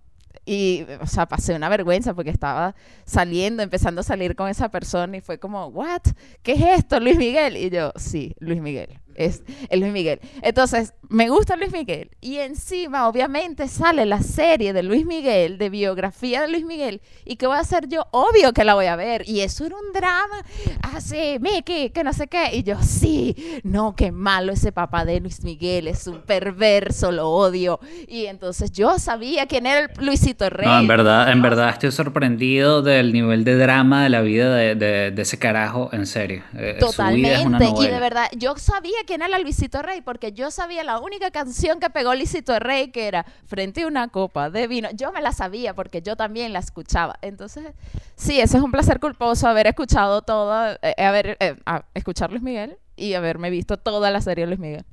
Y, 0.45 0.85
o 1.01 1.07
sea, 1.07 1.25
pasé 1.25 1.55
una 1.55 1.69
vergüenza 1.69 2.13
porque 2.13 2.29
estaba 2.29 2.75
saliendo, 3.03 3.63
empezando 3.63 4.01
a 4.01 4.03
salir 4.03 4.35
con 4.35 4.47
esa 4.47 4.69
persona 4.69 5.17
y 5.17 5.21
fue 5.21 5.39
como, 5.39 5.67
¿what? 5.67 6.01
¿Qué 6.43 6.53
es 6.53 6.61
esto, 6.79 6.99
Luis 6.99 7.17
Miguel? 7.17 7.57
Y 7.57 7.69
yo, 7.69 7.91
sí, 7.95 8.35
Luis 8.39 8.61
Miguel. 8.61 8.99
Es 9.15 9.43
el 9.69 9.79
Luis 9.79 9.91
Miguel. 9.93 10.19
Entonces, 10.41 10.93
me 11.09 11.29
gusta 11.29 11.55
Luis 11.55 11.71
Miguel. 11.71 12.09
Y 12.21 12.37
encima, 12.37 13.07
obviamente, 13.07 13.67
sale 13.67 14.05
la 14.05 14.21
serie 14.21 14.73
de 14.73 14.83
Luis 14.83 15.05
Miguel, 15.05 15.57
de 15.57 15.69
biografía 15.69 16.41
de 16.41 16.47
Luis 16.49 16.65
Miguel. 16.65 17.01
¿Y 17.23 17.35
qué 17.37 17.47
voy 17.47 17.57
a 17.57 17.61
hacer 17.61 17.87
yo? 17.87 18.05
Obvio 18.11 18.53
que 18.53 18.63
la 18.63 18.73
voy 18.73 18.85
a 18.87 18.95
ver. 18.95 19.27
Y 19.27 19.41
eso 19.41 19.65
era 19.65 19.75
un 19.75 19.93
drama. 19.93 20.43
Así, 20.81 21.37
Mickey, 21.39 21.89
que 21.91 22.03
no 22.03 22.13
sé 22.13 22.27
qué. 22.27 22.49
Y 22.53 22.63
yo, 22.63 22.81
sí, 22.81 23.35
no, 23.63 23.95
qué 23.95 24.11
malo 24.11 24.51
ese 24.53 24.71
papá 24.71 25.05
de 25.05 25.19
Luis 25.19 25.43
Miguel. 25.43 25.87
Es 25.87 26.07
un 26.07 26.21
perverso, 26.21 27.11
lo 27.11 27.29
odio. 27.29 27.79
Y 28.07 28.25
entonces 28.25 28.71
yo 28.71 28.97
sabía 28.99 29.45
quién 29.45 29.65
era 29.65 29.81
el 29.81 30.05
Luisito 30.05 30.49
Rey. 30.49 30.67
No, 30.67 30.79
en 30.79 30.87
verdad, 30.87 31.31
en 31.31 31.41
verdad 31.41 31.69
estoy 31.69 31.91
sorprendido 31.91 32.81
del 32.81 33.13
nivel 33.13 33.43
de 33.43 33.55
drama 33.57 34.03
de 34.03 34.09
la 34.09 34.21
vida 34.21 34.53
de, 34.55 34.75
de- 34.75 35.11
de 35.11 35.21
ese 35.21 35.37
carajo, 35.37 35.89
en 35.93 36.05
serio. 36.07 36.43
Eh, 36.57 36.77
su 36.79 36.87
vida 37.13 37.39
es 37.39 37.45
una 37.45 37.57
Totalmente. 37.59 37.85
Y 37.85 37.87
de 37.93 37.99
verdad, 37.99 38.27
yo 38.35 38.55
sabía 38.57 38.97
quién 39.05 39.21
era 39.21 39.39
Luisito 39.39 39.81
Rey 39.81 40.01
porque 40.01 40.31
yo 40.33 40.51
sabía 40.51 40.83
la 40.83 40.99
única 40.99 41.31
canción 41.31 41.79
que 41.79 41.89
pegó 41.89 42.13
Luisito 42.15 42.57
Rey 42.59 42.91
que 42.91 43.07
era 43.07 43.25
Frente 43.45 43.83
a 43.83 43.87
una 43.87 44.07
copa 44.09 44.49
de 44.49 44.67
vino. 44.67 44.89
Yo 44.93 45.11
me 45.11 45.21
la 45.21 45.31
sabía 45.31 45.73
porque 45.73 46.01
yo 46.01 46.15
también 46.15 46.51
la 46.53 46.59
escuchaba. 46.59 47.17
Entonces, 47.21 47.73
sí, 48.15 48.39
ese 48.41 48.57
es 48.57 48.63
un 48.63 48.71
placer 48.71 48.99
culposo 48.99 49.47
haber 49.47 49.67
escuchado 49.67 50.21
toda, 50.21 50.77
eh, 50.81 50.95
haber, 51.03 51.37
eh, 51.39 51.55
a- 51.65 51.85
escuchar 51.93 52.31
Luis 52.31 52.41
Miguel 52.43 52.77
y 52.95 53.13
haberme 53.13 53.49
visto 53.49 53.77
toda 53.77 54.11
la 54.11 54.21
serie 54.21 54.45
Luis 54.47 54.59
Miguel. 54.59 54.85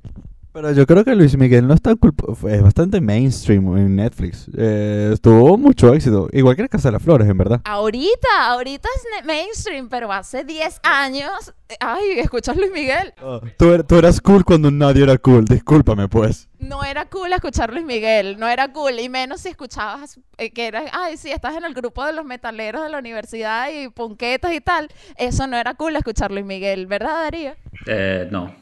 Pero 0.53 0.71
yo 0.71 0.85
creo 0.85 1.03
que 1.03 1.15
Luis 1.15 1.35
Miguel 1.35 1.67
no 1.67 1.73
es 1.73 1.81
tan 1.81 1.95
culp- 1.97 2.47
es 2.47 2.61
bastante 2.61 3.01
mainstream 3.01 3.75
en 3.75 3.95
Netflix. 3.95 4.47
Eh, 4.55 5.15
tuvo 5.19 5.57
mucho 5.57 5.91
éxito. 5.95 6.29
Igual 6.31 6.55
que 6.55 6.61
la 6.61 6.67
Casa 6.67 6.89
de 6.89 6.93
las 6.93 7.01
Flores, 7.01 7.27
en 7.27 7.37
verdad. 7.37 7.59
Ahorita, 7.65 8.27
ahorita 8.51 8.87
es 9.19 9.25
mainstream, 9.25 9.89
pero 9.89 10.11
hace 10.11 10.43
10 10.43 10.79
años, 10.83 11.55
eh, 11.69 11.75
ay, 11.79 12.19
escuchas 12.19 12.55
Luis 12.55 12.71
Miguel. 12.71 13.13
Tú, 13.57 13.73
er- 13.73 13.83
tú 13.83 13.95
eras 13.97 14.21
cool 14.21 14.45
cuando 14.45 14.69
nadie 14.69 15.01
era 15.03 15.17
cool. 15.17 15.43
Discúlpame, 15.45 16.07
pues. 16.07 16.47
No 16.59 16.83
era 16.83 17.09
cool 17.09 17.33
escuchar 17.33 17.73
Luis 17.73 17.83
Miguel, 17.85 18.37
no 18.39 18.47
era 18.47 18.71
cool, 18.71 18.99
y 18.99 19.09
menos 19.09 19.41
si 19.41 19.49
escuchabas 19.49 20.19
eh, 20.37 20.51
que 20.53 20.67
era, 20.67 20.83
ay, 20.93 21.17
sí, 21.17 21.31
estás 21.31 21.55
en 21.57 21.65
el 21.65 21.73
grupo 21.73 22.05
de 22.05 22.13
los 22.13 22.25
metaleros 22.25 22.83
de 22.83 22.89
la 22.89 22.99
universidad 22.99 23.69
y 23.71 23.89
punquetas 23.89 24.53
y 24.53 24.61
tal. 24.61 24.87
Eso 25.17 25.47
no 25.47 25.57
era 25.57 25.73
cool 25.73 25.95
escuchar 25.95 26.31
Luis 26.31 26.45
Miguel, 26.45 26.85
¿verdad, 26.85 27.23
Darío? 27.23 27.53
Eh, 27.87 28.27
no. 28.31 28.55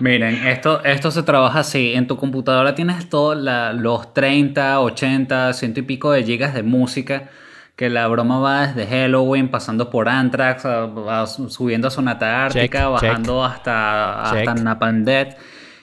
Miren, 0.00 0.46
esto, 0.46 0.82
esto 0.84 1.10
se 1.10 1.22
trabaja 1.22 1.60
así. 1.60 1.92
En 1.94 2.06
tu 2.06 2.16
computadora 2.16 2.74
tienes 2.74 3.08
todos 3.08 3.36
los 3.36 4.14
30, 4.14 4.80
80, 4.80 5.52
ciento 5.52 5.80
y 5.80 5.82
pico 5.84 6.10
de 6.12 6.24
gigas 6.24 6.54
de 6.54 6.62
música. 6.62 7.30
Que 7.76 7.88
la 7.88 8.06
broma 8.06 8.38
va 8.38 8.66
desde 8.66 8.86
Halloween, 8.86 9.48
pasando 9.50 9.88
por 9.90 10.08
Anthrax, 10.08 10.66
a- 10.66 10.90
a- 11.22 11.26
subiendo 11.26 11.88
a 11.88 11.90
Sonata 11.90 12.44
Ártica, 12.44 12.60
Check, 12.90 13.00
check. 13.00 13.08
bajando 13.10 13.44
hasta, 13.44 14.22
hasta. 14.22 14.54
Napalm 14.54 15.04
Death. 15.04 15.36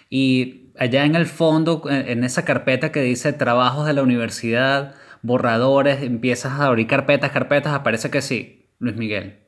Y 0.10 0.72
allá 0.78 1.04
en 1.06 1.16
el 1.16 1.26
fondo, 1.26 1.82
en, 1.90 2.08
en 2.08 2.24
esa 2.24 2.46
carpeta 2.46 2.92
que 2.92 3.02
dice 3.02 3.34
trabajos 3.34 3.88
de 3.88 3.94
la 3.94 4.04
universidad, 4.04 4.94
borradores, 5.24 6.04
empiezas 6.04 6.60
a 6.60 6.68
abrir 6.68 6.88
carpetas, 6.88 7.32
carpetas, 7.32 7.74
aparece 7.74 8.10
que 8.12 8.22
sí, 8.22 8.70
Luis 8.80 8.96
Miguel, 8.96 9.40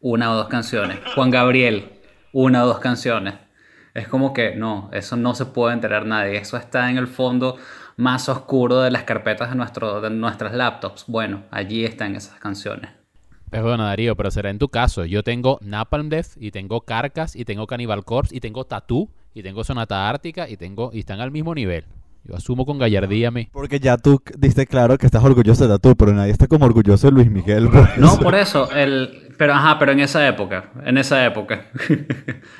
una 0.00 0.30
o 0.32 0.36
dos 0.36 0.48
canciones. 0.48 0.98
Juan 1.14 1.30
Gabriel, 1.30 1.92
una 2.32 2.64
o 2.64 2.66
dos 2.66 2.78
canciones. 2.78 3.34
Es 3.94 4.08
como 4.08 4.32
que 4.32 4.54
no, 4.54 4.90
eso 4.92 5.16
no 5.16 5.34
se 5.34 5.46
puede 5.46 5.74
enterar 5.74 6.04
nadie. 6.04 6.36
Eso 6.36 6.56
está 6.56 6.90
en 6.90 6.98
el 6.98 7.06
fondo 7.06 7.56
más 7.96 8.28
oscuro 8.28 8.80
de 8.80 8.90
las 8.90 9.04
carpetas 9.04 9.50
de, 9.50 9.56
nuestro, 9.56 10.00
de 10.00 10.10
nuestras 10.10 10.52
laptops. 10.52 11.04
Bueno, 11.06 11.44
allí 11.50 11.84
están 11.84 12.14
esas 12.14 12.38
canciones. 12.38 12.90
Perdona, 13.50 13.86
Darío, 13.86 14.16
pero 14.16 14.30
será 14.30 14.50
en 14.50 14.58
tu 14.58 14.68
caso. 14.68 15.04
Yo 15.04 15.22
tengo 15.22 15.58
Napalm 15.62 16.08
Death 16.08 16.36
y 16.36 16.50
tengo 16.50 16.82
Carcass 16.82 17.36
y 17.36 17.44
tengo 17.44 17.66
Cannibal 17.66 18.04
Corpse 18.04 18.36
y 18.36 18.40
tengo 18.40 18.64
Tattoo 18.64 19.08
y 19.34 19.42
tengo 19.42 19.64
Sonata 19.64 20.08
Ártica 20.08 20.48
y 20.48 20.56
tengo 20.56 20.90
y 20.92 21.00
están 21.00 21.20
al 21.20 21.30
mismo 21.30 21.54
nivel. 21.54 21.84
Yo 22.28 22.34
asumo 22.34 22.66
con 22.66 22.78
gallardía 22.78 23.28
a 23.28 23.30
mí. 23.30 23.48
Porque 23.52 23.78
ya 23.78 23.96
tú 23.98 24.20
diste 24.36 24.66
claro 24.66 24.98
que 24.98 25.06
estás 25.06 25.22
orgulloso 25.22 25.68
de 25.68 25.78
tú, 25.78 25.94
pero 25.96 26.12
nadie 26.12 26.32
está 26.32 26.46
como 26.48 26.64
orgulloso 26.66 27.06
de 27.06 27.12
Luis 27.12 27.30
Miguel. 27.30 27.68
pues. 27.70 27.96
No, 27.98 28.18
por 28.18 28.34
eso, 28.34 28.68
el, 28.72 29.28
pero 29.38 29.54
ajá, 29.54 29.78
pero 29.78 29.92
en 29.92 30.00
esa 30.00 30.26
época, 30.26 30.70
en 30.84 30.98
esa 30.98 31.24
época. 31.24 31.66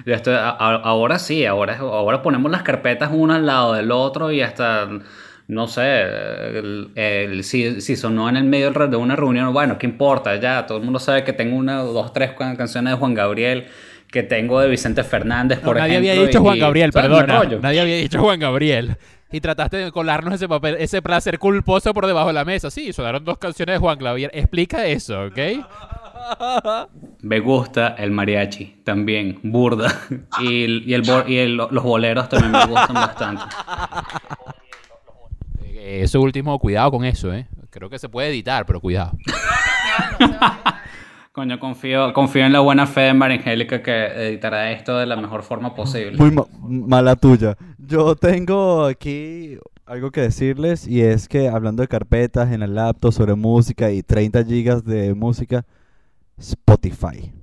Ya 0.07 0.14
estoy- 0.14 0.35
a- 0.35 0.51
ahora 0.51 1.19
sí, 1.19 1.45
ahora, 1.47 1.79
ahora 1.79 2.23
ponemos 2.23 2.51
las 2.51 2.62
carpetas 2.62 3.11
uno 3.12 3.35
al 3.35 3.45
lado 3.47 3.73
del 3.75 3.91
otro 3.91 4.31
y 4.31 4.41
hasta, 4.41 4.89
no 5.49 5.67
sé, 5.67 6.03
el- 6.03 6.91
el- 6.95 7.43
si, 7.45 7.81
si 7.81 7.97
sonó 7.97 8.29
en 8.29 8.37
el 8.37 8.45
medio 8.45 8.71
de 8.71 8.97
una 8.97 9.17
reunión, 9.17 9.53
bueno, 9.53 9.79
¿qué 9.79 9.87
importa? 9.87 10.37
Ya, 10.37 10.64
todo 10.67 10.79
el 10.79 10.85
mundo 10.85 11.01
sabe 11.01 11.25
que 11.25 11.33
tengo 11.33 11.57
una, 11.57 11.79
dos, 11.81 12.12
tres 12.12 12.33
can- 12.39 12.55
canciones 12.57 12.93
de 12.93 12.99
Juan 12.99 13.14
Gabriel, 13.14 13.67
que 14.12 14.23
tengo 14.23 14.61
de 14.61 14.69
Vicente 14.69 15.03
Fernández, 15.03 15.59
por 15.59 15.77
nadie 15.77 15.95
ejemplo. 15.97 16.11
había 16.12 16.27
dicho 16.27 16.39
y- 16.39 16.43
Juan 16.43 16.59
Gabriel, 16.61 16.93
perdona. 16.93 17.43
Nadie 17.61 17.81
había 17.81 17.97
dicho 17.97 18.21
Juan 18.21 18.39
Gabriel. 18.39 18.97
Y 19.33 19.41
trataste 19.41 19.77
de 19.79 19.91
colarnos 19.93 20.35
ese 20.35 20.49
papel, 20.49 20.77
ese 20.79 21.03
placer 21.03 21.39
culposo 21.41 21.93
por 21.93 22.07
debajo 22.07 22.29
de 22.29 22.33
la 22.35 22.45
mesa. 22.45 22.70
Sí, 22.70 22.93
sonaron 22.93 23.24
dos 23.24 23.39
canciones 23.39 23.74
de 23.74 23.79
Juan 23.79 23.99
Gabriel. 23.99 24.31
Explica 24.33 24.87
eso, 24.87 25.24
¿ok? 25.24 25.39
Me 27.22 27.41
gusta 27.41 27.89
el 27.99 28.12
mariachi 28.12 28.83
también, 28.85 29.41
burda. 29.43 29.93
Y, 30.41 30.64
y, 30.91 30.95
el, 30.95 31.03
bo- 31.03 31.24
y 31.27 31.39
el- 31.39 31.57
los 31.57 31.83
boleros 31.83 32.29
también 32.29 32.53
me 32.53 32.66
gustan 32.66 32.95
bastante. 32.95 33.43
Eh, 35.62 36.01
Eso 36.03 36.20
último, 36.20 36.57
cuidado 36.59 36.93
con 36.93 37.05
eso, 37.05 37.33
¿eh? 37.35 37.49
Creo 37.70 37.91
que 37.91 37.99
se 37.99 38.09
puede 38.09 38.29
editar, 38.29 38.64
pero 38.64 38.81
cuidado. 38.81 39.12
Coño, 41.37 41.61
confío, 41.61 42.14
confío 42.14 42.47
en 42.47 42.53
la 42.55 42.61
buena 42.61 42.87
fe 42.87 43.03
de 43.03 43.12
María 43.12 43.37
Angélica 43.37 43.82
que 43.82 44.07
editará 44.28 44.72
esto 44.72 44.97
de 44.97 45.05
la 45.05 45.16
mejor 45.16 45.43
forma 45.43 45.74
posible. 45.74 46.16
Muy 46.16 46.30
ma- 46.30 46.47
mala 46.62 47.14
tuya. 47.14 47.59
Yo 47.76 48.16
tengo 48.16 48.87
aquí 48.87 49.59
algo 49.84 50.11
que 50.11 50.22
decirles 50.22 50.89
y 50.89 51.03
es 51.03 51.28
que 51.28 51.51
hablando 51.51 51.82
de 51.82 51.89
carpetas 51.89 52.51
en 52.53 52.62
el 52.62 52.74
laptop 52.74 53.12
sobre 53.12 53.34
música 53.34 53.91
y 53.91 54.03
30 54.03 54.45
gigas 54.45 54.82
de 54.82 55.12
música, 55.12 55.66
Spotify. 56.39 57.34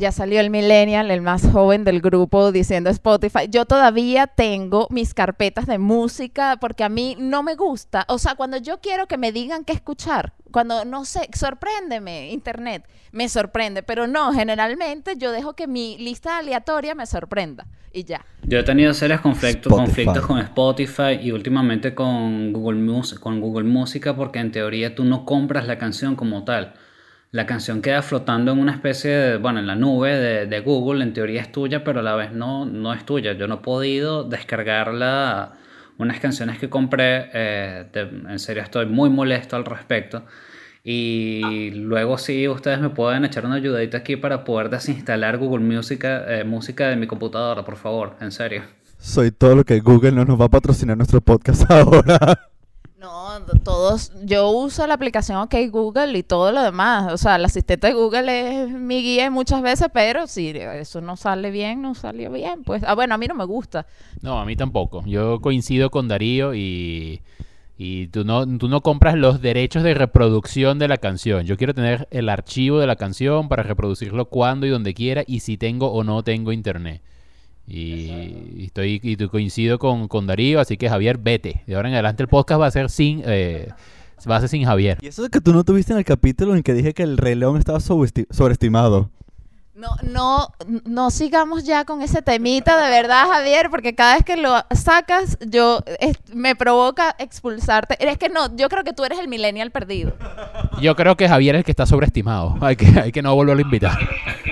Ya 0.00 0.12
salió 0.12 0.40
el 0.40 0.48
millennial, 0.48 1.10
el 1.10 1.20
más 1.20 1.46
joven 1.52 1.84
del 1.84 2.00
grupo, 2.00 2.52
diciendo 2.52 2.88
Spotify. 2.88 3.48
Yo 3.50 3.66
todavía 3.66 4.26
tengo 4.26 4.86
mis 4.90 5.12
carpetas 5.12 5.66
de 5.66 5.76
música 5.78 6.56
porque 6.58 6.84
a 6.84 6.88
mí 6.88 7.16
no 7.18 7.42
me 7.42 7.54
gusta. 7.54 8.06
O 8.08 8.16
sea, 8.18 8.34
cuando 8.34 8.56
yo 8.56 8.80
quiero 8.80 9.06
que 9.06 9.18
me 9.18 9.30
digan 9.30 9.64
qué 9.66 9.74
escuchar, 9.74 10.32
cuando 10.50 10.86
no 10.86 11.04
sé, 11.04 11.28
sorpréndeme, 11.36 12.30
internet, 12.30 12.88
me 13.12 13.28
sorprende. 13.28 13.82
Pero 13.82 14.06
no, 14.06 14.32
generalmente 14.32 15.16
yo 15.18 15.32
dejo 15.32 15.52
que 15.52 15.66
mi 15.66 15.98
lista 15.98 16.38
aleatoria 16.38 16.94
me 16.94 17.04
sorprenda 17.04 17.66
y 17.92 18.04
ya. 18.04 18.24
Yo 18.44 18.58
he 18.58 18.62
tenido 18.62 18.94
serios 18.94 19.20
conflictos, 19.20 19.70
Spotify. 19.70 20.04
conflictos 20.06 20.26
con 20.26 20.38
Spotify 20.38 21.18
y 21.22 21.32
últimamente 21.32 21.94
con 21.94 22.54
Google, 22.54 22.80
Mus- 22.80 23.18
con 23.20 23.40
Google 23.42 23.68
Música 23.68 24.16
porque 24.16 24.38
en 24.38 24.50
teoría 24.50 24.94
tú 24.94 25.04
no 25.04 25.26
compras 25.26 25.66
la 25.66 25.76
canción 25.76 26.16
como 26.16 26.44
tal. 26.44 26.72
La 27.32 27.46
canción 27.46 27.80
queda 27.80 28.02
flotando 28.02 28.50
en 28.50 28.58
una 28.58 28.72
especie 28.72 29.10
de, 29.10 29.36
bueno, 29.36 29.60
en 29.60 29.68
la 29.68 29.76
nube 29.76 30.46
de, 30.46 30.60
Google, 30.60 31.04
en 31.04 31.12
teoría 31.12 31.40
es 31.40 31.52
tuya, 31.52 31.84
pero 31.84 32.00
a 32.00 32.02
la 32.02 32.16
vez 32.16 32.32
no, 32.32 32.66
no 32.66 32.92
es 32.92 33.06
tuya. 33.06 33.34
Yo 33.34 33.46
no 33.46 33.56
he 33.56 33.58
podido 33.58 34.24
descargarla, 34.24 35.52
unas 35.98 36.18
canciones 36.18 36.58
que 36.58 36.68
compré, 36.68 37.30
eh, 37.32 37.86
en 37.94 38.38
serio 38.40 38.64
estoy 38.64 38.86
muy 38.86 39.10
molesto 39.10 39.54
al 39.54 39.64
respecto. 39.64 40.24
Y 40.82 41.70
luego 41.72 42.18
sí, 42.18 42.48
ustedes 42.48 42.80
me 42.80 42.90
pueden 42.90 43.24
echar 43.24 43.46
una 43.46 43.56
ayudadita 43.56 43.98
aquí 43.98 44.16
para 44.16 44.42
poder 44.42 44.68
desinstalar 44.68 45.38
Google 45.38 45.64
Music, 45.64 46.00
eh, 46.04 46.42
música 46.44 46.88
de 46.88 46.96
mi 46.96 47.06
computadora, 47.06 47.64
por 47.64 47.76
favor, 47.76 48.16
en 48.20 48.32
serio. 48.32 48.62
Soy 48.98 49.30
todo 49.30 49.54
lo 49.54 49.64
que 49.64 49.78
Google 49.78 50.12
no 50.12 50.24
nos 50.24 50.40
va 50.40 50.46
a 50.46 50.50
patrocinar 50.50 50.96
nuestro 50.96 51.20
podcast 51.20 51.62
ahora. 51.70 52.50
No, 53.00 53.30
todos, 53.64 54.12
yo 54.24 54.50
uso 54.50 54.86
la 54.86 54.92
aplicación 54.92 55.38
OK 55.38 55.54
Google 55.70 56.18
y 56.18 56.22
todo 56.22 56.52
lo 56.52 56.62
demás. 56.62 57.10
O 57.10 57.16
sea, 57.16 57.36
el 57.36 57.44
asistente 57.46 57.86
de 57.86 57.94
Google 57.94 58.64
es 58.64 58.68
mi 58.68 59.00
guía 59.00 59.30
muchas 59.30 59.62
veces, 59.62 59.88
pero 59.90 60.26
si 60.26 60.50
eso 60.50 61.00
no 61.00 61.16
sale 61.16 61.50
bien, 61.50 61.80
no 61.80 61.94
salió 61.94 62.30
bien. 62.30 62.62
Pues, 62.62 62.82
ah, 62.86 62.94
bueno, 62.94 63.14
a 63.14 63.18
mí 63.18 63.26
no 63.26 63.34
me 63.34 63.46
gusta. 63.46 63.86
No, 64.20 64.38
a 64.38 64.44
mí 64.44 64.54
tampoco. 64.54 65.02
Yo 65.06 65.40
coincido 65.40 65.88
con 65.90 66.08
Darío 66.08 66.54
y, 66.54 67.22
y 67.78 68.08
tú, 68.08 68.26
no, 68.26 68.46
tú 68.58 68.68
no 68.68 68.82
compras 68.82 69.14
los 69.14 69.40
derechos 69.40 69.82
de 69.82 69.94
reproducción 69.94 70.78
de 70.78 70.88
la 70.88 70.98
canción. 70.98 71.46
Yo 71.46 71.56
quiero 71.56 71.72
tener 71.72 72.06
el 72.10 72.28
archivo 72.28 72.80
de 72.80 72.86
la 72.86 72.96
canción 72.96 73.48
para 73.48 73.62
reproducirlo 73.62 74.26
cuando 74.26 74.66
y 74.66 74.68
donde 74.68 74.92
quiera 74.92 75.24
y 75.26 75.40
si 75.40 75.56
tengo 75.56 75.90
o 75.90 76.04
no 76.04 76.22
tengo 76.22 76.52
internet. 76.52 77.00
Y, 77.70 78.56
y 78.56 78.64
estoy 78.66 79.00
y 79.02 79.16
tu- 79.16 79.28
coincido 79.30 79.78
con, 79.78 80.08
con 80.08 80.26
Darío, 80.26 80.58
así 80.60 80.76
que 80.76 80.88
Javier, 80.88 81.18
vete. 81.18 81.62
De 81.66 81.76
ahora 81.76 81.88
en 81.88 81.94
adelante 81.94 82.22
el 82.22 82.28
podcast 82.28 82.60
va 82.60 82.66
a 82.66 82.70
ser 82.72 82.90
sin, 82.90 83.22
eh, 83.24 83.68
va 84.28 84.36
a 84.36 84.40
ser 84.40 84.48
sin 84.48 84.64
Javier. 84.64 84.98
Y 85.00 85.06
eso 85.06 85.22
de 85.22 85.28
que 85.30 85.40
tú 85.40 85.52
no 85.52 85.62
tuviste 85.64 85.92
en 85.92 85.98
el 85.98 86.04
capítulo 86.04 86.56
en 86.56 86.62
que 86.62 86.74
dije 86.74 86.92
que 86.94 87.04
el 87.04 87.16
Rey 87.16 87.36
León 87.36 87.56
estaba 87.58 87.78
sobreesti- 87.78 88.26
sobreestimado. 88.30 89.10
No, 89.80 89.96
no, 90.02 90.48
no 90.84 91.10
sigamos 91.10 91.64
ya 91.64 91.86
con 91.86 92.02
ese 92.02 92.20
temita, 92.20 92.76
de 92.84 92.90
verdad, 92.90 93.28
Javier, 93.30 93.70
porque 93.70 93.94
cada 93.94 94.14
vez 94.16 94.24
que 94.26 94.36
lo 94.36 94.54
sacas, 94.74 95.38
yo 95.40 95.80
es- 96.00 96.18
me 96.34 96.54
provoca 96.54 97.16
expulsarte. 97.18 97.96
Es 98.06 98.18
que 98.18 98.28
no, 98.28 98.54
yo 98.56 98.68
creo 98.68 98.84
que 98.84 98.92
tú 98.92 99.04
eres 99.04 99.18
el 99.18 99.28
millennial 99.28 99.70
perdido. 99.70 100.12
Yo 100.82 100.94
creo 100.96 101.16
que 101.16 101.28
Javier 101.28 101.54
es 101.54 101.60
el 101.60 101.64
que 101.64 101.70
está 101.72 101.86
sobreestimado. 101.86 102.58
Hay 102.60 102.76
que, 102.76 102.86
hay 103.00 103.10
que 103.10 103.22
no 103.22 103.34
volverlo 103.34 103.60
a 103.60 103.64
invitar. 103.64 103.98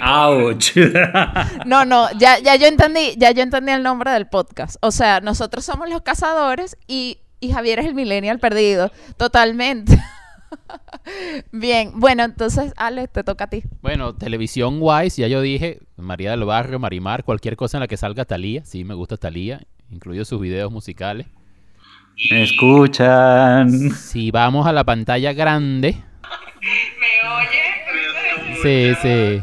¡Auch! 0.03 0.73
No, 1.67 1.85
no, 1.85 2.11
ya, 2.19 2.39
ya 2.39 2.57
yo 2.57 2.67
entendí, 2.67 3.15
ya 3.19 3.31
yo 3.33 3.43
entendí 3.43 3.73
el 3.73 3.83
nombre 3.83 4.11
del 4.13 4.27
podcast. 4.29 4.77
O 4.81 4.91
sea, 4.91 5.21
nosotros 5.21 5.65
somos 5.65 5.89
los 5.91 6.01
cazadores 6.03 6.77
y, 6.87 7.19
y 7.41 7.53
Javier 7.53 7.81
es 7.81 7.87
el 7.87 7.95
millennial 7.95 8.39
perdido. 8.39 8.91
Totalmente. 9.19 10.03
Bien, 11.53 11.93
bueno, 11.95 12.25
entonces, 12.25 12.73
Ale, 12.77 13.09
te 13.09 13.25
toca 13.25 13.45
a 13.45 13.51
ti. 13.51 13.63
Bueno, 13.83 14.15
televisión 14.15 14.79
wise, 14.81 15.23
ya 15.23 15.29
yo 15.29 15.41
dije, 15.41 15.81
María 15.97 16.31
del 16.31 16.45
Barrio, 16.45 16.79
Marimar, 16.79 17.25
cualquier 17.25 17.57
cosa 17.57 17.79
en 17.79 17.81
la 17.81 17.89
que 17.89 17.97
salga 17.97 18.25
Talía. 18.25 18.65
Sí, 18.65 18.85
me 18.85 18.95
gusta 18.95 19.17
Talía, 19.17 19.61
incluido 19.91 20.25
sus 20.25 20.41
videos 20.41 20.71
musicales. 20.73 21.27
¿Me 22.31 22.43
escuchan? 22.43 23.91
Si 23.91 24.31
vamos 24.31 24.67
a 24.67 24.73
la 24.73 24.85
pantalla 24.85 25.33
grande. 25.33 25.97
Sí, 28.61 28.93
sí. 29.01 29.41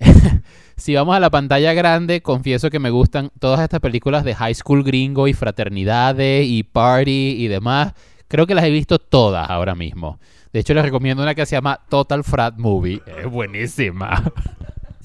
si 0.76 0.96
vamos 0.96 1.14
a 1.14 1.20
la 1.20 1.30
pantalla 1.30 1.72
grande, 1.74 2.22
confieso 2.22 2.70
que 2.70 2.80
me 2.80 2.90
gustan 2.90 3.30
todas 3.38 3.60
estas 3.60 3.78
películas 3.78 4.24
de 4.24 4.34
High 4.34 4.54
School 4.54 4.82
Gringo 4.82 5.28
y 5.28 5.32
Fraternidades 5.32 6.44
y 6.48 6.64
Party 6.64 7.36
y 7.38 7.46
demás. 7.46 7.94
Creo 8.32 8.46
que 8.46 8.54
las 8.54 8.64
he 8.64 8.70
visto 8.70 8.98
todas 8.98 9.48
ahora 9.50 9.74
mismo. 9.74 10.18
De 10.54 10.60
hecho, 10.60 10.72
les 10.72 10.82
recomiendo 10.82 11.22
una 11.22 11.34
que 11.34 11.44
se 11.44 11.54
llama 11.54 11.78
Total 11.90 12.24
Frat 12.24 12.56
Movie. 12.56 13.02
Es 13.18 13.30
buenísima. 13.30 14.32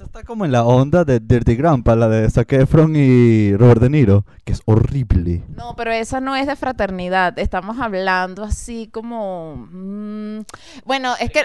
Está 0.02 0.24
como 0.24 0.46
en 0.46 0.54
la 0.54 0.64
onda 0.64 1.04
de 1.04 1.20
Dirty 1.20 1.56
Grandpa, 1.56 1.94
la 1.98 2.08
de 2.08 2.30
Zac 2.30 2.54
Efron 2.54 2.96
y 2.96 3.54
Robert 3.58 3.82
De 3.82 3.90
Niro, 3.90 4.26
que 4.46 4.54
es 4.54 4.62
horrible. 4.64 5.44
No, 5.58 5.76
pero 5.76 5.92
esa 5.92 6.22
no 6.22 6.38
es 6.38 6.48
de 6.48 6.56
fraternidad. 6.56 7.38
Estamos 7.38 7.78
hablando 7.82 8.44
así 8.46 8.88
como. 8.88 9.68
mm, 9.72 10.40
bueno, 10.86 11.14
es 11.20 11.30
que. 11.30 11.42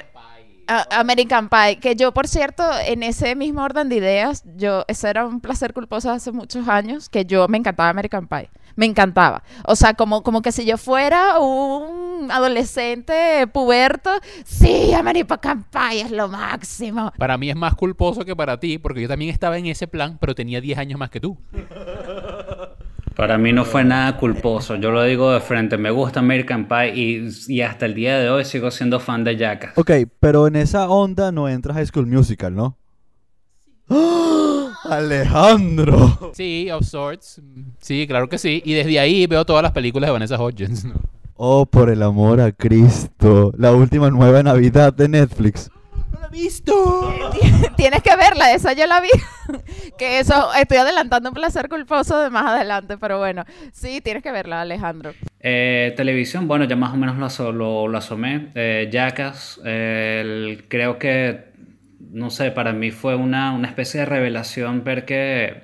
a- 0.68 1.00
American 1.00 1.48
Pie, 1.48 1.80
que 1.80 1.96
yo, 1.96 2.12
por 2.14 2.28
cierto, 2.28 2.62
en 2.86 3.02
ese 3.02 3.34
mismo 3.34 3.62
orden 3.64 3.88
de 3.88 3.96
ideas, 3.96 4.44
yo, 4.56 4.84
ese 4.86 5.08
era 5.10 5.26
un 5.26 5.40
placer 5.40 5.72
culposo 5.74 6.10
hace 6.12 6.30
muchos 6.30 6.68
años, 6.68 7.08
que 7.08 7.24
yo 7.24 7.48
me 7.48 7.58
encantaba 7.58 7.88
American 7.90 8.28
Pie. 8.28 8.48
Me 8.76 8.86
encantaba. 8.86 9.42
O 9.64 9.76
sea, 9.76 9.94
como, 9.94 10.22
como 10.22 10.42
que 10.42 10.52
si 10.52 10.64
yo 10.64 10.78
fuera 10.78 11.38
un 11.38 12.30
adolescente 12.30 13.46
puberto, 13.52 14.10
sí, 14.44 14.92
American 14.94 15.64
Pie 15.64 16.02
es 16.02 16.10
lo 16.10 16.28
máximo. 16.28 17.12
Para 17.18 17.38
mí 17.38 17.50
es 17.50 17.56
más 17.56 17.74
culposo 17.74 18.24
que 18.24 18.36
para 18.36 18.58
ti, 18.58 18.78
porque 18.78 19.02
yo 19.02 19.08
también 19.08 19.30
estaba 19.30 19.58
en 19.58 19.66
ese 19.66 19.86
plan, 19.86 20.18
pero 20.20 20.34
tenía 20.34 20.60
10 20.60 20.78
años 20.78 20.98
más 20.98 21.10
que 21.10 21.20
tú. 21.20 21.38
Para 23.16 23.36
mí 23.36 23.52
no 23.52 23.64
fue 23.64 23.84
nada 23.84 24.16
culposo, 24.16 24.76
yo 24.76 24.90
lo 24.90 25.02
digo 25.02 25.32
de 25.32 25.40
frente, 25.40 25.76
me 25.76 25.90
gusta 25.90 26.20
American 26.20 26.66
Pie 26.66 26.94
y, 26.94 27.28
y 27.48 27.60
hasta 27.60 27.84
el 27.84 27.94
día 27.94 28.18
de 28.18 28.30
hoy 28.30 28.44
sigo 28.44 28.70
siendo 28.70 29.00
fan 29.00 29.22
de 29.22 29.36
Jackass. 29.36 29.76
Ok, 29.76 29.90
pero 30.18 30.46
en 30.46 30.56
esa 30.56 30.88
onda 30.88 31.30
no 31.30 31.48
entra 31.48 31.74
High 31.74 31.86
School 31.86 32.06
Musical, 32.06 32.54
¿no? 32.54 32.78
¡Ah! 33.90 34.51
Alejandro. 34.84 36.32
Sí, 36.34 36.70
of 36.70 36.84
sorts. 36.86 37.40
Sí, 37.80 38.06
claro 38.06 38.28
que 38.28 38.38
sí. 38.38 38.62
Y 38.64 38.74
desde 38.74 38.98
ahí 38.98 39.26
veo 39.26 39.44
todas 39.44 39.62
las 39.62 39.72
películas 39.72 40.08
de 40.08 40.12
Vanessa 40.12 40.42
Hudgens. 40.42 40.84
¿no? 40.84 40.94
Oh, 41.36 41.66
por 41.66 41.90
el 41.90 42.02
amor 42.02 42.40
a 42.40 42.52
Cristo. 42.52 43.52
La 43.56 43.72
última 43.72 44.10
nueva 44.10 44.42
Navidad 44.42 44.92
de 44.92 45.08
Netflix. 45.08 45.70
¡No 46.12 46.20
la 46.20 46.26
he 46.26 46.30
visto! 46.30 47.12
Tienes 47.76 48.02
que 48.02 48.14
verla, 48.16 48.52
esa 48.52 48.72
yo 48.74 48.86
la 48.86 49.00
vi. 49.00 49.08
que 49.98 50.18
eso, 50.20 50.52
estoy 50.54 50.76
adelantando 50.78 51.30
un 51.30 51.34
placer 51.34 51.68
culposo 51.68 52.18
de 52.20 52.30
más 52.30 52.46
adelante, 52.46 52.96
pero 52.98 53.18
bueno, 53.18 53.44
sí, 53.72 54.00
tienes 54.02 54.22
que 54.22 54.30
verla, 54.30 54.60
Alejandro. 54.60 55.12
Eh, 55.40 55.92
televisión, 55.96 56.46
bueno, 56.46 56.64
ya 56.66 56.76
más 56.76 56.92
o 56.92 56.96
menos 56.96 57.16
lo, 57.18 57.26
aso- 57.26 57.50
lo, 57.52 57.88
lo 57.88 57.98
asomé. 57.98 58.50
Eh, 58.54 58.88
Jackass, 58.92 59.60
eh, 59.64 60.20
el- 60.22 60.64
creo 60.68 60.98
que, 60.98 61.51
no 62.12 62.30
sé, 62.30 62.50
para 62.52 62.72
mí 62.72 62.90
fue 62.90 63.14
una, 63.16 63.52
una 63.52 63.68
especie 63.68 64.00
de 64.00 64.06
revelación 64.06 64.84
ver 64.84 65.04
que, 65.04 65.62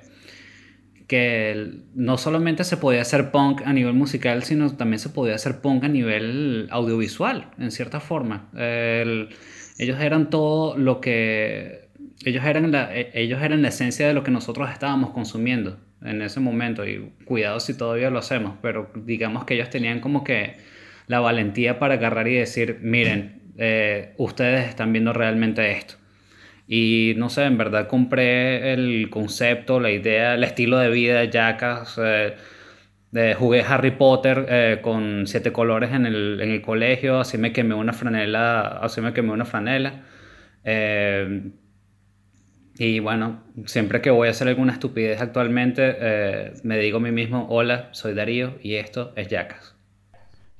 que 1.07 1.71
no 1.95 2.17
solamente 2.17 2.63
se 2.63 2.77
podía 2.77 3.01
hacer 3.01 3.31
punk 3.31 3.61
a 3.65 3.73
nivel 3.73 3.93
musical, 3.93 4.43
sino 4.43 4.75
también 4.75 4.99
se 4.99 5.09
podía 5.09 5.35
hacer 5.35 5.61
punk 5.61 5.83
a 5.85 5.87
nivel 5.87 6.67
audiovisual, 6.71 7.47
en 7.57 7.71
cierta 7.71 7.99
forma. 7.99 8.49
El- 8.55 9.29
ellos 9.77 9.99
eran 10.01 10.29
todo 10.29 10.77
lo 10.77 10.99
que... 11.01 11.87
Ellos 12.25 12.43
eran, 12.43 12.69
la, 12.71 12.93
e- 12.95 13.11
ellos 13.13 13.41
eran 13.41 13.61
la 13.61 13.69
esencia 13.69 14.07
de 14.07 14.13
lo 14.13 14.23
que 14.23 14.31
nosotros 14.31 14.69
estábamos 14.69 15.11
consumiendo 15.11 15.79
en 16.03 16.21
ese 16.21 16.39
momento 16.41 16.85
y 16.87 17.11
cuidado 17.25 17.59
si 17.59 17.75
todavía 17.75 18.09
lo 18.09 18.19
hacemos, 18.19 18.55
pero 18.61 18.91
digamos 18.95 19.45
que 19.45 19.53
ellos 19.55 19.69
tenían 19.69 19.99
como 20.01 20.23
que 20.23 20.57
la 21.07 21.21
valentía 21.21 21.79
para 21.79 21.95
agarrar 21.95 22.27
y 22.27 22.35
decir, 22.35 22.79
miren, 22.81 23.41
eh, 23.57 24.13
ustedes 24.17 24.67
están 24.67 24.91
viendo 24.91 25.11
realmente 25.13 25.71
esto. 25.71 25.95
Y 26.69 27.15
no 27.17 27.29
sé, 27.29 27.45
en 27.45 27.57
verdad 27.57 27.87
compré 27.89 28.73
el 28.73 29.09
concepto, 29.11 29.81
la 29.81 29.91
idea, 29.91 30.35
el 30.35 30.45
estilo 30.45 30.79
de 30.79 30.89
vida 30.91 31.19
de 31.21 31.29
Jackass. 31.31 31.99
eh, 33.13 33.35
jugué 33.37 33.61
Harry 33.63 33.91
Potter 33.91 34.45
eh, 34.49 34.79
con 34.81 35.25
siete 35.27 35.51
colores 35.51 35.91
en 35.93 36.05
el, 36.05 36.39
en 36.41 36.51
el 36.51 36.61
colegio, 36.61 37.19
así 37.19 37.37
me 37.37 37.51
quemé 37.53 37.75
una 37.75 37.93
franela, 37.93 38.61
así 38.81 39.01
me 39.01 39.13
quemé 39.13 39.31
una 39.31 39.45
franela. 39.45 40.03
Eh, 40.63 41.51
y 42.77 42.99
bueno, 42.99 43.43
siempre 43.65 44.01
que 44.01 44.09
voy 44.09 44.27
a 44.29 44.31
hacer 44.31 44.47
alguna 44.47 44.73
estupidez 44.73 45.21
actualmente, 45.21 45.97
me 46.63 46.77
digo 46.77 46.97
a 46.97 47.01
mí 47.01 47.11
mismo, 47.11 47.47
hola, 47.49 47.89
soy 47.91 48.13
Darío 48.13 48.55
y 48.61 48.75
esto 48.75 49.13
es 49.17 49.27
Jackass. 49.27 49.75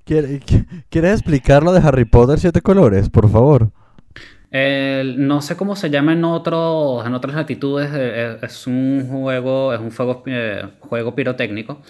¿Quiere- 0.05 0.39
qui- 0.41 0.65
¿Quieres 0.89 1.13
explicar 1.13 1.63
lo 1.63 1.71
de 1.73 1.79
Harry 1.81 2.05
Potter 2.05 2.39
Siete 2.39 2.61
Colores, 2.61 3.09
por 3.09 3.29
favor? 3.29 3.71
No 4.51 5.41
sé 5.41 5.55
cómo 5.57 5.75
se 5.75 5.89
llama 5.89 6.13
en 6.13 6.23
otros, 6.23 7.05
en 7.05 7.13
otras 7.13 7.35
latitudes. 7.35 7.89
eh, 7.93 8.33
eh, 8.33 8.37
Es 8.41 8.65
un 8.67 9.07
juego, 9.07 9.73
es 9.73 9.79
un 9.79 9.91
juego, 9.91 10.23
eh, 10.25 10.63
juego 10.79 11.15
pirotécnico. 11.15 11.81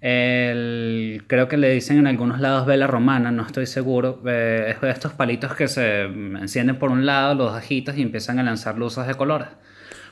Creo 0.00 1.48
que 1.48 1.56
le 1.56 1.70
dicen 1.70 1.98
en 1.98 2.06
algunos 2.06 2.40
lados 2.40 2.66
vela 2.66 2.86
romana, 2.86 3.30
no 3.32 3.44
estoy 3.44 3.66
seguro. 3.66 4.18
Es 4.26 4.80
de 4.80 4.90
estos 4.90 5.12
palitos 5.12 5.54
que 5.54 5.66
se 5.68 6.02
encienden 6.04 6.78
por 6.78 6.90
un 6.90 7.04
lado, 7.06 7.34
los 7.34 7.52
agitas 7.54 7.96
y 7.98 8.02
empiezan 8.02 8.38
a 8.38 8.42
lanzar 8.44 8.78
luces 8.78 9.06
de 9.06 9.14
colores. 9.14 9.48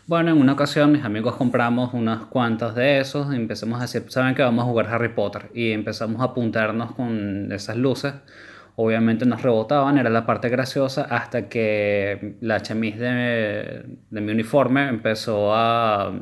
Bueno, 0.06 0.30
en 0.30 0.38
una 0.38 0.52
ocasión 0.52 0.92
mis 0.92 1.04
amigos 1.04 1.34
compramos 1.36 1.92
unas 1.94 2.26
cuantas 2.26 2.74
de 2.76 3.00
esos 3.00 3.32
y 3.32 3.36
empezamos 3.36 3.78
a 3.78 3.82
decir, 3.82 4.04
¿saben 4.08 4.34
que 4.34 4.42
vamos 4.42 4.62
a 4.64 4.66
jugar 4.68 4.86
Harry 4.88 5.08
Potter? 5.10 5.50
Y 5.54 5.72
empezamos 5.72 6.20
a 6.20 6.24
apuntarnos 6.26 6.92
con 6.94 7.50
esas 7.52 7.76
luces. 7.76 8.14
Obviamente 8.76 9.24
nos 9.24 9.42
rebotaban, 9.42 9.96
era 9.96 10.10
la 10.10 10.26
parte 10.26 10.50
graciosa, 10.50 11.02
hasta 11.08 11.48
que 11.48 12.36
la 12.40 12.60
chemise 12.60 12.98
de, 12.98 13.84
de 14.10 14.20
mi 14.20 14.32
uniforme 14.32 14.88
empezó 14.88 15.54
a, 15.54 16.12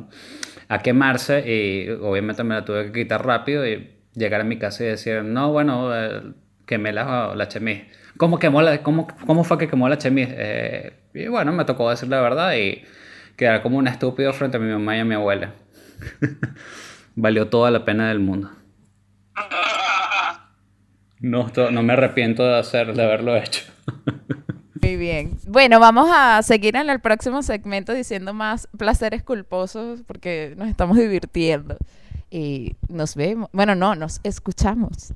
a 0.68 0.78
quemarse 0.78 1.40
y 1.50 1.90
obviamente 1.90 2.44
me 2.44 2.54
la 2.54 2.64
tuve 2.64 2.86
que 2.86 3.02
quitar 3.02 3.26
rápido 3.26 3.66
y 3.66 3.90
llegar 4.14 4.40
a 4.40 4.44
mi 4.44 4.58
casa 4.58 4.84
y 4.84 4.86
decir, 4.86 5.24
no, 5.24 5.50
bueno, 5.50 5.90
eh, 5.94 6.22
quemé 6.66 6.92
la, 6.92 7.34
la 7.34 7.48
chemise. 7.48 7.88
¿Cómo, 8.16 8.38
quemó 8.38 8.62
la, 8.62 8.82
cómo, 8.82 9.08
¿Cómo 9.26 9.42
fue 9.42 9.58
que 9.58 9.68
quemó 9.68 9.88
la 9.88 9.98
chemise? 9.98 10.34
Eh, 10.36 10.92
y 11.14 11.26
bueno, 11.26 11.52
me 11.52 11.64
tocó 11.64 11.90
decir 11.90 12.08
la 12.08 12.20
verdad 12.20 12.54
y 12.54 12.82
quedar 13.36 13.62
como 13.62 13.78
un 13.78 13.88
estúpido 13.88 14.32
frente 14.32 14.56
a 14.56 14.60
mi 14.60 14.70
mamá 14.70 14.96
y 14.96 15.00
a 15.00 15.04
mi 15.04 15.14
abuela. 15.14 15.54
Valió 17.16 17.48
toda 17.48 17.70
la 17.70 17.84
pena 17.84 18.08
del 18.08 18.20
mundo. 18.20 18.50
No, 21.24 21.50
no 21.70 21.82
me 21.82 21.94
arrepiento 21.94 22.44
de, 22.44 22.58
hacer, 22.58 22.92
de 22.92 23.02
haberlo 23.02 23.34
hecho. 23.34 23.62
Muy 24.82 24.96
bien. 24.96 25.38
Bueno, 25.46 25.80
vamos 25.80 26.10
a 26.12 26.42
seguir 26.42 26.76
en 26.76 26.90
el 26.90 27.00
próximo 27.00 27.42
segmento 27.42 27.94
diciendo 27.94 28.34
más 28.34 28.68
placeres 28.76 29.22
culposos 29.22 30.02
porque 30.06 30.52
nos 30.58 30.68
estamos 30.68 30.98
divirtiendo. 30.98 31.78
Y 32.30 32.76
nos 32.90 33.14
vemos. 33.14 33.48
Bueno, 33.54 33.74
no, 33.74 33.94
nos 33.94 34.20
escuchamos. 34.22 35.14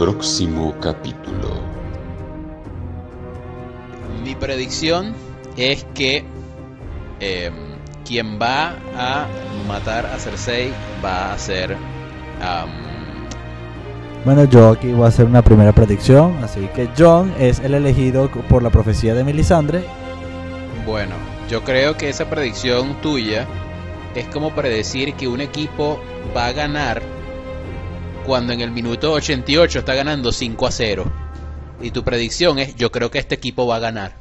Próximo 0.00 0.74
capítulo. 0.80 1.60
Mi 4.24 4.34
predicción 4.34 5.14
es 5.58 5.84
que 5.92 6.24
eh, 7.20 7.50
quien 8.06 8.40
va 8.40 8.76
a 8.96 9.26
matar 9.68 10.06
a 10.06 10.16
Cersei 10.18 10.72
va 11.04 11.34
a 11.34 11.38
ser... 11.38 11.76
Bueno, 14.24 14.44
yo 14.44 14.70
aquí 14.70 14.90
voy 14.90 15.04
a 15.04 15.08
hacer 15.08 15.26
una 15.26 15.42
primera 15.42 15.72
predicción. 15.72 16.34
Así 16.42 16.66
que 16.74 16.88
John 16.96 17.34
es 17.38 17.58
el 17.58 17.74
elegido 17.74 18.30
por 18.48 18.62
la 18.62 18.70
profecía 18.70 19.12
de 19.12 19.22
Melisandre. 19.22 19.84
bueno, 20.86 21.14
yo 21.50 21.62
creo 21.62 21.98
que 21.98 22.08
esa 22.08 22.30
predicción 22.30 23.02
tuya 23.02 23.46
es 24.14 24.26
como 24.28 24.54
predecir 24.54 25.12
que 25.12 25.28
un 25.28 25.42
equipo 25.42 26.00
va 26.34 26.46
a 26.46 26.52
ganar 26.52 27.19
cuando 28.26 28.52
en 28.52 28.60
el 28.60 28.70
minuto 28.70 29.12
88 29.12 29.80
está 29.80 29.94
ganando 29.94 30.32
5 30.32 30.66
a 30.66 30.70
0. 30.70 31.12
Y 31.80 31.90
tu 31.90 32.04
predicción 32.04 32.58
es, 32.58 32.76
yo 32.76 32.90
creo 32.90 33.10
que 33.10 33.18
este 33.18 33.34
equipo 33.34 33.66
va 33.66 33.76
a 33.76 33.80
ganar. 33.80 34.16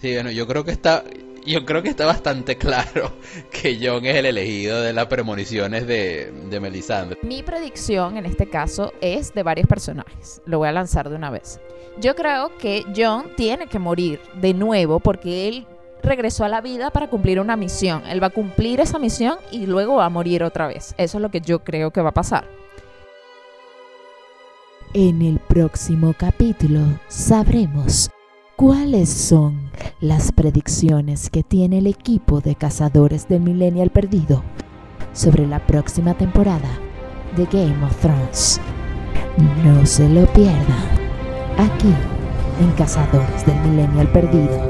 Sí, 0.00 0.14
bueno, 0.14 0.30
yo 0.30 0.46
creo 0.46 0.64
que 0.64 0.72
está, 0.72 1.04
yo 1.46 1.64
creo 1.64 1.82
que 1.82 1.88
está 1.88 2.06
bastante 2.06 2.56
claro 2.56 3.12
que 3.50 3.78
John 3.80 4.04
es 4.04 4.16
el 4.16 4.26
elegido 4.26 4.80
de 4.80 4.92
las 4.92 5.06
premoniciones 5.06 5.86
de, 5.86 6.32
de 6.50 6.60
Melisandre. 6.60 7.18
Mi 7.22 7.42
predicción 7.42 8.16
en 8.16 8.26
este 8.26 8.48
caso 8.48 8.92
es 9.00 9.32
de 9.32 9.42
varios 9.42 9.66
personajes. 9.66 10.42
Lo 10.44 10.58
voy 10.58 10.68
a 10.68 10.72
lanzar 10.72 11.08
de 11.08 11.16
una 11.16 11.30
vez. 11.30 11.60
Yo 12.00 12.14
creo 12.14 12.56
que 12.58 12.84
John 12.94 13.30
tiene 13.36 13.66
que 13.66 13.78
morir 13.78 14.20
de 14.40 14.54
nuevo 14.54 15.00
porque 15.00 15.48
él 15.48 15.66
regresó 16.02 16.44
a 16.44 16.48
la 16.48 16.60
vida 16.60 16.90
para 16.90 17.08
cumplir 17.08 17.40
una 17.40 17.56
misión. 17.56 18.02
Él 18.06 18.22
va 18.22 18.28
a 18.28 18.30
cumplir 18.30 18.80
esa 18.80 18.98
misión 18.98 19.38
y 19.50 19.66
luego 19.66 19.96
va 19.96 20.06
a 20.06 20.10
morir 20.10 20.42
otra 20.42 20.66
vez. 20.66 20.94
Eso 20.98 21.18
es 21.18 21.22
lo 21.22 21.30
que 21.30 21.40
yo 21.40 21.60
creo 21.60 21.90
que 21.90 22.02
va 22.02 22.10
a 22.10 22.14
pasar. 22.14 22.61
En 24.94 25.22
el 25.22 25.38
próximo 25.38 26.12
capítulo 26.12 26.80
sabremos 27.08 28.10
cuáles 28.56 29.08
son 29.08 29.70
las 30.00 30.32
predicciones 30.32 31.30
que 31.30 31.42
tiene 31.42 31.78
el 31.78 31.86
equipo 31.86 32.42
de 32.42 32.56
cazadores 32.56 33.26
del 33.26 33.40
Millennial 33.40 33.88
Perdido 33.88 34.42
sobre 35.14 35.46
la 35.46 35.66
próxima 35.66 36.12
temporada 36.12 36.68
de 37.38 37.46
Game 37.46 37.82
of 37.82 37.96
Thrones. 38.02 38.60
No 39.64 39.86
se 39.86 40.06
lo 40.10 40.26
pierdan 40.34 40.84
aquí 41.56 41.94
en 42.60 42.70
Cazadores 42.72 43.46
del 43.46 43.60
Millennial 43.60 44.12
Perdido. 44.12 44.60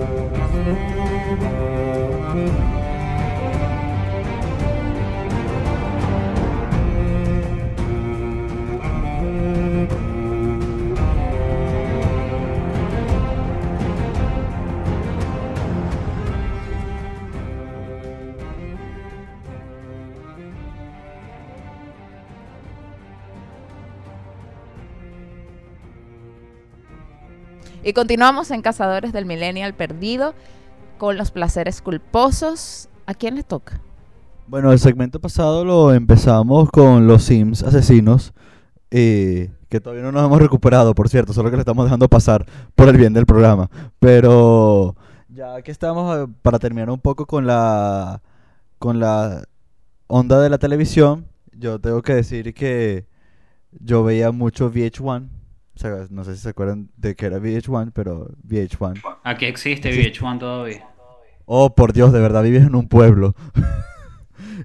Y 27.84 27.94
continuamos 27.94 28.52
en 28.52 28.62
Cazadores 28.62 29.12
del 29.12 29.26
Millennial 29.26 29.74
Perdido 29.74 30.34
con 30.98 31.16
los 31.16 31.32
placeres 31.32 31.82
culposos. 31.82 32.88
¿A 33.06 33.14
quién 33.14 33.34
le 33.34 33.42
toca? 33.42 33.80
Bueno, 34.46 34.70
el 34.70 34.78
segmento 34.78 35.20
pasado 35.20 35.64
lo 35.64 35.92
empezamos 35.92 36.70
con 36.70 37.08
los 37.08 37.24
Sims 37.24 37.64
asesinos. 37.64 38.32
eh, 38.92 39.50
que 39.68 39.80
todavía 39.80 40.04
no 40.04 40.12
nos 40.12 40.26
hemos 40.26 40.38
recuperado, 40.38 40.94
por 40.94 41.08
cierto, 41.08 41.32
solo 41.32 41.50
que 41.50 41.56
le 41.56 41.62
estamos 41.62 41.86
dejando 41.86 42.06
pasar 42.06 42.46
por 42.74 42.88
el 42.88 42.98
bien 42.98 43.14
del 43.14 43.24
programa. 43.26 43.70
Pero 43.98 44.94
ya 45.28 45.62
que 45.62 45.72
estamos 45.72 46.16
eh, 46.16 46.32
para 46.42 46.58
terminar 46.58 46.90
un 46.90 47.00
poco 47.00 47.26
con 47.26 47.46
la 47.46 48.20
con 48.78 49.00
la 49.00 49.44
onda 50.08 50.40
de 50.40 50.50
la 50.50 50.58
televisión, 50.58 51.26
yo 51.52 51.80
tengo 51.80 52.02
que 52.02 52.14
decir 52.14 52.52
que 52.54 53.06
yo 53.72 54.04
veía 54.04 54.30
mucho 54.30 54.70
VH1. 54.70 55.41
O 55.74 55.78
sea, 55.78 56.06
no 56.10 56.22
sé 56.24 56.34
si 56.36 56.42
se 56.42 56.48
acuerdan 56.50 56.90
de 56.96 57.14
que 57.14 57.26
era 57.26 57.38
VH1, 57.38 57.92
pero 57.94 58.30
VH1. 58.46 59.00
Aquí 59.24 59.46
existe 59.46 59.92
Sí. 59.92 59.98
VH1 60.00 60.38
todavía. 60.38 60.86
Oh, 61.46 61.74
por 61.74 61.92
Dios, 61.92 62.12
de 62.12 62.20
verdad 62.20 62.42
vives 62.42 62.64
en 62.66 62.74
un 62.74 62.88
pueblo. 62.88 63.34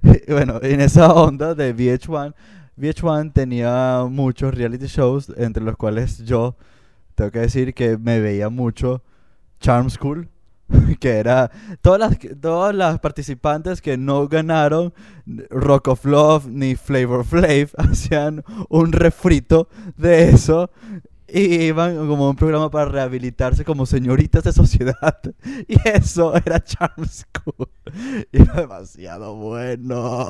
Y 0.02 0.30
bueno, 0.32 0.60
en 0.62 0.80
esa 0.80 1.12
onda 1.12 1.54
de 1.54 1.74
VH1, 1.74 2.34
VH1 2.76 3.32
tenía 3.32 4.04
muchos 4.08 4.54
reality 4.54 4.86
shows, 4.86 5.32
entre 5.36 5.64
los 5.64 5.76
cuales 5.76 6.24
yo 6.24 6.56
tengo 7.14 7.30
que 7.30 7.40
decir 7.40 7.74
que 7.74 7.98
me 7.98 8.20
veía 8.20 8.48
mucho 8.48 9.02
Charm 9.60 9.90
School, 9.90 10.28
que 11.00 11.18
era 11.18 11.50
todas 11.80 12.00
las, 12.00 12.18
todas 12.40 12.74
las 12.74 12.98
participantes 13.00 13.80
que 13.80 13.96
no 13.96 14.28
ganaron 14.28 14.92
Rock 15.50 15.88
of 15.88 16.04
Love 16.04 16.46
ni 16.46 16.76
Flavor 16.76 17.24
Flav 17.24 17.70
hacían 17.78 18.44
un 18.68 18.92
refrito 18.92 19.68
de 19.96 20.30
eso 20.30 20.70
y 21.30 21.64
iban 21.66 21.96
como 22.08 22.30
un 22.30 22.36
programa 22.36 22.70
para 22.70 22.86
rehabilitarse 22.86 23.64
como 23.64 23.84
señoritas 23.84 24.44
de 24.44 24.52
sociedad. 24.52 25.20
Y 25.68 25.76
eso 25.86 26.34
era 26.34 26.62
Charm 26.62 27.06
School. 27.06 27.68
Y 28.32 28.42
era 28.42 28.54
demasiado 28.54 29.34
bueno. 29.34 30.28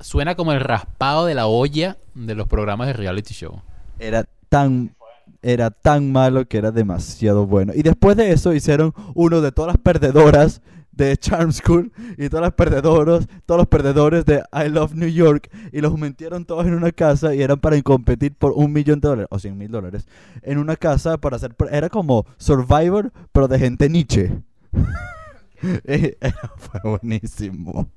Suena 0.00 0.34
como 0.34 0.52
el 0.52 0.60
raspado 0.60 1.26
de 1.26 1.34
la 1.34 1.46
olla 1.46 1.98
de 2.14 2.34
los 2.34 2.48
programas 2.48 2.86
de 2.86 2.92
reality 2.94 3.34
show. 3.34 3.62
Era 3.98 4.26
tan, 4.48 4.94
era 5.42 5.70
tan 5.70 6.10
malo 6.12 6.46
que 6.46 6.58
era 6.58 6.70
demasiado 6.70 7.46
bueno. 7.46 7.72
Y 7.74 7.82
después 7.82 8.16
de 8.16 8.32
eso 8.32 8.54
hicieron 8.54 8.94
uno 9.14 9.40
de 9.40 9.52
todas 9.52 9.74
las 9.74 9.82
perdedoras 9.82 10.62
de 10.92 11.16
Charm 11.16 11.52
School 11.52 11.90
y 12.18 12.28
todas 12.28 12.42
las 12.42 12.52
perdedoras, 12.52 13.26
todos 13.46 13.58
los 13.58 13.66
perdedores 13.66 14.24
de 14.24 14.42
I 14.52 14.68
Love 14.68 14.94
New 14.94 15.08
York 15.08 15.50
y 15.72 15.80
los 15.80 15.98
metieron 15.98 16.44
todos 16.44 16.66
en 16.66 16.74
una 16.74 16.92
casa 16.92 17.34
y 17.34 17.42
eran 17.42 17.58
para 17.58 17.80
competir 17.82 18.34
por 18.34 18.52
un 18.52 18.72
millón 18.72 19.00
de 19.00 19.08
dólares 19.08 19.28
o 19.30 19.38
cien 19.38 19.56
mil 19.56 19.70
dólares 19.70 20.06
en 20.42 20.58
una 20.58 20.76
casa 20.76 21.16
para 21.18 21.36
hacer 21.36 21.56
era 21.70 21.88
como 21.88 22.26
Survivor 22.36 23.10
pero 23.32 23.48
de 23.48 23.58
gente 23.58 23.88
Nietzsche 23.88 24.30
Eh, 25.84 26.16
fue 26.56 26.80
buenísimo 26.82 27.88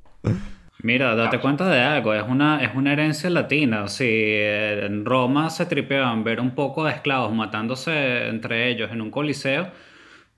Mira, 0.84 1.16
date 1.16 1.40
cuenta 1.40 1.68
de 1.70 1.80
algo, 1.82 2.14
es 2.14 2.24
una, 2.28 2.64
es 2.64 2.76
una 2.76 2.94
herencia 2.94 3.30
latina. 3.30 3.88
Si 3.88 4.06
en 4.08 5.06
Roma 5.06 5.50
se 5.50 5.66
tripeaban 5.66 6.24
ver 6.24 6.40
un 6.40 6.52
poco 6.52 6.84
de 6.84 6.92
esclavos 6.92 7.34
matándose 7.34 8.28
entre 8.28 8.70
ellos 8.70 8.92
en 8.92 9.02
un 9.02 9.10
coliseo, 9.10 9.72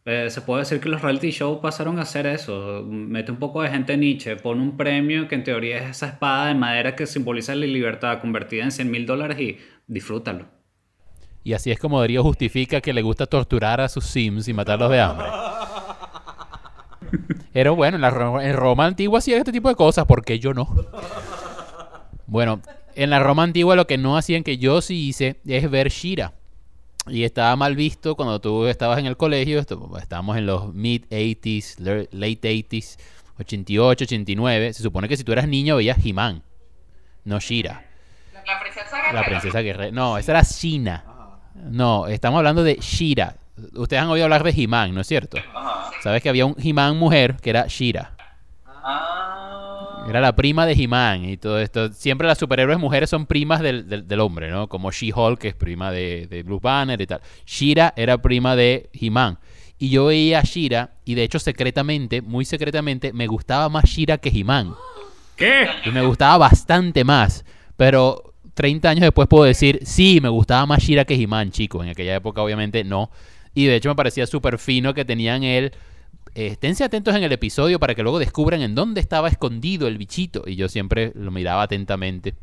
eh, 0.06 0.30
se 0.30 0.40
puede 0.42 0.62
decir 0.62 0.80
que 0.80 0.88
los 0.88 1.02
reality 1.02 1.32
shows 1.32 1.60
pasaron 1.60 2.00
a 2.00 2.04
hacer 2.04 2.28
eso. 2.28 2.82
Mete 2.88 3.32
un 3.32 3.40
poco 3.40 3.62
de 3.62 3.70
gente 3.70 3.98
Nietzsche, 3.98 4.38
pone 4.38 4.62
un 4.62 4.78
premio 4.78 5.28
que 5.28 5.36
en 5.36 5.44
teoría 5.44 5.80
es 5.80 5.90
esa 5.90 6.08
espada 6.08 6.48
de 6.48 6.56
madera 6.56 6.96
que 6.96 7.06
simboliza 7.06 7.54
la 7.56 7.66
libertad 7.66 8.22
convertida 8.22 8.64
en 8.64 8.72
100 8.72 8.90
mil 8.90 9.06
dólares 9.06 9.38
y 9.40 9.58
disfrútalo. 9.86 10.46
Y 11.44 11.54
así 11.54 11.72
es 11.72 11.80
como 11.80 12.00
Darío 12.00 12.24
justifica 12.24 12.80
que 12.80 12.94
le 12.94 13.02
gusta 13.02 13.26
torturar 13.26 13.82
a 13.82 13.90
sus 13.90 14.06
Sims 14.06 14.48
y 14.48 14.54
matarlos 14.54 14.92
de 14.92 15.02
hambre. 15.02 15.28
Pero 17.54 17.76
bueno, 17.76 17.96
en, 17.98 18.02
la 18.02 18.10
en 18.44 18.56
Roma 18.56 18.86
antigua 18.86 19.20
hacían 19.20 19.40
este 19.40 19.52
tipo 19.52 19.70
de 19.70 19.76
cosas, 19.76 20.06
¿por 20.06 20.24
qué 20.24 20.40
yo 20.40 20.54
no? 20.54 20.68
Bueno, 22.26 22.62
en 22.96 23.10
la 23.10 23.20
Roma 23.20 23.44
antigua 23.44 23.76
lo 23.76 23.88
que 23.88 23.98
no 23.98 24.18
hacían, 24.18 24.44
que 24.44 24.58
yo 24.58 24.82
sí 24.82 25.08
hice, 25.08 25.40
es 25.46 25.70
ver 25.70 25.90
Shira. 25.90 26.34
Y 27.08 27.24
estaba 27.24 27.56
mal 27.56 27.76
visto 27.76 28.16
cuando 28.16 28.42
tú 28.42 28.66
estabas 28.68 29.00
en 29.00 29.06
el 29.06 29.16
colegio, 29.16 29.60
estábamos 29.60 30.36
en 30.38 30.46
los 30.46 30.74
mid-80s, 30.74 31.80
le- 31.80 32.10
late 32.12 32.54
80s, 32.54 32.98
88, 33.40 34.04
89. 34.04 34.74
Se 34.74 34.84
supone 34.84 35.08
que 35.08 35.16
si 35.16 35.24
tú 35.24 35.32
eras 35.32 35.48
niño 35.48 35.78
veías 35.78 35.98
He-Man, 36.06 36.44
no 37.24 37.40
Shira. 37.40 37.86
La 38.46 38.60
princesa 38.60 39.14
La 39.14 39.24
princesa 39.24 39.60
guerrera. 39.62 39.92
No, 39.92 40.18
esa 40.18 40.32
era 40.34 40.42
Shina. 40.44 41.06
No, 41.56 42.08
estamos 42.08 42.38
hablando 42.40 42.64
de 42.64 42.76
Shira. 42.76 43.38
Ustedes 43.74 44.02
han 44.04 44.10
oído 44.10 44.26
hablar 44.26 44.44
de 44.44 44.52
He-Man, 44.56 44.94
¿no 44.94 45.02
es 45.02 45.08
cierto? 45.08 45.38
Sabes 46.04 46.22
que 46.22 46.30
había 46.30 46.46
un 46.46 46.56
He-Man 46.62 46.98
mujer 46.98 47.38
que 47.42 47.50
era 47.50 47.66
Shira. 47.68 48.14
Era 50.10 50.22
la 50.22 50.36
prima 50.36 50.66
de 50.66 50.74
He-Man 50.74 51.26
y 51.26 51.36
todo 51.38 51.60
esto. 51.60 51.92
Siempre 51.92 52.28
las 52.28 52.38
superhéroes 52.38 52.80
mujeres 52.80 53.10
son 53.10 53.26
primas 53.26 53.60
del, 53.60 53.90
del- 53.90 54.08
del 54.08 54.20
hombre, 54.22 54.50
¿no? 54.50 54.68
Como 54.70 54.90
She-Hulk, 54.92 55.38
que 55.40 55.48
es 55.50 55.56
prima 55.56 55.92
de, 55.92 56.28
de 56.28 56.44
Bruce 56.44 56.62
Banner 56.64 57.02
y 57.02 57.08
tal. 57.08 57.20
Shira 57.46 57.94
era 57.98 58.18
prima 58.22 58.56
de 58.56 58.90
He-Man. 58.94 59.38
Y 59.80 59.90
yo 59.90 60.06
veía 60.06 60.40
a 60.40 60.44
Shira 60.44 60.92
y 61.04 61.16
de 61.16 61.24
hecho 61.24 61.40
secretamente, 61.40 62.22
muy 62.22 62.46
secretamente, 62.46 63.12
me 63.12 63.28
gustaba 63.28 63.68
más 63.68 63.84
Shira 63.86 64.18
que 64.18 64.30
He-Man. 64.30 64.74
¿Qué? 65.36 65.68
Y 65.86 65.90
me 65.90 66.02
gustaba 66.06 66.38
bastante 66.38 67.04
más. 67.04 67.44
Pero 67.76 68.34
30 68.54 68.90
años 68.90 69.02
después 69.02 69.28
puedo 69.28 69.44
decir, 69.44 69.82
sí, 69.84 70.20
me 70.22 70.30
gustaba 70.30 70.66
más 70.66 70.80
Shira 70.82 71.04
que 71.04 71.16
He-Man, 71.16 71.52
chico. 71.52 71.84
En 71.84 71.90
aquella 71.90 72.16
época, 72.16 72.42
obviamente, 72.42 72.84
no. 72.86 73.12
Y 73.58 73.66
de 73.66 73.76
hecho 73.76 73.90
me 73.90 73.96
parecía 73.96 74.28
súper 74.28 74.60
fino 74.60 74.94
que 74.94 75.04
tenían 75.04 75.44
el... 75.44 75.72
eh, 76.36 76.48
esténse 76.48 76.84
atentos 76.84 77.16
en 77.16 77.24
el 77.24 77.32
episodio 77.32 77.80
para 77.80 77.96
que 77.96 78.04
luego 78.04 78.20
descubran 78.20 78.62
en 78.62 78.76
dónde 78.76 79.02
estaba 79.02 79.30
escondido 79.30 79.88
el 79.88 79.98
bichito. 79.98 80.44
Y 80.46 80.56
yo 80.56 80.70
siempre 80.70 81.12
lo 81.16 81.32
miraba 81.32 81.64
atentamente. 81.64 82.36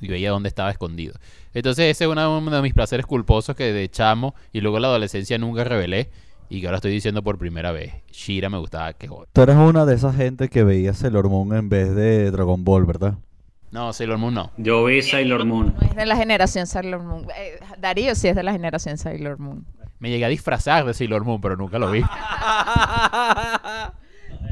y 0.00 0.08
veía 0.08 0.30
dónde 0.30 0.48
estaba 0.48 0.70
escondido. 0.72 1.14
Entonces 1.54 1.84
ese 1.92 2.04
es 2.04 2.10
uno 2.10 2.38
uno 2.38 2.50
de 2.56 2.60
mis 2.62 2.74
placeres 2.74 3.06
culposos 3.06 3.54
que 3.54 3.72
de 3.72 3.88
chamo 3.88 4.34
y 4.52 4.60
luego 4.60 4.78
en 4.78 4.82
la 4.82 4.88
adolescencia 4.88 5.38
nunca 5.38 5.62
revelé 5.62 6.10
y 6.48 6.60
que 6.60 6.66
ahora 6.66 6.78
estoy 6.78 6.90
diciendo 6.90 7.22
por 7.22 7.38
primera 7.38 7.70
vez. 7.70 7.92
Shira 8.10 8.50
me 8.50 8.58
gustaba 8.58 8.92
que 8.94 9.06
joder. 9.06 9.28
Tú 9.32 9.42
eres 9.42 9.54
una 9.54 9.86
de 9.86 9.94
esas 9.94 10.16
gente 10.16 10.48
que 10.48 10.64
veía 10.64 10.92
Sailor 10.92 11.28
Moon 11.28 11.56
en 11.56 11.68
vez 11.68 11.94
de 11.94 12.32
Dragon 12.32 12.64
Ball, 12.64 12.84
¿verdad? 12.84 13.14
No, 13.70 13.92
Sailor 13.92 14.18
Moon 14.18 14.34
no. 14.34 14.50
Yo 14.56 14.84
vi 14.84 15.02
Sailor 15.02 15.44
Moon. 15.44 15.72
No 15.80 15.86
es 15.88 15.94
de 15.94 16.04
la 16.04 16.16
generación 16.16 16.66
Sailor 16.66 17.00
Moon. 17.04 17.26
Eh, 17.38 17.60
Darío 17.78 18.14
sí 18.16 18.26
es 18.26 18.34
de 18.34 18.42
la 18.42 18.50
generación 18.52 18.98
Sailor 18.98 19.38
Moon. 19.38 19.64
Me 20.02 20.10
llegué 20.10 20.24
a 20.24 20.28
disfrazar 20.28 20.84
de 20.84 20.94
Sailor 20.94 21.24
Moon, 21.24 21.40
pero 21.40 21.56
nunca 21.56 21.78
lo 21.78 21.88
vi. 21.92 22.02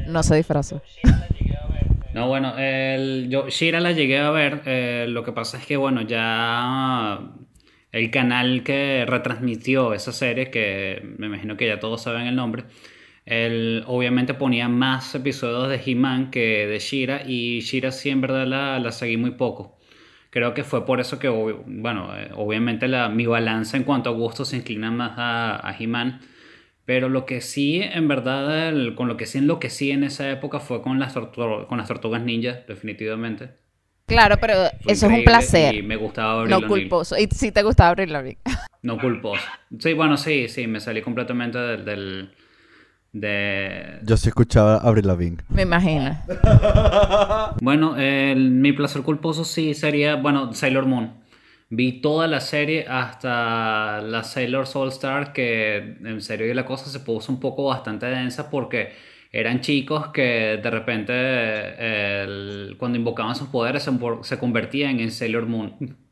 No 0.06 0.22
se 0.22 0.36
disfrazó. 0.36 0.80
No, 2.14 2.28
bueno, 2.28 2.56
el, 2.58 3.28
yo 3.28 3.48
Shira 3.48 3.80
la 3.80 3.92
llegué 3.92 4.18
a 4.18 4.30
ver. 4.30 4.62
eh, 4.66 5.06
lo 5.08 5.24
que 5.24 5.32
pasa 5.32 5.58
es 5.58 5.66
que, 5.66 5.76
bueno, 5.76 6.02
ya 6.02 7.20
el 7.92 8.10
canal 8.10 8.62
que 8.62 9.04
retransmitió 9.06 9.92
esa 9.92 10.12
serie, 10.12 10.50
que 10.50 11.00
me 11.18 11.26
imagino 11.26 11.56
que 11.56 11.66
ya 11.66 11.80
todos 11.80 12.02
saben 12.02 12.26
el 12.26 12.36
nombre, 12.36 12.64
él 13.26 13.84
obviamente 13.86 14.34
ponía 14.34 14.68
más 14.68 15.14
episodios 15.14 15.68
de 15.68 15.80
He-Man 15.84 16.30
que 16.30 16.66
de 16.66 16.78
Shira, 16.78 17.22
y 17.26 17.60
Shira 17.60 17.90
sí 17.92 18.10
en 18.10 18.20
verdad 18.20 18.46
la, 18.46 18.78
la 18.78 18.92
seguí 18.92 19.16
muy 19.16 19.32
poco. 19.32 19.78
Creo 20.30 20.54
que 20.54 20.62
fue 20.64 20.86
por 20.86 21.00
eso 21.00 21.18
que, 21.18 21.28
bueno, 21.28 22.16
eh, 22.16 22.30
obviamente 22.36 22.86
la, 22.88 23.08
mi 23.08 23.26
balanza 23.26 23.76
en 23.76 23.84
cuanto 23.84 24.10
a 24.10 24.12
gustos 24.12 24.48
se 24.48 24.58
inclina 24.58 24.90
más 24.90 25.12
a, 25.16 25.68
a 25.68 25.76
He-Man. 25.78 26.20
Pero 26.84 27.08
lo 27.08 27.26
que 27.26 27.40
sí, 27.40 27.80
en 27.82 28.08
verdad, 28.08 28.68
el- 28.68 28.94
con 28.94 29.08
lo 29.08 29.16
que 29.16 29.26
sí 29.26 29.38
enloquecí 29.38 29.90
en 29.90 30.04
esa 30.04 30.30
época 30.30 30.60
fue 30.60 30.82
con 30.82 30.98
las, 30.98 31.14
con 31.14 31.78
las 31.78 31.88
tortugas 31.88 32.22
ninja, 32.22 32.60
definitivamente. 32.66 33.50
Claro, 34.06 34.36
pero 34.40 34.54
Fue 34.82 34.92
eso 34.92 35.06
es 35.06 35.12
un 35.12 35.24
placer. 35.24 35.74
Y 35.74 35.82
me 35.82 35.96
gustaba 35.96 36.40
Avril 36.42 36.60
No 36.60 36.66
culposo. 36.66 37.16
Y 37.16 37.28
si 37.30 37.52
te 37.52 37.62
gustaba 37.62 37.94
Lavigne. 37.94 38.38
No 38.82 38.98
culposo. 38.98 39.42
Sí, 39.78 39.92
bueno, 39.92 40.16
sí, 40.16 40.48
sí, 40.48 40.66
me 40.66 40.80
salí 40.80 41.02
completamente 41.02 41.58
del... 41.58 41.84
del 41.84 42.30
de... 43.12 43.98
Yo 44.04 44.16
sí 44.16 44.28
escuchaba 44.28 44.76
a 44.76 44.88
Avril 44.88 45.06
Lavigne. 45.06 45.38
Me 45.48 45.62
imagino. 45.62 46.16
Bueno, 47.60 47.96
el- 47.96 48.50
mi 48.50 48.72
placer 48.72 49.02
culposo 49.02 49.44
sí 49.44 49.74
sería, 49.74 50.16
bueno, 50.16 50.52
Sailor 50.52 50.86
Moon. 50.86 51.14
Vi 51.68 52.00
toda 52.00 52.26
la 52.26 52.40
serie 52.40 52.86
hasta 52.88 54.00
la 54.00 54.24
Sailor 54.24 54.66
Soul 54.66 54.88
Star, 54.88 55.32
que 55.32 55.76
en 56.02 56.20
serio 56.20 56.46
y 56.50 56.54
la 56.54 56.64
cosa 56.64 56.86
se 56.90 57.00
puso 57.00 57.30
un 57.32 57.38
poco 57.40 57.64
bastante 57.64 58.06
densa 58.06 58.50
porque 58.50 58.92
eran 59.32 59.60
chicos 59.60 60.08
que 60.08 60.58
de 60.62 60.70
repente 60.70 61.12
eh, 61.14 62.24
el- 62.24 62.76
cuando 62.78 62.98
invocaban 62.98 63.36
sus 63.36 63.48
poderes 63.48 63.82
se, 63.84 63.92
se 64.22 64.38
convertían 64.38 64.98
en 65.00 65.10
Sailor 65.12 65.46
Moon. 65.46 65.76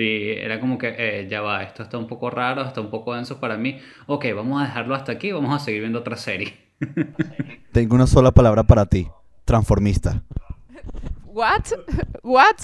Y 0.00 0.30
era 0.30 0.58
como 0.60 0.78
que, 0.78 0.94
eh, 0.98 1.26
ya 1.30 1.40
va, 1.42 1.62
esto 1.62 1.82
está 1.82 1.98
un 1.98 2.06
poco 2.06 2.30
raro, 2.30 2.62
está 2.62 2.80
un 2.80 2.90
poco 2.90 3.14
denso 3.14 3.38
para 3.40 3.56
mí. 3.56 3.78
Ok, 4.06 4.26
vamos 4.34 4.60
a 4.62 4.66
dejarlo 4.66 4.94
hasta 4.94 5.12
aquí, 5.12 5.32
vamos 5.32 5.54
a 5.54 5.58
seguir 5.64 5.80
viendo 5.80 5.98
otra 6.00 6.16
serie. 6.16 6.54
Tengo 7.72 7.94
una 7.94 8.06
sola 8.06 8.30
palabra 8.32 8.62
para 8.64 8.86
ti. 8.86 9.08
Transformista. 9.44 10.22
¿What? 11.24 11.62
¿What? 12.22 12.56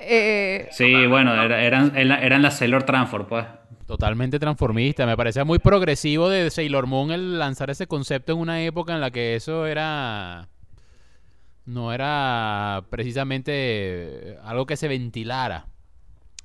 Eh, 0.00 0.68
Sí, 0.72 1.06
bueno, 1.06 1.32
era- 1.34 1.62
eran, 1.62 1.96
eran, 1.96 2.22
eran 2.22 2.42
las 2.42 2.58
Sailor 2.58 2.82
Transform, 2.84 3.26
pues. 3.26 3.44
Totalmente 3.86 4.38
transformista. 4.38 5.04
Me 5.06 5.16
parecía 5.16 5.44
muy 5.44 5.58
progresivo 5.58 6.28
de 6.30 6.50
Sailor 6.50 6.86
Moon 6.86 7.10
el 7.10 7.38
lanzar 7.38 7.68
ese 7.70 7.86
concepto 7.86 8.32
en 8.32 8.38
una 8.38 8.62
época 8.62 8.94
en 8.94 9.00
la 9.00 9.10
que 9.10 9.34
eso 9.36 9.66
era. 9.66 10.48
No 11.66 11.92
era 11.92 12.84
precisamente 12.90 14.38
algo 14.42 14.64
que 14.66 14.76
se 14.76 14.88
ventilara. 14.88 15.66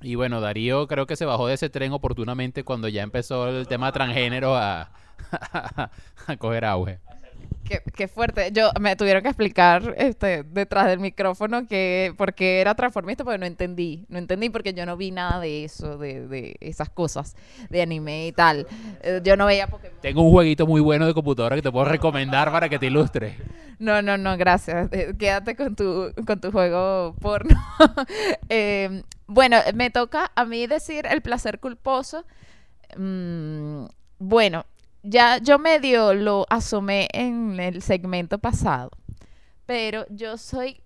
Y 0.02 0.14
bueno, 0.14 0.40
Darío 0.40 0.86
creo 0.86 1.06
que 1.06 1.16
se 1.16 1.26
bajó 1.26 1.46
de 1.46 1.54
ese 1.54 1.68
tren 1.70 1.92
oportunamente 1.92 2.64
cuando 2.64 2.88
ya 2.88 3.02
empezó 3.02 3.48
el 3.48 3.68
tema 3.68 3.92
transgénero 3.92 4.56
a, 4.56 4.90
a 6.26 6.36
coger 6.38 6.64
auge. 6.64 6.98
qué, 7.64 7.82
qué 7.94 8.08
fuerte. 8.08 8.50
Yo 8.52 8.70
me 8.80 8.96
tuvieron 8.96 9.22
que 9.22 9.28
explicar 9.28 9.94
este, 9.98 10.42
detrás 10.44 10.86
del 10.86 11.00
micrófono 11.00 11.66
que 11.66 12.14
por 12.16 12.34
qué 12.34 12.60
era 12.60 12.74
transformista, 12.74 13.24
porque 13.24 13.38
no 13.38 13.46
entendí. 13.46 14.06
No 14.08 14.18
entendí 14.18 14.48
porque 14.48 14.72
yo 14.72 14.86
no 14.86 14.96
vi 14.96 15.10
nada 15.10 15.38
de 15.40 15.64
eso, 15.64 15.98
de, 15.98 16.26
de 16.26 16.56
esas 16.60 16.88
cosas, 16.88 17.36
de 17.68 17.82
anime 17.82 18.26
y 18.26 18.32
tal. 18.32 18.66
Eh, 19.02 19.20
yo 19.22 19.36
no 19.36 19.46
veía 19.46 19.66
Pokémon. 19.66 19.98
Tengo 20.00 20.22
un 20.22 20.30
jueguito 20.32 20.66
muy 20.66 20.80
bueno 20.80 21.06
de 21.06 21.14
computadora 21.14 21.56
que 21.56 21.62
te 21.62 21.70
puedo 21.70 21.84
recomendar 21.84 22.50
para 22.50 22.68
que 22.70 22.78
te 22.78 22.86
ilustre. 22.86 23.36
No, 23.78 24.02
no, 24.02 24.18
no, 24.18 24.36
gracias. 24.36 24.88
Eh, 24.92 25.14
quédate 25.18 25.56
con 25.56 25.74
tu, 25.74 26.12
con 26.26 26.40
tu 26.40 26.50
juego 26.50 27.14
porno. 27.20 27.54
Eh, 28.52 29.02
bueno, 29.30 29.58
me 29.74 29.90
toca 29.90 30.32
a 30.34 30.44
mí 30.44 30.66
decir 30.66 31.06
el 31.06 31.22
placer 31.22 31.60
culposo. 31.60 32.24
Mm, 32.96 33.84
bueno, 34.18 34.66
ya 35.04 35.38
yo 35.38 35.58
medio 35.60 36.14
lo 36.14 36.46
asomé 36.50 37.08
en 37.12 37.60
el 37.60 37.80
segmento 37.80 38.38
pasado, 38.38 38.90
pero 39.66 40.04
yo 40.10 40.36
soy, 40.36 40.82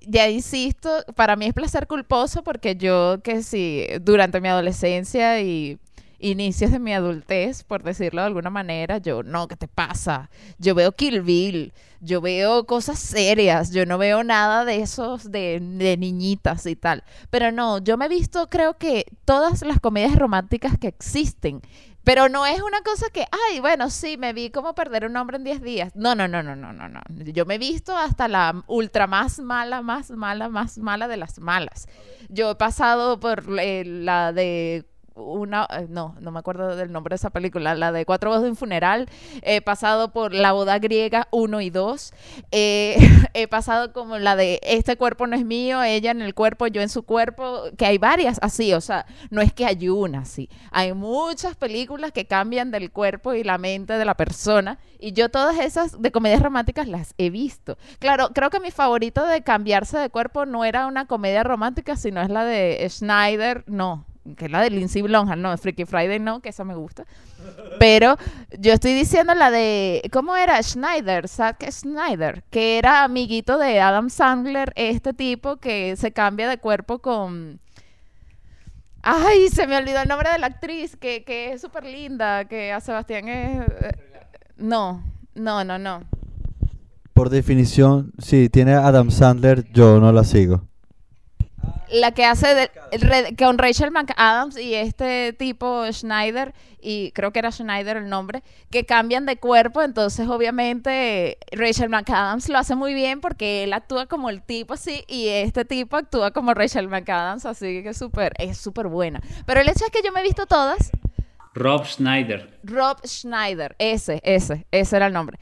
ya 0.00 0.28
insisto, 0.28 0.90
para 1.14 1.36
mí 1.36 1.46
es 1.46 1.54
placer 1.54 1.86
culposo 1.86 2.42
porque 2.42 2.74
yo 2.74 3.20
que 3.22 3.42
sí, 3.44 3.86
durante 4.00 4.40
mi 4.40 4.48
adolescencia 4.48 5.40
y 5.40 5.78
inicios 6.20 6.70
de 6.70 6.78
mi 6.78 6.92
adultez, 6.92 7.64
por 7.64 7.82
decirlo 7.82 8.20
de 8.20 8.28
alguna 8.28 8.50
manera, 8.50 8.98
yo, 8.98 9.22
no, 9.22 9.48
¿qué 9.48 9.56
te 9.56 9.68
pasa? 9.68 10.30
Yo 10.58 10.74
veo 10.74 10.92
Kill 10.92 11.22
Bill, 11.22 11.72
yo 12.00 12.20
veo 12.20 12.66
cosas 12.66 12.98
serias, 12.98 13.72
yo 13.72 13.86
no 13.86 13.98
veo 13.98 14.22
nada 14.22 14.64
de 14.64 14.80
esos 14.80 15.30
de, 15.30 15.60
niñitas 15.98 16.66
y 16.66 16.76
tal. 16.76 17.04
Pero 17.30 17.52
no, 17.52 17.78
yo 17.78 17.96
me 17.96 18.06
he 18.06 18.08
visto, 18.08 18.48
creo 18.48 18.78
que 18.78 19.06
todas 19.24 19.62
las 19.62 19.80
comedias 19.80 20.16
románticas 20.16 20.78
que 20.78 20.88
existen. 20.88 21.62
Pero 22.02 22.30
no 22.30 22.46
es 22.46 22.62
una 22.62 22.80
cosa 22.80 23.10
que, 23.10 23.26
ay, 23.50 23.60
bueno, 23.60 23.90
sí, 23.90 24.16
me 24.16 24.32
vi 24.32 24.50
como 24.50 24.74
perder 24.74 25.04
un 25.04 25.16
hombre 25.16 25.36
en 25.36 25.44
10 25.44 25.60
días. 25.60 25.92
No, 25.94 26.14
no, 26.14 26.26
no, 26.28 26.42
no, 26.42 26.56
no, 26.56 26.72
no, 26.72 26.88
no. 26.88 27.00
Yo 27.10 27.44
me 27.44 27.56
he 27.56 27.58
visto 27.58 27.94
hasta 27.94 28.26
la 28.26 28.64
ultra 28.68 29.06
más 29.06 29.38
mala, 29.38 29.82
más 29.82 30.10
mala, 30.10 30.48
más 30.48 30.78
mala 30.78 31.08
de 31.08 31.18
las 31.18 31.38
malas. 31.40 31.88
Yo 32.30 32.52
he 32.52 32.54
pasado 32.54 33.20
por 33.20 33.44
eh, 33.60 33.84
la 33.84 34.32
de 34.32 34.89
una, 35.20 35.66
eh, 35.70 35.86
no, 35.88 36.14
no 36.20 36.30
me 36.30 36.38
acuerdo 36.38 36.76
del 36.76 36.92
nombre 36.92 37.14
de 37.14 37.16
esa 37.16 37.30
película, 37.30 37.74
la 37.74 37.92
de 37.92 38.04
Cuatro 38.04 38.30
voces 38.30 38.44
de 38.44 38.50
un 38.50 38.56
funeral, 38.56 39.08
he 39.42 39.60
pasado 39.60 40.12
por 40.12 40.34
La 40.34 40.52
boda 40.52 40.78
griega 40.78 41.28
1 41.30 41.60
y 41.60 41.70
2, 41.70 42.12
eh, 42.50 42.96
he 43.34 43.48
pasado 43.48 43.92
como 43.92 44.18
la 44.18 44.36
de 44.36 44.60
Este 44.62 44.96
cuerpo 44.96 45.26
no 45.26 45.36
es 45.36 45.44
mío, 45.44 45.82
ella 45.82 46.10
en 46.10 46.22
el 46.22 46.34
cuerpo, 46.34 46.66
yo 46.66 46.82
en 46.82 46.88
su 46.88 47.02
cuerpo, 47.02 47.64
que 47.76 47.86
hay 47.86 47.98
varias 47.98 48.38
así, 48.42 48.72
o 48.74 48.80
sea, 48.80 49.06
no 49.30 49.40
es 49.40 49.52
que 49.52 49.66
hay 49.66 49.88
una 49.88 50.20
así, 50.20 50.48
hay 50.70 50.92
muchas 50.92 51.56
películas 51.56 52.12
que 52.12 52.26
cambian 52.26 52.70
del 52.70 52.90
cuerpo 52.90 53.34
y 53.34 53.44
la 53.44 53.58
mente 53.58 53.94
de 53.94 54.04
la 54.04 54.14
persona, 54.14 54.78
y 54.98 55.12
yo 55.12 55.30
todas 55.30 55.58
esas 55.58 56.00
de 56.00 56.10
comedias 56.10 56.42
románticas 56.42 56.88
las 56.88 57.14
he 57.18 57.30
visto. 57.30 57.78
Claro, 57.98 58.30
creo 58.34 58.50
que 58.50 58.60
mi 58.60 58.70
favorito 58.70 59.24
de 59.26 59.42
cambiarse 59.42 59.98
de 59.98 60.10
cuerpo 60.10 60.46
no 60.46 60.64
era 60.64 60.86
una 60.86 61.06
comedia 61.06 61.42
romántica, 61.42 61.96
sino 61.96 62.20
es 62.20 62.28
la 62.28 62.44
de 62.44 62.86
Schneider, 62.88 63.64
no, 63.66 64.04
que 64.34 64.46
es 64.46 64.50
la 64.50 64.60
de 64.60 64.70
Lindsay 64.70 65.02
Lohan, 65.02 65.40
no, 65.40 65.56
Freaky 65.56 65.84
Friday 65.84 66.18
no, 66.18 66.40
que 66.40 66.48
esa 66.50 66.64
me 66.64 66.74
gusta. 66.74 67.04
Pero 67.78 68.16
yo 68.58 68.72
estoy 68.72 68.92
diciendo 68.92 69.34
la 69.34 69.50
de, 69.50 70.02
¿cómo 70.12 70.36
era? 70.36 70.62
Schneider, 70.62 71.28
Zack 71.28 71.70
Schneider, 71.70 72.42
que 72.50 72.78
era 72.78 73.04
amiguito 73.04 73.58
de 73.58 73.80
Adam 73.80 74.10
Sandler, 74.10 74.72
este 74.76 75.12
tipo 75.14 75.56
que 75.56 75.96
se 75.96 76.12
cambia 76.12 76.48
de 76.48 76.58
cuerpo 76.58 76.98
con... 77.00 77.60
Ay, 79.02 79.48
se 79.48 79.66
me 79.66 79.76
olvidó 79.78 80.02
el 80.02 80.08
nombre 80.08 80.30
de 80.30 80.38
la 80.38 80.48
actriz, 80.48 80.96
que, 80.96 81.24
que 81.24 81.52
es 81.52 81.62
súper 81.62 81.84
linda, 81.84 82.44
que 82.44 82.70
a 82.72 82.80
Sebastián 82.80 83.28
es... 83.28 83.66
eh, 83.80 83.92
No, 84.58 85.02
no, 85.34 85.64
no, 85.64 85.78
no. 85.78 86.04
Por 87.14 87.30
definición, 87.30 88.12
si 88.18 88.48
tiene 88.50 88.74
Adam 88.74 89.10
Sandler, 89.10 89.64
yo 89.72 90.00
no 90.00 90.12
la 90.12 90.24
sigo. 90.24 90.68
La 91.92 92.12
que 92.12 92.24
hace 92.24 92.54
de- 92.54 92.70
re- 93.00 93.34
con 93.36 93.58
Rachel 93.58 93.90
McAdams 93.90 94.56
y 94.56 94.74
este 94.76 95.32
tipo 95.32 95.84
Schneider, 95.90 96.54
y 96.80 97.10
creo 97.10 97.32
que 97.32 97.40
era 97.40 97.50
Schneider 97.50 97.96
el 97.96 98.08
nombre, 98.08 98.44
que 98.70 98.86
cambian 98.86 99.26
de 99.26 99.38
cuerpo, 99.38 99.82
entonces 99.82 100.28
obviamente 100.28 101.38
Rachel 101.50 101.88
McAdams 101.88 102.48
lo 102.48 102.58
hace 102.58 102.76
muy 102.76 102.94
bien 102.94 103.20
porque 103.20 103.64
él 103.64 103.72
actúa 103.72 104.06
como 104.06 104.30
el 104.30 104.40
tipo 104.40 104.74
así 104.74 105.02
y 105.08 105.26
este 105.28 105.64
tipo 105.64 105.96
actúa 105.96 106.30
como 106.30 106.54
Rachel 106.54 106.86
McAdams, 106.86 107.44
así 107.44 107.82
que 107.82 107.88
es 107.88 107.98
súper 107.98 108.34
es 108.38 108.56
súper 108.58 108.86
buena. 108.86 109.20
Pero 109.44 109.60
el 109.60 109.68
hecho 109.68 109.84
es 109.84 109.90
que 109.90 110.02
yo 110.04 110.12
me 110.12 110.20
he 110.20 110.22
visto 110.24 110.46
todas, 110.46 110.92
Rob 111.54 111.84
Schneider. 111.84 112.56
Rob 112.62 112.98
Schneider, 113.04 113.74
ese, 113.80 114.20
ese, 114.22 114.64
ese 114.70 114.96
era 114.96 115.08
el 115.08 115.12
nombre. 115.12 115.40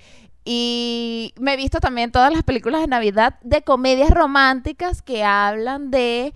Y 0.50 1.34
me 1.38 1.52
he 1.52 1.56
visto 1.58 1.78
también 1.78 2.10
todas 2.10 2.32
las 2.32 2.42
películas 2.42 2.80
de 2.80 2.86
Navidad 2.86 3.38
de 3.42 3.60
comedias 3.60 4.08
románticas 4.08 5.02
que 5.02 5.22
hablan 5.22 5.90
de 5.90 6.32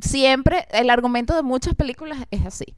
siempre, 0.00 0.66
el 0.72 0.90
argumento 0.90 1.36
de 1.36 1.44
muchas 1.44 1.76
películas 1.76 2.18
es 2.32 2.44
así. 2.44 2.74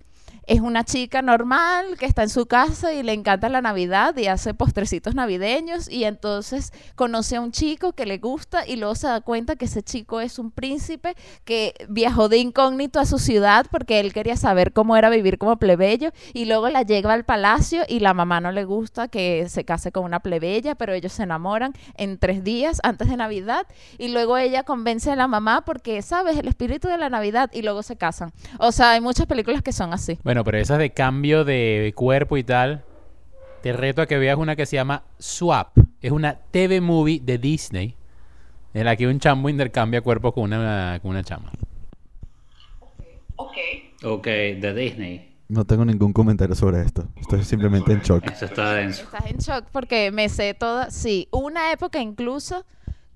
Es 0.46 0.60
una 0.60 0.84
chica 0.84 1.22
normal 1.22 1.96
que 1.98 2.06
está 2.06 2.22
en 2.22 2.28
su 2.28 2.46
casa 2.46 2.92
y 2.92 3.02
le 3.02 3.12
encanta 3.12 3.48
la 3.48 3.60
Navidad 3.60 4.16
y 4.16 4.26
hace 4.28 4.54
postrecitos 4.54 5.14
navideños 5.14 5.90
y 5.90 6.04
entonces 6.04 6.72
conoce 6.94 7.36
a 7.36 7.40
un 7.40 7.50
chico 7.50 7.92
que 7.92 8.06
le 8.06 8.18
gusta 8.18 8.66
y 8.66 8.76
luego 8.76 8.94
se 8.94 9.08
da 9.08 9.20
cuenta 9.20 9.56
que 9.56 9.64
ese 9.64 9.82
chico 9.82 10.20
es 10.20 10.38
un 10.38 10.50
príncipe 10.52 11.16
que 11.44 11.74
viajó 11.88 12.28
de 12.28 12.38
incógnito 12.38 13.00
a 13.00 13.06
su 13.06 13.18
ciudad 13.18 13.66
porque 13.70 13.98
él 14.00 14.12
quería 14.12 14.36
saber 14.36 14.72
cómo 14.72 14.96
era 14.96 15.10
vivir 15.10 15.38
como 15.38 15.56
plebeyo 15.56 16.10
y 16.32 16.44
luego 16.44 16.68
la 16.68 16.82
lleva 16.82 17.12
al 17.12 17.24
palacio 17.24 17.82
y 17.88 18.00
la 18.00 18.14
mamá 18.14 18.40
no 18.40 18.52
le 18.52 18.64
gusta 18.64 19.08
que 19.08 19.48
se 19.48 19.64
case 19.64 19.90
con 19.90 20.04
una 20.04 20.20
plebeya, 20.20 20.76
pero 20.76 20.92
ellos 20.92 21.12
se 21.12 21.24
enamoran 21.24 21.72
en 21.96 22.18
tres 22.18 22.44
días 22.44 22.80
antes 22.84 23.08
de 23.08 23.16
Navidad 23.16 23.66
y 23.98 24.08
luego 24.08 24.36
ella 24.36 24.62
convence 24.62 25.10
a 25.10 25.16
la 25.16 25.26
mamá 25.26 25.64
porque, 25.64 26.02
¿sabes? 26.02 26.38
El 26.38 26.46
espíritu 26.46 26.88
de 26.88 26.98
la 26.98 27.10
Navidad 27.10 27.50
y 27.52 27.62
luego 27.62 27.82
se 27.82 27.96
casan. 27.96 28.32
O 28.58 28.70
sea, 28.70 28.92
hay 28.92 29.00
muchas 29.00 29.26
películas 29.26 29.62
que 29.62 29.72
son 29.72 29.92
así. 29.92 30.18
Bueno, 30.22 30.35
pero 30.44 30.58
esas 30.58 30.78
de 30.78 30.90
cambio 30.90 31.44
de 31.44 31.92
cuerpo 31.94 32.36
y 32.36 32.44
tal, 32.44 32.84
te 33.62 33.72
reto 33.72 34.02
a 34.02 34.06
que 34.06 34.18
veas 34.18 34.38
una 34.38 34.56
que 34.56 34.66
se 34.66 34.76
llama 34.76 35.04
Swap. 35.18 35.76
Es 36.00 36.12
una 36.12 36.38
TV 36.50 36.80
movie 36.80 37.20
de 37.20 37.38
Disney 37.38 37.96
en 38.74 38.84
la 38.84 38.96
que 38.96 39.06
un 39.06 39.18
chambo 39.18 39.48
intercambia 39.48 40.02
cuerpos 40.02 40.34
con 40.34 40.44
una, 40.44 40.98
con 41.00 41.12
una 41.12 41.24
chama. 41.24 41.50
Ok, 44.04 44.26
de 44.26 44.74
Disney. 44.74 45.36
No 45.48 45.64
tengo 45.64 45.84
ningún 45.84 46.12
comentario 46.12 46.54
sobre 46.54 46.82
esto. 46.82 47.08
Estoy 47.16 47.42
simplemente 47.44 47.92
en 47.92 48.00
shock. 48.00 48.24
Eso 48.30 48.44
está 48.44 48.74
denso. 48.74 49.04
Estás 49.04 49.26
en 49.30 49.38
shock 49.38 49.64
porque 49.72 50.10
me 50.10 50.28
sé 50.28 50.54
toda, 50.54 50.90
sí, 50.90 51.28
una 51.30 51.72
época 51.72 52.00
incluso 52.00 52.66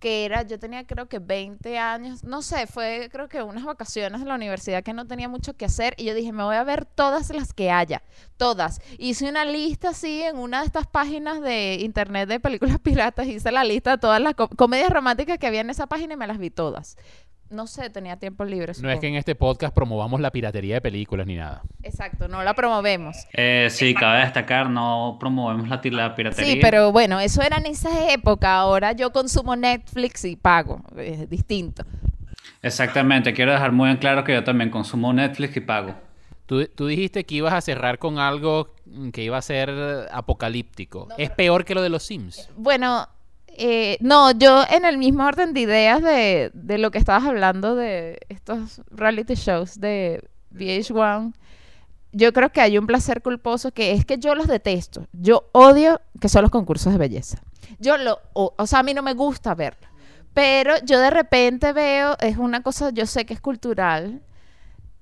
que 0.01 0.25
era, 0.25 0.43
yo 0.43 0.59
tenía 0.59 0.87
creo 0.87 1.09
que 1.09 1.19
20 1.21 1.79
años, 1.79 2.25
no 2.25 2.43
sé, 2.43 2.67
fue 2.67 3.09
creo 3.13 3.29
que 3.29 3.43
unas 3.43 3.65
vacaciones 3.65 4.21
de 4.21 4.27
la 4.27 4.35
universidad 4.35 4.83
que 4.83 4.93
no 4.95 5.07
tenía 5.07 5.29
mucho 5.29 5.55
que 5.57 5.67
hacer 5.67 5.95
y 5.99 6.05
yo 6.05 6.15
dije, 6.15 6.33
me 6.33 6.43
voy 6.43 6.57
a 6.57 6.65
ver 6.65 6.87
todas 6.87 7.31
las 7.31 7.53
que 7.53 7.71
haya, 7.71 8.03
todas. 8.37 8.81
Hice 8.99 9.29
una 9.29 9.45
lista 9.45 9.91
así 9.91 10.23
en 10.23 10.37
una 10.39 10.61
de 10.61 10.67
estas 10.67 10.87
páginas 10.89 11.41
de 11.43 11.75
internet 11.81 12.29
de 12.29 12.41
películas 12.41 12.79
piratas, 12.83 13.27
hice 13.29 13.53
la 13.53 13.63
lista 13.65 13.93
de 13.93 13.99
todas 13.99 14.21
las 14.21 14.35
co- 14.35 14.49
comedias 14.49 14.91
románticas 14.91 15.39
que 15.39 15.47
había 15.47 15.61
en 15.61 15.71
esa 15.71 15.87
página 15.87 16.15
y 16.15 16.17
me 16.17 16.27
las 16.27 16.39
vi 16.39 16.51
todas. 16.51 16.97
No 17.51 17.67
sé, 17.67 17.91
tenía 17.91 18.17
tiempo 18.17 18.45
libre. 18.45 18.73
No 18.81 18.91
es 18.91 19.01
que 19.01 19.09
en 19.09 19.17
este 19.17 19.35
podcast 19.35 19.75
promovamos 19.75 20.21
la 20.21 20.31
piratería 20.31 20.77
de 20.77 20.81
películas 20.81 21.27
ni 21.27 21.35
nada. 21.35 21.63
Exacto, 21.83 22.29
no 22.29 22.45
la 22.45 22.55
promovemos. 22.55 23.17
Eh, 23.33 23.67
sí, 23.71 23.93
cabe 23.93 24.21
destacar, 24.21 24.71
no 24.71 25.17
promovemos 25.19 25.69
la, 25.69 25.81
la 25.91 26.15
piratería. 26.15 26.53
Sí, 26.53 26.59
pero 26.61 26.93
bueno, 26.93 27.19
eso 27.19 27.43
era 27.43 27.57
en 27.57 27.67
esa 27.67 28.13
época. 28.13 28.57
Ahora 28.57 28.93
yo 28.93 29.11
consumo 29.13 29.57
Netflix 29.57 30.25
y 30.25 30.37
pago. 30.37 30.81
Es 30.97 31.29
distinto. 31.29 31.83
Exactamente, 32.63 33.33
quiero 33.33 33.53
dejar 33.53 33.73
muy 33.73 33.91
en 33.91 33.97
claro 33.97 34.23
que 34.23 34.33
yo 34.33 34.45
también 34.45 34.71
consumo 34.71 35.13
Netflix 35.13 35.57
y 35.57 35.61
pago. 35.61 35.95
Tú, 36.47 36.67
tú 36.67 36.87
dijiste 36.87 37.25
que 37.25 37.37
ibas 37.37 37.55
a 37.55 37.61
cerrar 37.61 37.99
con 37.99 38.19
algo 38.19 38.75
que 39.13 39.23
iba 39.23 39.39
a 39.39 39.43
ser 39.43 39.71
apocalíptico. 40.13 41.09
es 41.17 41.31
peor 41.31 41.65
que 41.65 41.75
lo 41.75 41.83
de 41.83 41.89
los 41.89 42.03
Sims. 42.03 42.49
Bueno, 42.57 43.09
eh, 43.57 43.99
no, 44.01 44.31
yo 44.33 44.65
en 44.71 44.85
el 44.85 44.99
mismo 44.99 45.25
orden 45.25 45.53
de 45.53 45.61
ideas 45.61 46.03
de, 46.03 46.51
de 46.55 46.79
lo 46.79 46.91
que 46.91 46.99
estabas 46.99 47.25
hablando 47.25 47.75
de 47.75 48.19
estos 48.29 48.83
reality 48.91 49.35
shows 49.35 49.81
de 49.81 50.23
VH1, 50.55 51.33
yo 52.13 52.33
creo 52.33 52.51
que 52.51 52.61
hay 52.61 52.79
un 52.79 52.87
placer 52.87 53.23
culposo 53.23 53.73
que 53.73 53.93
es 53.93 54.05
que 54.05 54.19
yo 54.19 54.35
los 54.35 54.49
detesto. 54.49 55.07
Yo 55.13 55.49
odio 55.53 56.01
que 56.21 56.29
son 56.29 56.43
los 56.43 56.51
concursos 56.51 56.93
de 56.93 56.99
belleza. 56.99 57.39
Yo 57.79 57.97
lo, 57.97 58.19
o, 58.33 58.67
sea, 58.67 58.81
a 58.81 58.83
mí 58.83 58.95
no 58.95 59.03
me 59.03 59.15
gusta 59.15 59.55
verlo. 59.55 59.89
Pero 60.35 60.75
yo 60.85 60.99
de 60.99 61.11
repente 61.11 61.73
veo, 61.73 62.17
es 62.21 62.37
una 62.37 62.63
cosa, 62.63 62.91
yo 62.91 63.07
sé 63.07 63.27
que 63.27 63.35
es 63.35 63.41
cultural, 63.41 64.23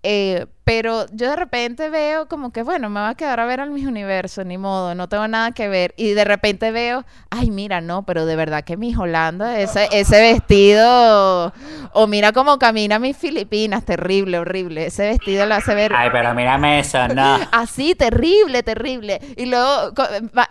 eh, 0.02 0.46
pero 0.68 1.06
yo 1.12 1.30
de 1.30 1.36
repente 1.36 1.88
veo 1.88 2.28
como 2.28 2.52
que, 2.52 2.62
bueno, 2.62 2.90
me 2.90 3.00
va 3.00 3.08
a 3.08 3.14
quedar 3.14 3.40
a 3.40 3.46
ver 3.46 3.58
al 3.60 3.70
mis 3.70 3.86
universo, 3.86 4.44
ni 4.44 4.58
modo, 4.58 4.94
no 4.94 5.08
tengo 5.08 5.26
nada 5.26 5.52
que 5.52 5.66
ver. 5.66 5.94
Y 5.96 6.10
de 6.10 6.24
repente 6.24 6.70
veo, 6.72 7.06
ay, 7.30 7.50
mira, 7.50 7.80
no, 7.80 8.04
pero 8.04 8.26
de 8.26 8.36
verdad 8.36 8.64
que 8.64 8.76
mi 8.76 8.94
Holanda, 8.94 9.58
ese, 9.60 9.88
ese 9.92 10.20
vestido, 10.20 11.54
o 11.94 12.06
mira 12.06 12.32
cómo 12.32 12.58
camina 12.58 12.98
mis 12.98 13.16
Filipinas, 13.16 13.86
terrible, 13.86 14.38
horrible. 14.38 14.84
Ese 14.84 15.08
vestido 15.08 15.46
lo 15.46 15.54
hace 15.54 15.74
ver 15.74 15.94
Ay, 15.94 16.10
pero 16.12 16.34
mírame 16.34 16.80
eso, 16.80 17.08
no. 17.08 17.38
así, 17.52 17.94
terrible, 17.94 18.62
terrible. 18.62 19.20
Y 19.38 19.46
luego, 19.46 19.94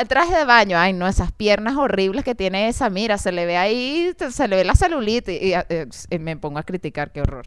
traje 0.07 0.35
de 0.35 0.45
baño, 0.45 0.79
ay, 0.79 0.93
no, 0.93 1.07
esas 1.07 1.31
piernas 1.31 1.75
horribles 1.75 2.25
que 2.25 2.33
tiene 2.33 2.69
esa, 2.69 2.89
mira, 2.89 3.19
se 3.19 3.31
le 3.31 3.45
ve 3.45 3.57
ahí, 3.57 4.11
se 4.31 4.47
le 4.47 4.55
ve 4.55 4.65
la 4.65 4.73
celulitis. 4.73 5.39
Y, 5.39 5.53
eh, 5.53 5.87
eh, 6.09 6.19
me 6.19 6.35
pongo 6.37 6.57
a 6.57 6.63
criticar, 6.63 7.11
qué 7.11 7.21
horror. 7.21 7.45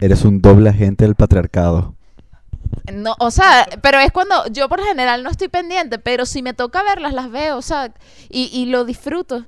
Eres 0.00 0.24
un 0.24 0.40
doble 0.40 0.70
agente 0.70 1.04
del 1.04 1.14
patriarcado. 1.14 1.94
No, 2.92 3.14
o 3.18 3.30
sea, 3.30 3.66
pero 3.82 3.98
es 3.98 4.12
cuando 4.12 4.46
yo 4.50 4.68
por 4.68 4.82
general 4.82 5.22
no 5.22 5.30
estoy 5.30 5.48
pendiente, 5.48 5.98
pero 5.98 6.26
si 6.26 6.42
me 6.42 6.54
toca 6.54 6.82
verlas, 6.82 7.12
las 7.12 7.30
veo, 7.30 7.56
o 7.56 7.62
sea, 7.62 7.92
y, 8.30 8.50
y 8.52 8.66
lo 8.66 8.84
disfruto. 8.84 9.44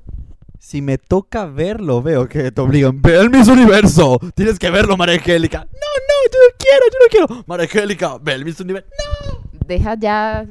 Si 0.58 0.82
me 0.82 0.98
toca 0.98 1.46
verlo, 1.46 2.02
veo 2.02 2.28
que 2.28 2.52
te 2.52 2.60
obligan. 2.60 3.00
¡Ve 3.00 3.16
el 3.18 3.30
Miss 3.30 3.48
Universo! 3.48 4.18
Tienes 4.34 4.58
que 4.58 4.70
verlo, 4.70 4.96
María 4.96 5.14
Angélica. 5.14 5.60
No, 5.60 5.64
no, 5.64 6.30
yo 6.30 6.38
no 6.38 6.56
quiero, 6.58 6.84
yo 6.92 6.98
no 6.98 7.28
quiero. 7.28 7.44
María 7.46 7.64
Angélica, 7.64 8.18
ve 8.20 8.34
el 8.34 8.44
Miss 8.44 8.60
Universo. 8.60 8.88
¡No! 8.98 9.38
Deja 9.66 9.94
ya. 9.98 10.46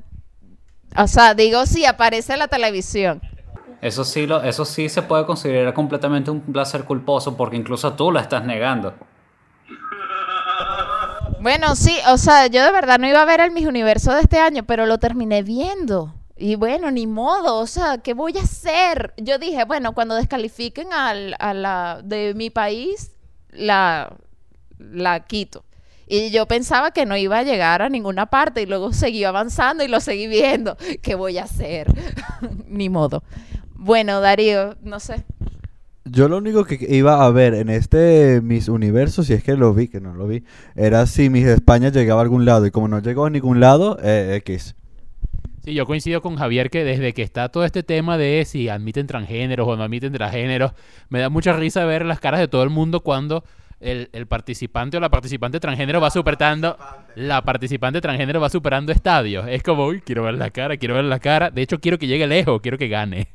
O 0.98 1.08
sea, 1.08 1.36
digo, 1.36 1.66
si 1.68 1.86
aparece 1.86 2.34
en 2.34 2.40
la 2.40 2.48
televisión. 2.48 3.22
Eso 3.82 4.04
sí, 4.04 4.26
lo, 4.26 4.42
eso 4.42 4.66
sí 4.66 4.90
se 4.90 5.04
puede 5.04 5.26
considerar 5.26 5.74
completamente 5.74 6.32
un 6.32 6.42
placer 6.42 6.86
culposo 6.86 7.38
porque 7.38 7.56
incluso 7.56 7.94
tú 7.94 8.12
lo 8.12 8.20
estás 8.20 8.44
negando. 8.44 8.96
Bueno, 11.42 11.76
sí, 11.76 11.98
o 12.08 12.18
sea, 12.18 12.48
yo 12.48 12.64
de 12.64 12.72
verdad 12.72 13.00
no 13.00 13.08
iba 13.08 13.22
a 13.22 13.26
ver 13.26 13.40
el 13.40 13.52
Mis 13.52 13.66
Universo 13.66 14.14
de 14.14 14.22
este 14.22 14.40
año, 14.40 14.64
pero 14.64 14.86
lo 14.86 14.98
terminé 14.98 15.42
viendo. 15.42 16.14
Y 16.36 16.56
bueno, 16.56 16.92
ni 16.92 17.08
modo, 17.08 17.60
o 17.60 17.68
sea, 17.68 17.98
¿qué 17.98 18.14
voy 18.14 18.38
a 18.38 18.42
hacer? 18.44 19.14
Yo 19.18 19.38
dije, 19.38 19.64
bueno, 19.66 19.94
cuando 19.94 20.16
descalifiquen 20.16 20.92
al, 20.94 21.36
a 21.40 21.54
la 21.54 22.02
de 22.04 22.34
mi 22.34 22.50
país, 22.50 23.12
la, 23.52 24.16
la 24.80 25.22
quito. 25.22 25.64
Y 26.08 26.32
yo 26.32 26.48
pensaba 26.48 26.92
que 26.92 27.06
no 27.06 27.16
iba 27.16 27.38
a 27.38 27.44
llegar 27.44 27.82
a 27.82 27.90
ninguna 27.90 28.26
parte 28.26 28.62
y 28.62 28.66
luego 28.66 28.94
seguí 28.94 29.24
avanzando 29.24 29.84
y 29.84 29.88
lo 29.88 30.00
seguí 30.00 30.28
viendo. 30.28 30.76
¿Qué 31.02 31.16
voy 31.16 31.38
a 31.38 31.44
hacer? 31.44 31.88
ni 32.68 32.90
modo. 32.90 33.24
Bueno, 33.76 34.20
Darío, 34.20 34.76
no 34.82 35.00
sé. 35.00 35.24
Yo 36.06 36.28
lo 36.28 36.38
único 36.38 36.66
que 36.66 36.78
iba 36.90 37.26
a 37.26 37.30
ver 37.30 37.54
en 37.54 37.70
este 37.70 38.42
Miss 38.42 38.68
Universo, 38.68 39.24
si 39.24 39.34
es 39.34 39.44
que 39.44 39.56
lo 39.56 39.74
vi, 39.74 39.88
que 39.88 40.00
no 40.00 40.14
lo 40.14 40.28
vi, 40.28 40.44
era 40.76 41.06
si 41.06 41.30
Miss 41.30 41.46
España 41.46 41.90
llegaba 41.90 42.22
a 42.22 42.24
algún 42.24 42.46
lado. 42.46 42.66
Y 42.66 42.72
como 42.72 42.88
no 42.88 43.00
llegó 43.00 43.26
a 43.26 43.30
ningún 43.30 43.60
lado, 43.60 43.98
eh, 44.02 44.36
X. 44.38 44.76
Sí, 45.64 45.74
yo 45.74 45.86
coincido 45.86 46.22
con 46.22 46.38
Javier 46.38 46.70
que 46.70 46.84
desde 46.84 47.14
que 47.14 47.22
está 47.22 47.50
todo 47.50 47.66
este 47.66 47.84
tema 47.84 48.18
de 48.18 48.44
si 48.46 48.70
admiten 48.70 49.08
transgéneros 49.08 49.68
o 49.68 49.76
no 49.76 49.84
admiten 49.84 50.14
transgéneros, 50.14 50.72
me 51.10 51.20
da 51.20 51.30
mucha 51.30 51.54
risa 51.54 51.84
ver 51.86 52.06
las 52.06 52.20
caras 52.20 52.40
de 52.40 52.48
todo 52.48 52.64
el 52.64 52.70
mundo 52.70 53.02
cuando 53.02 53.44
el, 53.82 54.10
el 54.14 54.26
participante 54.26 54.98
o 54.98 55.00
la 55.00 55.10
participante 55.10 55.60
transgénero 55.60 56.02
va 56.02 56.10
superando, 56.10 56.78
la 57.16 57.44
participante 57.44 58.02
transgénero 58.02 58.40
va 58.40 58.50
superando 58.50 58.92
estadios. 58.92 59.48
Es 59.48 59.64
como, 59.64 59.86
uy, 59.86 60.02
quiero 60.02 60.24
ver 60.24 60.36
la 60.36 60.50
cara, 60.50 60.78
quiero 60.78 60.96
ver 60.96 61.06
la 61.06 61.20
cara. 61.20 61.52
De 61.52 61.62
hecho, 61.62 61.80
quiero 61.80 61.98
que 61.98 62.08
llegue 62.08 62.26
lejos, 62.26 62.62
quiero 62.62 62.78
que 62.78 62.88
gane. 62.88 63.28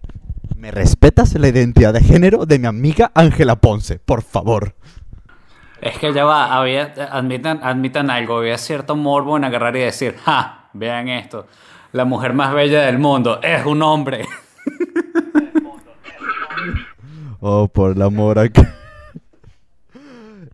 ¿Me 0.65 0.71
respetas 0.71 1.35
la 1.35 1.49
identidad 1.49 1.93
de 1.93 2.01
género 2.01 2.47
de 2.47 2.59
mi 2.59 2.67
amiga 2.67 3.13
Ángela 3.15 3.57
Ponce? 3.57 3.99
Por 3.99 4.23
favor. 4.23 4.75
Es 5.83 5.99
que 5.99 6.11
ya 6.15 6.25
va, 6.25 6.57
había, 6.57 6.95
admitan, 7.13 7.61
admitan 7.63 8.09
algo, 8.09 8.39
había 8.39 8.57
cierto 8.57 8.97
morbo 8.97 9.37
en 9.37 9.45
agarrar 9.45 9.77
y 9.77 9.81
decir, 9.81 10.17
ja, 10.25 10.71
vean 10.73 11.11
esto, 11.11 11.47
la 11.93 12.07
mujer 12.07 12.33
más 12.33 12.55
bella 12.55 12.81
del 12.81 12.99
mundo 12.99 13.41
es 13.43 13.67
un 13.67 13.83
hombre. 13.83 14.25
Oh, 17.41 17.69
por 17.69 17.99
la 17.99 18.09
mora. 18.09 18.49
que- 18.49 18.67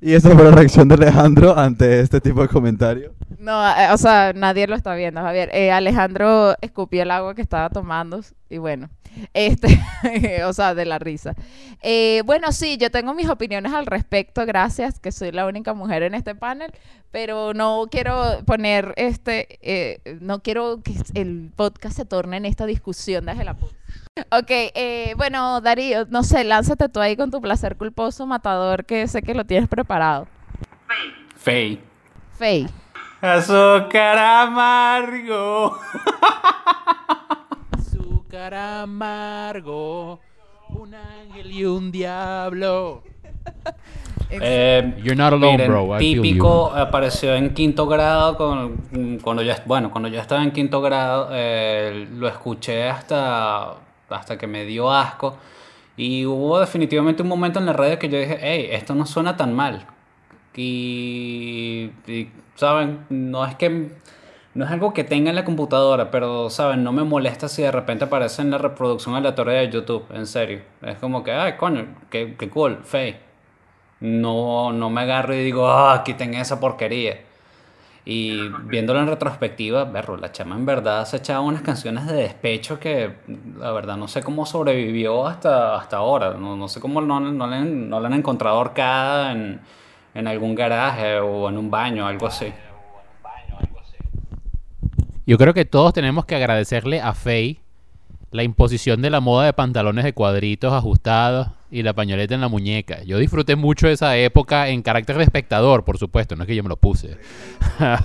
y 0.00 0.14
esa 0.14 0.30
fue 0.30 0.44
la 0.44 0.50
reacción 0.50 0.88
de 0.88 0.94
Alejandro 0.94 1.58
ante 1.58 2.00
este 2.00 2.20
tipo 2.20 2.42
de 2.42 2.48
comentario. 2.48 3.12
No, 3.38 3.68
eh, 3.68 3.92
o 3.92 3.96
sea, 3.96 4.32
nadie 4.34 4.66
lo 4.66 4.74
está 4.74 4.94
viendo, 4.94 5.20
Javier. 5.20 5.50
Eh, 5.52 5.70
Alejandro 5.72 6.54
escupió 6.60 7.02
el 7.02 7.10
agua 7.10 7.34
que 7.34 7.42
estaba 7.42 7.68
tomando 7.70 8.20
y 8.48 8.58
bueno, 8.58 8.90
este, 9.34 9.80
o 10.44 10.52
sea, 10.52 10.74
de 10.74 10.84
la 10.84 10.98
risa. 10.98 11.34
Eh, 11.82 12.22
bueno, 12.24 12.52
sí, 12.52 12.76
yo 12.76 12.90
tengo 12.90 13.14
mis 13.14 13.28
opiniones 13.28 13.72
al 13.72 13.86
respecto, 13.86 14.44
gracias, 14.46 14.98
que 14.98 15.12
soy 15.12 15.32
la 15.32 15.46
única 15.46 15.74
mujer 15.74 16.02
en 16.02 16.14
este 16.14 16.34
panel, 16.34 16.72
pero 17.10 17.54
no 17.54 17.86
quiero 17.90 18.42
poner 18.44 18.92
este, 18.96 19.58
eh, 19.62 20.18
no 20.20 20.42
quiero 20.42 20.82
que 20.82 20.94
el 21.14 21.50
podcast 21.54 21.96
se 21.96 22.04
torne 22.04 22.36
en 22.38 22.46
esta 22.46 22.66
discusión 22.66 23.26
de 23.26 23.44
la 23.44 23.54
Ponce. 23.54 23.79
Ok, 24.32 24.50
eh, 24.50 25.14
bueno, 25.16 25.60
Darío, 25.60 26.04
no 26.08 26.22
sé, 26.22 26.44
lánzate 26.44 26.88
tú 26.88 27.00
ahí 27.00 27.16
con 27.16 27.30
tu 27.30 27.40
placer 27.40 27.76
culposo 27.76 28.26
matador 28.26 28.84
que 28.84 29.06
sé 29.06 29.22
que 29.22 29.34
lo 29.34 29.44
tienes 29.44 29.68
preparado. 29.68 30.26
Fey. 31.36 31.80
Faye. 32.38 32.68
Azúcar 33.20 34.18
amargo. 34.18 35.78
Azúcar 37.72 38.54
amargo, 38.54 40.20
un 40.70 40.94
ángel 40.94 41.52
y 41.52 41.64
un 41.64 41.90
diablo. 41.92 43.02
Eh, 44.30 44.94
You're 45.02 45.16
not 45.16 45.32
alone, 45.32 45.52
miren, 45.56 45.70
bro. 45.70 45.96
I 45.96 45.98
feel 45.98 46.16
you. 46.16 46.22
típico 46.22 46.70
apareció 46.74 47.34
en 47.34 47.52
quinto 47.52 47.86
grado 47.86 48.36
con, 48.36 49.18
cuando 49.22 49.42
yo 49.42 49.52
bueno 49.66 49.90
cuando 49.90 50.08
yo 50.08 50.20
estaba 50.20 50.42
en 50.42 50.52
quinto 50.52 50.80
grado 50.80 51.30
eh, 51.32 52.06
lo 52.12 52.28
escuché 52.28 52.88
hasta 52.88 53.74
hasta 54.10 54.38
que 54.38 54.46
me 54.46 54.64
dio 54.64 54.92
asco 54.92 55.36
y 55.96 56.26
hubo 56.26 56.60
definitivamente 56.60 57.22
un 57.22 57.28
momento 57.28 57.58
en 57.58 57.66
la 57.66 57.72
radio 57.72 57.98
que 57.98 58.08
yo 58.08 58.18
dije 58.18 58.38
hey 58.40 58.68
esto 58.72 58.94
no 58.94 59.06
suena 59.06 59.36
tan 59.36 59.54
mal 59.54 59.86
y, 60.54 61.90
y, 62.06 62.30
saben 62.56 63.06
no 63.08 63.44
es 63.46 63.54
que 63.54 63.90
no 64.52 64.64
es 64.64 64.70
algo 64.72 64.92
que 64.92 65.04
tenga 65.04 65.30
en 65.30 65.36
la 65.36 65.44
computadora, 65.44 66.10
pero, 66.10 66.50
¿saben? 66.50 66.82
No 66.82 66.92
me 66.92 67.04
molesta 67.04 67.48
si 67.48 67.62
de 67.62 67.70
repente 67.70 68.04
aparece 68.06 68.42
en 68.42 68.50
la 68.50 68.58
reproducción 68.58 69.14
aleatoria 69.14 69.54
de 69.54 69.70
YouTube, 69.70 70.06
en 70.12 70.26
serio. 70.26 70.62
Es 70.82 70.98
como 70.98 71.22
que, 71.22 71.32
ay, 71.32 71.52
coño, 71.56 71.86
qué, 72.10 72.34
qué 72.36 72.50
cool, 72.50 72.80
Faye. 72.82 73.20
No, 74.00 74.72
no 74.72 74.90
me 74.90 75.02
agarro 75.02 75.34
y 75.34 75.44
digo, 75.44 75.68
ah, 75.70 76.02
quiten 76.04 76.34
esa 76.34 76.58
porquería. 76.58 77.20
Y 78.04 78.48
viéndolo 78.64 79.00
en 79.00 79.06
retrospectiva, 79.06 79.84
berro, 79.84 80.16
la 80.16 80.32
chama 80.32 80.56
en 80.56 80.64
verdad 80.64 81.04
se 81.04 81.18
echaba 81.18 81.40
unas 81.40 81.62
canciones 81.62 82.06
de 82.06 82.14
despecho 82.14 82.80
que, 82.80 83.16
la 83.58 83.72
verdad, 83.72 83.96
no 83.96 84.08
sé 84.08 84.22
cómo 84.22 84.46
sobrevivió 84.46 85.26
hasta, 85.26 85.76
hasta 85.76 85.98
ahora. 85.98 86.34
No, 86.34 86.56
no 86.56 86.66
sé 86.68 86.80
cómo 86.80 87.00
no, 87.00 87.20
no, 87.20 87.46
le, 87.46 87.60
no 87.60 88.00
la 88.00 88.08
han 88.08 88.14
encontrado 88.14 88.56
ahorcada 88.56 89.32
en, 89.32 89.60
en 90.14 90.26
algún 90.26 90.54
garaje 90.54 91.20
o 91.20 91.48
en 91.48 91.58
un 91.58 91.70
baño, 91.70 92.06
algo 92.06 92.26
así. 92.26 92.52
Yo 95.26 95.38
creo 95.38 95.54
que 95.54 95.64
todos 95.64 95.92
tenemos 95.92 96.24
que 96.24 96.34
agradecerle 96.34 97.00
a 97.00 97.12
Faye 97.12 97.59
la 98.30 98.42
imposición 98.42 99.02
de 99.02 99.10
la 99.10 99.20
moda 99.20 99.46
de 99.46 99.52
pantalones 99.52 100.04
de 100.04 100.12
cuadritos 100.12 100.72
ajustados 100.72 101.48
y 101.70 101.82
la 101.82 101.94
pañoleta 101.94 102.34
en 102.34 102.40
la 102.40 102.48
muñeca. 102.48 103.02
Yo 103.04 103.18
disfruté 103.18 103.56
mucho 103.56 103.86
de 103.86 103.94
esa 103.94 104.16
época 104.16 104.68
en 104.68 104.82
carácter 104.82 105.16
de 105.16 105.24
espectador, 105.24 105.84
por 105.84 105.98
supuesto, 105.98 106.36
no 106.36 106.44
es 106.44 106.46
que 106.46 106.56
yo 106.56 106.62
me 106.62 106.68
lo 106.68 106.76
puse. 106.76 107.16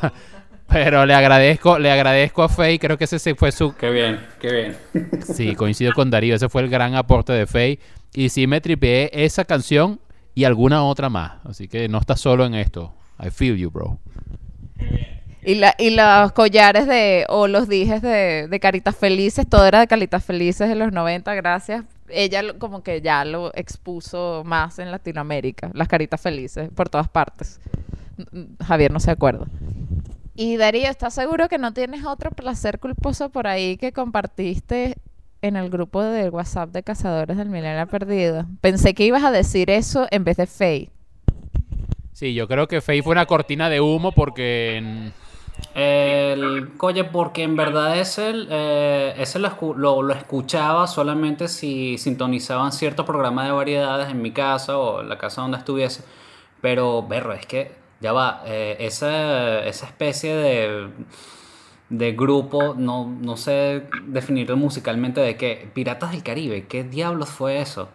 Pero 0.68 1.06
le 1.06 1.14
agradezco, 1.14 1.78
le 1.78 1.92
agradezco 1.92 2.42
a 2.42 2.50
Faye, 2.50 2.80
creo 2.80 2.98
que 2.98 3.04
ese 3.04 3.20
se 3.20 3.36
fue 3.36 3.52
su 3.52 3.76
Qué 3.76 3.92
bien, 3.92 4.20
qué 4.40 4.52
bien. 4.52 4.78
Sí, 5.24 5.56
coincido 5.56 5.94
con 5.94 6.10
Darío, 6.10 6.36
ese 6.36 6.50
fue 6.50 6.64
el 6.64 6.70
gran 6.70 6.96
aporte 6.96 7.34
de 7.34 7.46
Faye. 7.46 7.80
Y 8.14 8.30
sí 8.30 8.48
me 8.48 8.62
tripeé 8.62 9.12
esa 9.14 9.46
canción 9.46 10.00
y 10.34 10.44
alguna 10.44 10.84
otra 10.84 11.10
más. 11.10 11.34
Así 11.44 11.68
que 11.68 11.88
no 11.88 12.00
estás 12.00 12.20
solo 12.20 12.46
en 12.46 12.56
esto. 12.56 12.94
I 13.24 13.30
feel 13.30 13.56
you, 13.58 13.70
bro. 13.70 14.00
Y, 15.46 15.56
la, 15.56 15.76
y 15.78 15.92
los 15.92 16.32
collares 16.32 16.88
de, 16.88 17.26
o 17.30 17.48
los 17.48 17.70
dijes 17.70 18.02
de, 18.02 18.48
de 18.50 18.60
Caritas 18.60 18.96
Felices, 18.96 19.48
todo 19.48 19.66
era 19.68 19.80
de 19.80 19.88
Caritas 19.88 20.24
Felices 20.24 20.68
de 20.68 20.76
los 20.76 20.92
90, 20.92 21.36
gracias. 21.36 21.84
Ella 22.10 22.42
lo- 22.42 22.58
como 22.58 22.82
que 22.84 23.02
ya 23.02 23.24
lo 23.26 23.52
expuso 23.56 24.42
más 24.46 24.80
en 24.80 24.90
Latinoamérica, 24.92 25.70
las 25.74 25.88
Caritas 25.88 26.20
Felices, 26.20 26.70
por 26.74 26.90
todas 26.90 27.08
partes. 27.10 27.60
Javier 28.66 28.92
no 28.92 29.00
se 29.00 29.12
acuerda. 29.12 29.46
Y 30.36 30.58
Darío, 30.58 30.90
¿estás 30.90 31.14
seguro 31.14 31.48
que 31.48 31.58
no 31.58 31.74
tienes 31.74 32.06
otro 32.06 32.32
placer 32.32 32.80
culposo 32.80 33.30
por 33.30 33.46
ahí 33.48 33.78
que 33.78 33.92
compartiste 33.94 34.96
en 35.42 35.56
el 35.58 35.70
grupo 35.70 36.02
de 36.02 36.30
WhatsApp 36.30 36.72
de 36.72 36.82
Cazadores 36.84 37.38
del 37.38 37.50
Milenio 37.50 37.88
Perdido? 37.88 38.46
Pensé 38.62 38.94
que 38.94 39.06
ibas 39.06 39.24
a 39.24 39.32
decir 39.32 39.70
eso 39.70 40.08
en 40.12 40.24
vez 40.24 40.38
de 40.38 40.48
Faye. 40.48 40.90
Sí, 42.14 42.34
yo 42.34 42.48
creo 42.48 42.68
que 42.68 42.82
Faye 42.82 43.04
fue 43.04 43.12
una 43.12 43.26
cortina 43.26 43.70
de 43.70 43.80
humo 43.82 44.12
porque... 44.12 45.12
El 45.74 46.74
coye, 46.78 47.04
porque 47.04 47.44
en 47.44 47.56
verdad 47.56 47.98
ese, 48.00 48.32
eh, 48.50 49.14
ese 49.18 49.40
lo, 49.40 49.52
lo, 50.02 50.14
escuchaba 50.14 50.88
solamente 50.88 51.48
si 51.50 51.98
sintonizaban 51.98 52.72
cierto 52.72 53.04
programa 53.06 53.44
de 53.46 53.52
variedades 53.52 54.10
en 54.10 54.22
mi 54.22 54.32
casa 54.32 54.78
o 54.78 55.02
en 55.02 55.10
la 55.10 55.18
casa 55.18 55.42
donde 55.42 55.58
estuviese. 55.58 56.04
Pero, 56.62 57.04
berro, 57.04 57.34
es 57.34 57.46
que 57.46 57.74
ya 58.00 58.14
va, 58.14 58.42
eh, 58.46 58.78
esa, 58.80 59.66
esa 59.66 59.86
especie 59.86 60.34
de, 60.36 60.88
de 61.90 62.12
grupo, 62.14 62.74
no, 62.78 63.08
no 63.22 63.38
sé 63.38 63.84
definirlo 64.08 64.56
musicalmente 64.58 65.20
de 65.22 65.36
qué. 65.36 65.70
Piratas 65.74 66.12
del 66.12 66.24
Caribe, 66.24 66.68
¿qué 66.68 66.84
diablos 66.84 67.30
fue 67.30 67.60
eso? 67.60 67.90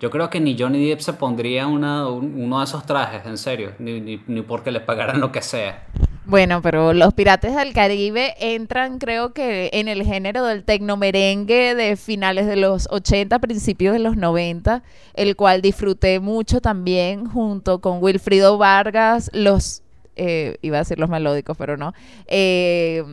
Yo 0.00 0.10
creo 0.10 0.30
que 0.30 0.40
ni 0.40 0.56
Johnny 0.58 0.86
Depp 0.88 1.00
se 1.00 1.12
pondría 1.14 1.66
una, 1.66 2.06
un- 2.08 2.34
uno 2.42 2.58
de 2.58 2.64
esos 2.64 2.84
trajes, 2.86 3.24
en 3.26 3.38
serio, 3.38 3.72
ni, 3.78 4.00
ni, 4.00 4.22
ni 4.26 4.42
porque 4.42 4.70
le 4.70 4.80
pagaran 4.80 5.20
lo 5.20 5.32
que 5.32 5.42
sea. 5.42 5.84
Bueno, 6.26 6.62
pero 6.62 6.94
los 6.94 7.12
Piratas 7.12 7.54
del 7.54 7.74
Caribe 7.74 8.34
entran, 8.40 8.98
creo 8.98 9.34
que, 9.34 9.68
en 9.74 9.88
el 9.88 10.04
género 10.04 10.44
del 10.44 10.64
tecnomerengue 10.64 11.74
de 11.74 11.96
finales 11.96 12.46
de 12.46 12.56
los 12.56 12.88
80, 12.90 13.38
principios 13.40 13.92
de 13.92 13.98
los 13.98 14.16
90, 14.16 14.82
el 15.12 15.36
cual 15.36 15.60
disfruté 15.60 16.20
mucho 16.20 16.62
también 16.62 17.26
junto 17.26 17.80
con 17.80 18.02
Wilfrido 18.02 18.56
Vargas, 18.56 19.30
los, 19.34 19.82
eh, 20.16 20.56
iba 20.62 20.78
a 20.78 20.80
decir 20.80 20.98
los 20.98 21.10
melódicos, 21.10 21.58
pero 21.58 21.76
no, 21.76 21.92
eh, 22.26 23.04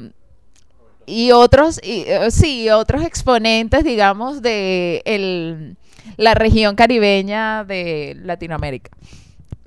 y 1.06 1.32
otros, 1.32 1.82
eh, 1.84 2.30
sí, 2.32 2.70
otros 2.70 3.04
exponentes, 3.04 3.84
digamos, 3.84 4.42
de 4.42 5.02
el- 5.06 5.76
la 6.18 6.34
región 6.34 6.76
caribeña 6.76 7.66
de 7.66 8.16
Latinoamérica, 8.24 8.92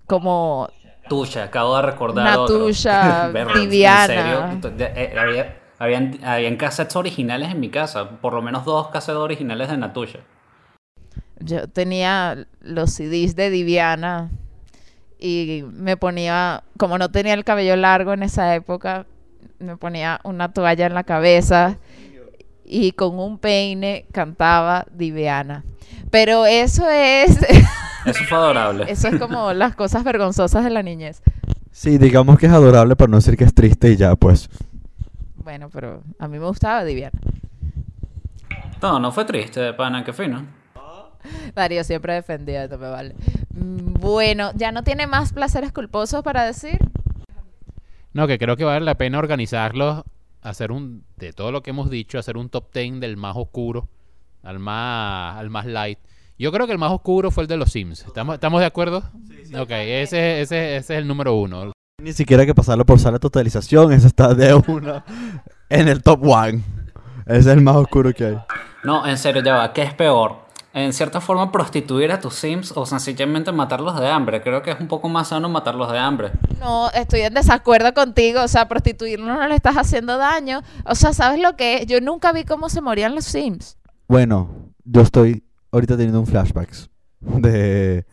como 0.06 0.68
Tuya, 1.08 1.44
acabo 1.44 1.76
de 1.76 1.82
recordar 1.82 2.38
otro. 2.38 2.58
Natusha, 2.58 3.28
Berro, 3.28 3.54
¿en 3.56 3.62
Viviana. 3.62 4.06
serio? 4.06 4.58
T- 4.62 4.70
de- 4.70 4.92
eh, 4.96 5.18
había- 5.18 5.56
habían, 5.78 6.18
habían 6.24 6.56
cassettes 6.56 6.96
originales 6.96 7.50
en 7.50 7.60
mi 7.60 7.68
casa, 7.68 8.08
por 8.20 8.32
lo 8.32 8.42
menos 8.42 8.64
dos 8.64 8.88
cassettes 8.88 9.18
originales 9.20 9.68
de 9.68 9.76
Natusha. 9.76 10.20
Yo 11.40 11.68
tenía 11.68 12.46
los 12.60 12.90
CDs 12.90 13.36
de 13.36 13.50
Diviana 13.50 14.30
y 15.18 15.64
me 15.72 15.96
ponía, 15.96 16.62
como 16.78 16.96
no 16.96 17.10
tenía 17.10 17.34
el 17.34 17.44
cabello 17.44 17.76
largo 17.76 18.12
en 18.12 18.22
esa 18.22 18.54
época, 18.54 19.06
me 19.58 19.76
ponía 19.76 20.20
una 20.24 20.52
toalla 20.52 20.86
en 20.86 20.94
la 20.94 21.04
cabeza 21.04 21.76
y 22.74 22.92
con 22.92 23.18
un 23.20 23.38
peine 23.38 24.06
cantaba 24.12 24.86
Diviana. 24.92 25.64
Pero 26.10 26.44
eso 26.46 26.88
es, 26.90 27.38
Eso 28.04 28.24
fue 28.28 28.36
adorable. 28.38 28.84
eso 28.88 29.08
es 29.08 29.18
como 29.18 29.52
las 29.52 29.76
cosas 29.76 30.02
vergonzosas 30.04 30.64
de 30.64 30.70
la 30.70 30.82
niñez. 30.82 31.22
Sí, 31.70 31.98
digamos 31.98 32.38
que 32.38 32.46
es 32.46 32.52
adorable 32.52 32.96
para 32.96 33.10
no 33.10 33.16
decir 33.18 33.36
que 33.36 33.44
es 33.44 33.54
triste 33.54 33.90
y 33.90 33.96
ya, 33.96 34.14
pues. 34.16 34.48
Bueno, 35.36 35.68
pero 35.72 36.02
a 36.18 36.26
mí 36.28 36.38
me 36.38 36.46
gustaba 36.46 36.84
Diviana. 36.84 37.18
No, 38.82 38.98
no 38.98 39.12
fue 39.12 39.24
triste, 39.24 39.72
pana, 39.74 40.04
que 40.04 40.12
fino. 40.12 40.44
Darío 41.54 41.84
siempre 41.84 42.14
defendía 42.14 42.64
esto, 42.64 42.76
me 42.78 42.88
vale. 42.90 43.14
Mm, 43.54 43.94
Bueno, 44.00 44.50
¿ya 44.54 44.72
no 44.72 44.82
tiene 44.82 45.06
más 45.06 45.32
placeres 45.32 45.72
culposos 45.72 46.22
para 46.22 46.44
decir? 46.44 46.78
No, 48.12 48.26
que 48.26 48.38
creo 48.38 48.56
que 48.56 48.64
vale 48.64 48.84
la 48.84 48.94
pena 48.96 49.18
organizarlos, 49.18 50.02
hacer 50.44 50.70
un, 50.70 51.04
de 51.16 51.32
todo 51.32 51.50
lo 51.50 51.62
que 51.62 51.70
hemos 51.70 51.90
dicho, 51.90 52.18
hacer 52.18 52.36
un 52.36 52.48
top 52.48 52.72
10 52.72 53.00
del 53.00 53.16
más 53.16 53.36
oscuro 53.36 53.88
al 54.42 54.58
más, 54.58 55.36
al 55.38 55.50
más 55.50 55.66
light. 55.66 55.98
Yo 56.38 56.52
creo 56.52 56.66
que 56.66 56.72
el 56.72 56.78
más 56.78 56.92
oscuro 56.92 57.30
fue 57.30 57.44
el 57.44 57.48
de 57.48 57.56
los 57.56 57.72
Sims. 57.72 58.04
¿Estamos, 58.06 58.34
¿estamos 58.34 58.60
de 58.60 58.66
acuerdo? 58.66 58.98
Ok, 59.58 59.70
ese, 59.70 60.42
ese, 60.42 60.76
ese 60.76 60.76
es 60.76 60.90
el 60.90 61.06
número 61.06 61.34
uno. 61.34 61.72
Ni 62.02 62.12
siquiera 62.12 62.42
hay 62.42 62.46
que 62.46 62.54
pasarlo 62.54 62.84
por 62.84 62.98
sala 62.98 63.14
de 63.14 63.20
totalización, 63.20 63.92
eso 63.92 64.06
está 64.06 64.34
de 64.34 64.54
una 64.54 65.04
en 65.68 65.88
el 65.88 66.02
top 66.02 66.24
one. 66.24 66.62
Ese 67.26 67.38
es 67.38 67.46
el 67.46 67.62
más 67.62 67.76
oscuro 67.76 68.12
que 68.12 68.24
hay. 68.26 68.38
No, 68.82 69.06
en 69.06 69.16
serio, 69.16 69.42
ya 69.42 69.54
va, 69.54 69.72
¿qué 69.72 69.82
es 69.82 69.94
peor? 69.94 70.43
En 70.74 70.92
cierta 70.92 71.20
forma, 71.20 71.52
prostituir 71.52 72.10
a 72.10 72.18
tus 72.18 72.34
Sims 72.34 72.72
o 72.74 72.84
sencillamente 72.84 73.52
matarlos 73.52 73.98
de 73.98 74.08
hambre. 74.08 74.42
Creo 74.42 74.60
que 74.60 74.72
es 74.72 74.80
un 74.80 74.88
poco 74.88 75.08
más 75.08 75.28
sano 75.28 75.48
matarlos 75.48 75.90
de 75.92 75.98
hambre. 75.98 76.32
No, 76.58 76.90
estoy 76.90 77.20
en 77.20 77.32
desacuerdo 77.34 77.94
contigo. 77.94 78.42
O 78.42 78.48
sea, 78.48 78.66
prostituirlo 78.68 79.26
no 79.26 79.46
le 79.46 79.54
estás 79.54 79.76
haciendo 79.76 80.18
daño. 80.18 80.62
O 80.84 80.96
sea, 80.96 81.12
¿sabes 81.12 81.40
lo 81.40 81.54
que 81.54 81.76
es? 81.76 81.86
Yo 81.86 82.00
nunca 82.00 82.32
vi 82.32 82.44
cómo 82.44 82.68
se 82.68 82.80
morían 82.80 83.14
los 83.14 83.24
Sims. 83.24 83.78
Bueno, 84.08 84.50
yo 84.84 85.02
estoy 85.02 85.44
ahorita 85.70 85.96
teniendo 85.96 86.20
un 86.20 86.26
flashbacks 86.26 86.90
de 87.20 88.04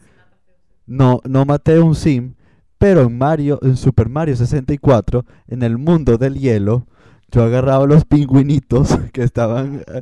no 0.85 1.19
no 1.25 1.45
maté 1.45 1.79
un 1.79 1.95
sim, 1.95 2.35
pero 2.77 3.01
en 3.01 3.17
Mario 3.17 3.59
en 3.61 3.77
Super 3.77 4.09
Mario 4.09 4.35
64 4.35 5.25
en 5.47 5.63
el 5.63 5.77
mundo 5.77 6.17
del 6.17 6.39
hielo 6.39 6.87
yo 7.29 7.43
agarraba 7.43 7.85
los 7.85 8.05
pingüinitos 8.05 8.97
que 9.13 9.23
estaban 9.23 9.83
eh, 9.87 10.01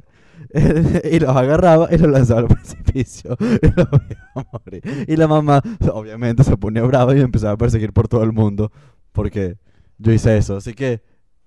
y 1.11 1.19
los 1.19 1.35
agarraba 1.35 1.87
y 1.91 1.97
los 1.97 2.09
lanzaba 2.09 2.41
al 2.41 2.47
precipicio 2.47 3.37
y 5.07 5.15
la 5.15 5.27
mamá 5.27 5.61
obviamente 5.93 6.43
se 6.43 6.57
ponía 6.57 6.81
brava 6.81 7.15
y 7.15 7.21
empezaba 7.21 7.53
a 7.53 7.57
perseguir 7.57 7.93
por 7.93 8.07
todo 8.07 8.23
el 8.23 8.31
mundo 8.31 8.71
porque 9.11 9.57
yo 9.99 10.11
hice 10.11 10.37
eso. 10.37 10.57
Así 10.57 10.73
que, 10.73 11.01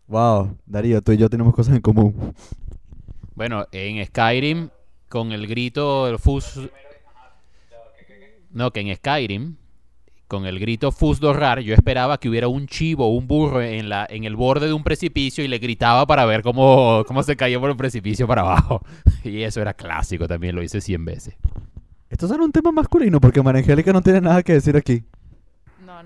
wow, 0.07 0.57
Darío, 0.67 1.03
tú 1.03 1.13
y 1.13 1.17
yo 1.17 1.29
tenemos 1.29 1.55
cosas 1.55 1.75
en 1.75 1.81
común. 1.81 2.35
Bueno, 3.35 3.67
en 3.73 4.05
Skyrim, 4.07 4.69
con 5.09 5.33
el 5.33 5.47
grito 5.47 6.07
del 6.07 6.19
Fus... 6.19 6.61
No, 8.51 8.71
que 8.71 8.81
en 8.81 8.95
Skyrim, 8.95 9.57
con 10.33 10.47
el 10.47 10.59
grito 10.59 10.93
Fus 10.93 11.21
Dorrar, 11.21 11.61
yo 11.61 11.75
esperaba 11.75 12.17
que 12.17 12.27
hubiera 12.27 12.49
un 12.49 12.67
chivo 12.67 13.05
o 13.07 13.11
un 13.11 13.29
burro 13.29 13.61
en, 13.61 13.91
la, 13.91 14.07
en 14.09 14.25
el 14.25 14.35
borde 14.35 14.67
de 14.67 14.73
un 14.73 14.83
precipicio 14.83 15.45
y 15.45 15.49
le 15.49 15.59
gritaba 15.59 16.07
para 16.07 16.25
ver 16.25 16.43
cómo, 16.43 17.05
cómo 17.07 17.23
se 17.23 17.37
caía 17.37 17.61
por 17.61 17.69
el 17.69 17.77
precipicio 17.77 18.27
para 18.27 18.41
abajo. 18.41 18.81
Y 19.25 19.43
eso 19.43 19.61
era 19.61 19.75
clásico, 19.75 20.27
también 20.27 20.57
lo 20.57 20.63
hice 20.63 20.81
100 20.81 21.05
veces. 21.05 21.35
Esto 22.09 22.27
será 22.27 22.43
un 22.43 22.51
tema 22.51 22.73
masculino 22.73 23.21
porque 23.21 23.43
María 23.43 23.61
Angélica 23.61 23.93
no 23.93 24.01
tiene 24.01 24.23
nada 24.23 24.43
que 24.43 24.55
decir 24.55 24.75
aquí. 24.75 25.05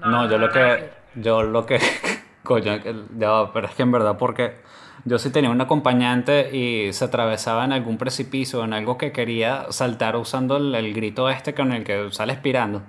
No, 0.01 0.29
yo 0.29 0.39
lo 0.39 0.51
que. 0.51 0.91
Yo 1.15 1.45
lo 1.45 1.65
que. 1.65 1.79
Coño, 2.43 2.83
que- 2.83 2.95
ya 3.17 3.31
va, 3.31 3.53
pero 3.53 3.69
es 3.69 3.75
que 3.77 3.85
en 3.85 3.93
verdad, 3.93 4.19
porque 4.19 4.57
yo 5.05 5.21
sí 5.21 5.31
tenía 5.31 5.51
un 5.51 5.61
acompañante 5.61 6.51
y 6.57 6.93
se 6.93 7.05
atravesaba 7.05 7.65
en 7.65 7.73
algún 7.73 7.97
precipicio, 7.97 8.65
en 8.65 8.73
algo 8.73 8.99
que 8.99 9.13
quería 9.13 9.67
saltar 9.71 10.17
usando 10.17 10.57
el, 10.57 10.75
el 10.75 10.93
grito 10.95 11.31
este 11.31 11.55
con 11.55 11.71
el 11.73 11.85
que 11.85 12.09
sale 12.11 12.33
expirando. 12.33 12.83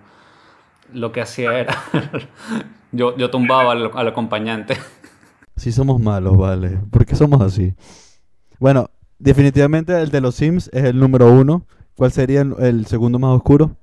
Lo 0.94 1.12
que 1.12 1.22
hacía 1.22 1.58
era. 1.60 1.76
yo, 2.92 3.18
yo 3.18 3.30
tumbaba 3.30 3.74
al, 3.74 3.92
al 3.94 4.08
acompañante. 4.08 4.78
Sí 5.56 5.72
somos 5.72 6.00
malos, 6.00 6.38
vale. 6.38 6.80
¿Por 6.92 7.06
qué 7.06 7.16
somos 7.16 7.42
así? 7.42 7.74
Bueno, 8.60 8.90
definitivamente 9.20 10.00
el 10.00 10.12
de 10.12 10.22
los 10.22 10.36
Sims 10.36 10.70
es 10.74 10.84
el 10.86 11.00
número 11.00 11.32
uno. 11.32 11.66
¿Cuál 11.96 12.12
sería 12.12 12.42
el, 12.42 12.54
el 12.60 12.86
segundo 12.86 13.18
más 13.18 13.36
oscuro? 13.36 13.76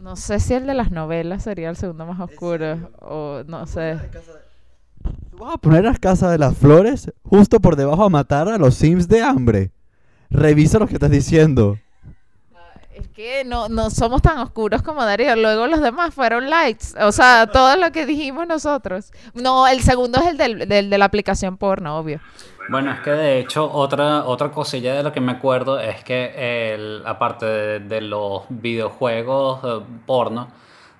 No 0.00 0.16
sé 0.16 0.40
si 0.40 0.54
el 0.54 0.66
de 0.66 0.72
las 0.72 0.90
novelas 0.90 1.42
sería 1.42 1.68
el 1.68 1.76
segundo 1.76 2.06
más 2.06 2.18
oscuro 2.18 2.90
o 3.00 3.42
no 3.46 3.66
sé. 3.66 3.98
¿Tú 5.30 5.38
vas 5.38 5.54
a 5.54 5.58
poner 5.58 5.84
las 5.84 5.98
casas 5.98 6.30
de 6.32 6.38
las 6.38 6.56
flores 6.56 7.12
justo 7.22 7.60
por 7.60 7.76
debajo 7.76 8.04
a 8.04 8.08
matar 8.08 8.48
a 8.48 8.56
los 8.56 8.74
Sims 8.74 9.06
de 9.06 9.20
hambre? 9.20 9.70
Revisa 10.30 10.78
lo 10.78 10.86
que 10.86 10.94
estás 10.94 11.10
diciendo. 11.10 11.76
Es 12.98 13.08
que 13.08 13.44
no, 13.44 13.68
no 13.68 13.90
somos 13.90 14.22
tan 14.22 14.38
oscuros 14.38 14.82
como 14.82 15.04
Darío. 15.04 15.36
Luego 15.36 15.66
los 15.68 15.80
demás 15.80 16.12
fueron 16.12 16.50
lights. 16.50 16.96
O 17.00 17.12
sea, 17.12 17.46
todo 17.52 17.76
lo 17.76 17.92
que 17.92 18.06
dijimos 18.06 18.46
nosotros. 18.48 19.12
No, 19.34 19.68
el 19.68 19.80
segundo 19.82 20.18
es 20.20 20.26
el 20.26 20.36
del, 20.36 20.68
del- 20.68 20.90
de 20.90 20.98
la 20.98 21.04
aplicación 21.04 21.56
porno, 21.56 21.96
obvio. 21.98 22.20
Bueno, 22.70 22.90
es 22.92 23.00
que 23.00 23.10
de 23.10 23.38
hecho 23.38 23.70
otra, 23.72 24.24
otra 24.24 24.50
cosilla 24.50 24.94
de 24.94 25.02
lo 25.02 25.12
que 25.12 25.20
me 25.20 25.32
acuerdo 25.32 25.78
es 25.80 26.02
que 26.02 26.74
el, 26.74 27.02
aparte 27.06 27.46
de, 27.46 27.80
de 27.80 28.00
los 28.00 28.42
videojuegos 28.48 29.60
eh, 29.64 29.84
porno, 30.04 30.48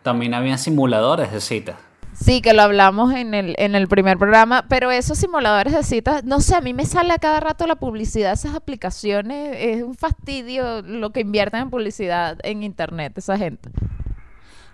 también 0.03 0.34
habían 0.34 0.59
simuladores 0.59 1.32
de 1.32 1.40
citas. 1.40 1.76
Sí, 2.20 2.42
que 2.42 2.52
lo 2.52 2.62
hablamos 2.62 3.14
en 3.14 3.32
el, 3.32 3.54
en 3.58 3.76
el 3.76 3.86
primer 3.86 4.18
programa, 4.18 4.66
pero 4.68 4.90
esos 4.90 5.18
simuladores 5.18 5.72
de 5.72 5.84
citas, 5.84 6.24
no 6.24 6.40
sé, 6.40 6.56
a 6.56 6.60
mí 6.60 6.74
me 6.74 6.84
sale 6.84 7.12
a 7.12 7.18
cada 7.18 7.38
rato 7.38 7.66
la 7.66 7.76
publicidad 7.76 8.32
esas 8.32 8.56
aplicaciones, 8.56 9.56
es 9.58 9.82
un 9.84 9.94
fastidio 9.94 10.82
lo 10.82 11.10
que 11.10 11.20
invierten 11.20 11.60
en 11.60 11.70
publicidad 11.70 12.38
en 12.42 12.64
internet 12.64 13.16
esa 13.16 13.38
gente. 13.38 13.70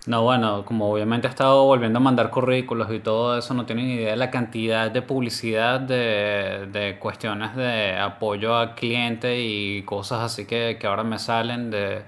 No, 0.07 0.23
bueno, 0.23 0.65
como 0.65 0.91
obviamente 0.91 1.27
he 1.27 1.29
estado 1.29 1.65
volviendo 1.65 1.97
a 1.97 2.01
mandar 2.01 2.31
currículos 2.31 2.91
y 2.91 2.99
todo 2.99 3.37
eso, 3.37 3.53
no 3.53 3.65
tienen 3.65 3.89
idea 3.89 4.11
de 4.11 4.17
la 4.17 4.31
cantidad 4.31 4.89
de 4.89 5.01
publicidad 5.03 5.79
de, 5.79 6.67
de 6.71 6.97
cuestiones 6.99 7.55
de 7.55 7.95
apoyo 7.97 8.55
al 8.55 8.75
cliente 8.75 9.39
y 9.39 9.83
cosas 9.83 10.21
así 10.21 10.45
que, 10.45 10.77
que 10.79 10.87
ahora 10.87 11.03
me 11.03 11.19
salen 11.19 11.71
de, 11.71 12.03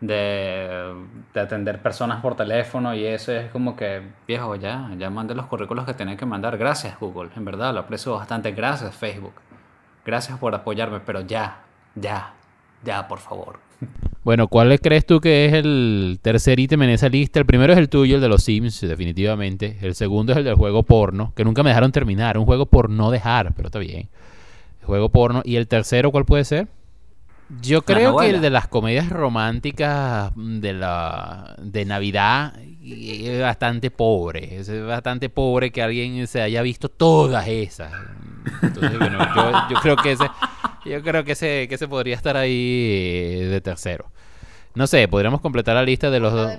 de, 0.00 0.94
de 1.32 1.40
atender 1.40 1.80
personas 1.80 2.20
por 2.20 2.36
teléfono 2.36 2.94
y 2.94 3.04
eso 3.04 3.32
es 3.32 3.50
como 3.50 3.76
que, 3.76 4.02
viejo, 4.26 4.56
ya, 4.56 4.90
ya 4.98 5.10
mandé 5.10 5.34
los 5.34 5.46
currículos 5.46 5.84
que 5.84 5.94
tenía 5.94 6.16
que 6.16 6.26
mandar. 6.26 6.58
Gracias, 6.58 6.98
Google, 7.00 7.30
en 7.36 7.44
verdad, 7.44 7.72
lo 7.72 7.80
aprecio 7.80 8.14
bastante. 8.14 8.52
Gracias, 8.52 8.94
Facebook. 8.94 9.34
Gracias 10.04 10.38
por 10.38 10.54
apoyarme, 10.54 11.00
pero 11.00 11.20
ya, 11.22 11.62
ya, 11.94 12.34
ya, 12.84 13.08
por 13.08 13.18
favor. 13.18 13.58
Bueno, 14.26 14.48
¿cuál 14.48 14.80
crees 14.80 15.06
tú 15.06 15.20
que 15.20 15.46
es 15.46 15.52
el 15.52 16.18
tercer 16.20 16.58
ítem 16.58 16.82
en 16.82 16.90
esa 16.90 17.08
lista? 17.08 17.38
El 17.38 17.46
primero 17.46 17.72
es 17.72 17.78
el 17.78 17.88
tuyo, 17.88 18.16
el 18.16 18.20
de 18.20 18.28
los 18.28 18.42
Sims, 18.42 18.80
definitivamente. 18.80 19.78
El 19.82 19.94
segundo 19.94 20.32
es 20.32 20.38
el 20.38 20.44
del 20.44 20.56
juego 20.56 20.82
porno, 20.82 21.32
que 21.36 21.44
nunca 21.44 21.62
me 21.62 21.70
dejaron 21.70 21.92
terminar. 21.92 22.36
Un 22.36 22.44
juego 22.44 22.66
por 22.66 22.90
no 22.90 23.12
dejar, 23.12 23.54
pero 23.54 23.68
está 23.68 23.78
bien. 23.78 24.08
Juego 24.82 25.10
porno. 25.10 25.42
¿Y 25.44 25.54
el 25.54 25.68
tercero 25.68 26.10
cuál 26.10 26.24
puede 26.24 26.44
ser? 26.44 26.66
Yo 27.60 27.82
creo 27.82 28.16
que 28.16 28.30
el 28.36 28.40
de 28.42 28.50
las 28.50 28.66
comedias 28.68 29.08
románticas 29.08 30.32
de 30.34 30.72
la 30.72 31.54
de 31.58 31.84
Navidad 31.84 32.54
es 32.82 33.40
bastante 33.40 33.90
pobre. 33.90 34.56
Es 34.56 34.84
bastante 34.86 35.28
pobre 35.28 35.70
que 35.70 35.82
alguien 35.82 36.26
se 36.26 36.42
haya 36.42 36.62
visto 36.62 36.88
todas 36.88 37.46
esas. 37.46 37.92
Entonces, 38.62 38.98
bueno, 38.98 39.18
yo, 39.34 39.52
yo 39.70 39.76
creo 39.80 39.96
que 39.96 40.12
ese, 40.12 40.28
yo 40.84 41.02
creo 41.02 41.24
que 41.24 41.32
ese, 41.32 41.66
que 41.68 41.76
ese 41.76 41.86
podría 41.88 42.16
estar 42.16 42.36
ahí 42.36 42.50
eh, 42.52 43.46
de 43.50 43.60
tercero. 43.60 44.10
No 44.74 44.86
sé, 44.86 45.06
podríamos 45.08 45.40
completar 45.40 45.74
la 45.76 45.82
lista 45.84 46.10
de 46.10 46.20
los 46.20 46.32
dos. 46.32 46.52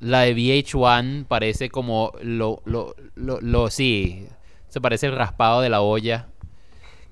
La 0.00 0.20
de 0.20 0.34
VH1 0.34 1.26
parece 1.26 1.68
como 1.68 2.12
lo, 2.22 2.62
lo, 2.64 2.94
lo, 3.16 3.40
lo- 3.40 3.70
sí, 3.70 4.26
se 4.68 4.80
parece 4.80 5.06
el 5.06 5.16
raspado 5.16 5.60
de 5.60 5.68
la 5.68 5.80
olla. 5.82 6.28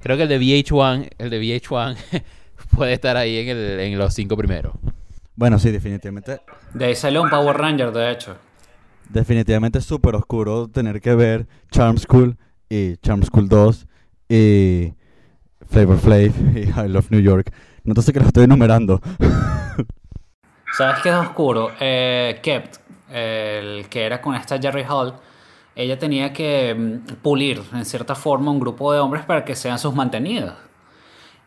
Creo 0.01 0.17
que 0.17 0.23
el 0.23 0.29
de 0.29 0.41
VH1, 0.41 1.11
el 1.19 1.29
de 1.31 1.41
VH1 1.41 1.97
puede 2.69 2.93
estar 2.93 3.17
ahí 3.17 3.39
en, 3.39 3.49
el, 3.49 3.81
en 3.81 3.99
los 3.99 4.15
cinco 4.15 4.37
primeros. 4.37 4.75
Bueno, 5.35 5.59
sí, 5.59 5.71
definitivamente. 5.71 6.41
De 6.75 6.87
ahí 6.87 6.95
salió 6.95 7.23
un 7.23 7.31
Power 7.31 7.57
Ranger, 7.57 7.93
de 7.93 8.11
hecho. 8.11 8.37
Definitivamente 9.09 9.79
es 9.79 9.85
súper 9.85 10.15
oscuro 10.15 10.69
tener 10.69 11.01
que 11.01 11.15
ver 11.15 11.47
Charm 11.71 11.97
School 11.97 12.37
y 12.69 12.97
Charm 12.99 13.23
School 13.23 13.49
2 13.49 13.87
y 14.29 14.93
Flavor 15.69 15.99
Flav 15.99 16.33
y 16.55 16.69
I 16.69 16.89
Love 16.89 17.11
New 17.11 17.21
York. 17.21 17.53
No 17.85 18.01
sé 18.03 18.13
que 18.13 18.21
lo 18.21 18.27
estoy 18.27 18.45
enumerando. 18.45 19.01
¿Sabes 20.77 20.97
qué 21.03 21.09
es 21.09 21.15
oscuro? 21.15 21.71
Eh, 21.81 22.39
Kept, 22.43 22.77
el 23.11 23.89
que 23.89 24.05
era 24.05 24.21
con 24.21 24.35
esta 24.35 24.59
Jerry 24.59 24.85
Hall, 24.89 25.15
ella 25.75 25.99
tenía 25.99 26.33
que 26.33 26.75
mm, 26.75 27.15
pulir 27.23 27.63
en 27.73 27.85
cierta 27.85 28.15
forma 28.15 28.51
un 28.51 28.61
grupo 28.61 28.93
de 28.93 28.99
hombres 28.99 29.25
para 29.25 29.45
que 29.45 29.55
sean 29.55 29.79
sus 29.79 29.95
mantenidos. 29.95 30.55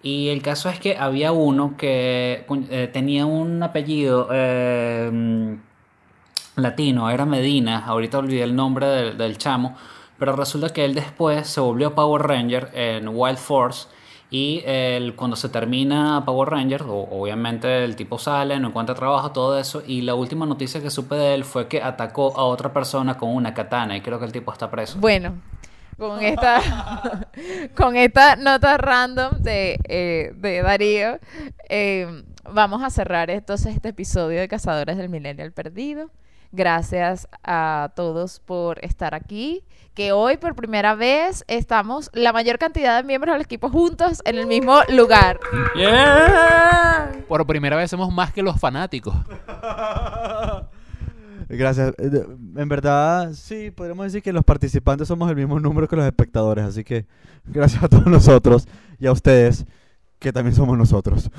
Y 0.04 0.30
el 0.30 0.42
caso 0.42 0.70
es 0.70 0.80
que 0.80 0.98
había 0.98 1.32
uno 1.32 1.76
que 1.78 2.46
eh, 2.70 2.90
tenía 2.92 3.26
un 3.26 3.62
apellido 3.62 4.30
eh, 4.32 5.10
mm, 5.12 5.54
latino, 6.56 7.10
era 7.10 7.26
Medina, 7.26 7.86
ahorita 7.86 8.18
olvidé 8.18 8.44
el 8.44 8.56
nombre 8.56 8.88
del, 8.88 9.18
del 9.18 9.38
chamo, 9.38 9.76
pero 10.18 10.36
resulta 10.36 10.70
que 10.70 10.86
él 10.86 10.96
después 10.96 11.48
se 11.48 11.62
volvió 11.62 11.94
Power 11.94 12.24
Ranger 12.24 12.72
en 12.74 13.10
Wild 13.10 13.38
Force 13.38 13.88
y 14.34 14.64
cuando 15.18 15.36
se 15.36 15.50
termina 15.50 16.24
Power 16.26 16.50
Ranger, 16.50 16.84
obviamente 16.88 17.84
el 17.84 17.98
tipo 17.98 18.18
sale, 18.18 18.58
no 18.62 18.70
encuentra 18.70 18.96
trabajo, 18.96 19.32
todo 19.32 19.60
eso, 19.60 19.84
y 19.86 20.02
la 20.04 20.16
última 20.16 20.46
noticia 20.46 20.82
que 20.82 20.90
supe 20.90 21.16
de 21.16 21.34
él 21.34 21.44
fue 21.44 21.68
que 21.68 21.84
atacó 21.84 22.38
a 22.38 22.46
otra 22.46 22.72
persona 22.72 23.18
con 23.18 23.36
una 23.36 23.54
katana 23.54 23.98
y 23.98 24.00
creo 24.00 24.20
que 24.20 24.26
el 24.26 24.32
tipo 24.32 24.54
está 24.54 24.72
preso. 24.72 24.98
Bueno, 25.00 25.34
con 26.02 26.24
esta, 26.24 26.60
con 27.76 27.96
esta 27.96 28.36
nota 28.36 28.76
random 28.78 29.38
de, 29.38 29.80
eh, 29.84 30.34
de 30.36 30.64
Darío, 30.64 31.20
eh, 31.70 32.24
vamos 32.52 32.82
a 32.82 32.90
cerrar 32.90 33.30
entonces 33.30 33.76
este 33.76 33.90
episodio 33.90 34.40
de 34.40 34.48
Cazadores 34.48 34.98
del 34.98 35.10
Millennial 35.10 35.52
Perdido. 35.52 36.10
Gracias 36.52 37.28
a 37.44 37.92
todos 37.96 38.40
por 38.40 38.84
estar 38.84 39.14
aquí. 39.14 39.64
Que 39.94 40.12
hoy 40.12 40.38
por 40.38 40.56
primera 40.56 40.96
vez 40.96 41.44
estamos 41.48 42.10
la 42.14 42.34
mayor 42.34 42.58
cantidad 42.58 42.98
de 42.98 43.04
miembros 43.04 43.36
del 43.36 43.44
equipo 43.44 43.70
juntos 43.70 44.22
en 44.26 44.40
el 44.40 44.48
mismo 44.48 44.80
lugar. 44.90 45.40
Por 47.28 47.46
primera 47.46 47.76
vez 47.76 47.92
somos 47.92 48.12
más 48.12 48.34
que 48.34 48.42
los 48.42 48.60
fanáticos. 48.60 49.14
Gracias. 51.58 51.94
Eh, 51.98 52.26
En 52.56 52.70
verdad, 52.70 53.34
sí, 53.34 53.72
podríamos 53.72 54.06
decir 54.06 54.22
que 54.22 54.32
los 54.34 54.44
participantes 54.44 55.08
somos 55.08 55.30
el 55.30 55.36
mismo 55.36 55.60
número 55.60 55.88
que 55.88 55.96
los 55.96 56.06
espectadores, 56.06 56.66
así 56.66 56.84
que 56.84 57.06
gracias 57.46 57.84
a 57.84 57.90
todos 57.90 58.08
nosotros 58.08 58.68
y 59.00 59.08
a 59.08 59.12
ustedes, 59.12 59.66
que 60.20 60.32
también 60.32 60.56
somos 60.56 60.78
nosotros. 60.78 61.30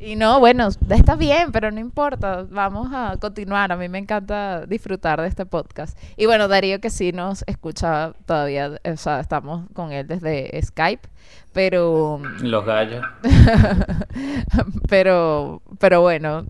Y 0.00 0.14
no, 0.14 0.38
bueno, 0.38 0.68
está 0.90 1.16
bien, 1.16 1.50
pero 1.50 1.70
no 1.72 1.80
importa. 1.80 2.46
Vamos 2.48 2.88
a 2.92 3.16
continuar. 3.20 3.72
A 3.72 3.76
mí 3.76 3.88
me 3.88 3.98
encanta 3.98 4.64
disfrutar 4.64 5.20
de 5.20 5.26
este 5.26 5.44
podcast. 5.44 5.98
Y 6.16 6.26
bueno, 6.26 6.46
Darío 6.46 6.80
que 6.80 6.88
sí 6.88 7.10
nos 7.10 7.42
escucha 7.48 8.12
todavía, 8.24 8.78
o 8.84 8.96
sea, 8.96 9.18
estamos 9.18 9.68
con 9.74 9.90
él 9.90 10.06
desde 10.06 10.60
Skype, 10.62 11.08
pero 11.52 12.20
Los 12.42 12.64
gallos. 12.64 13.04
pero 14.88 15.62
pero 15.80 16.00
bueno, 16.00 16.46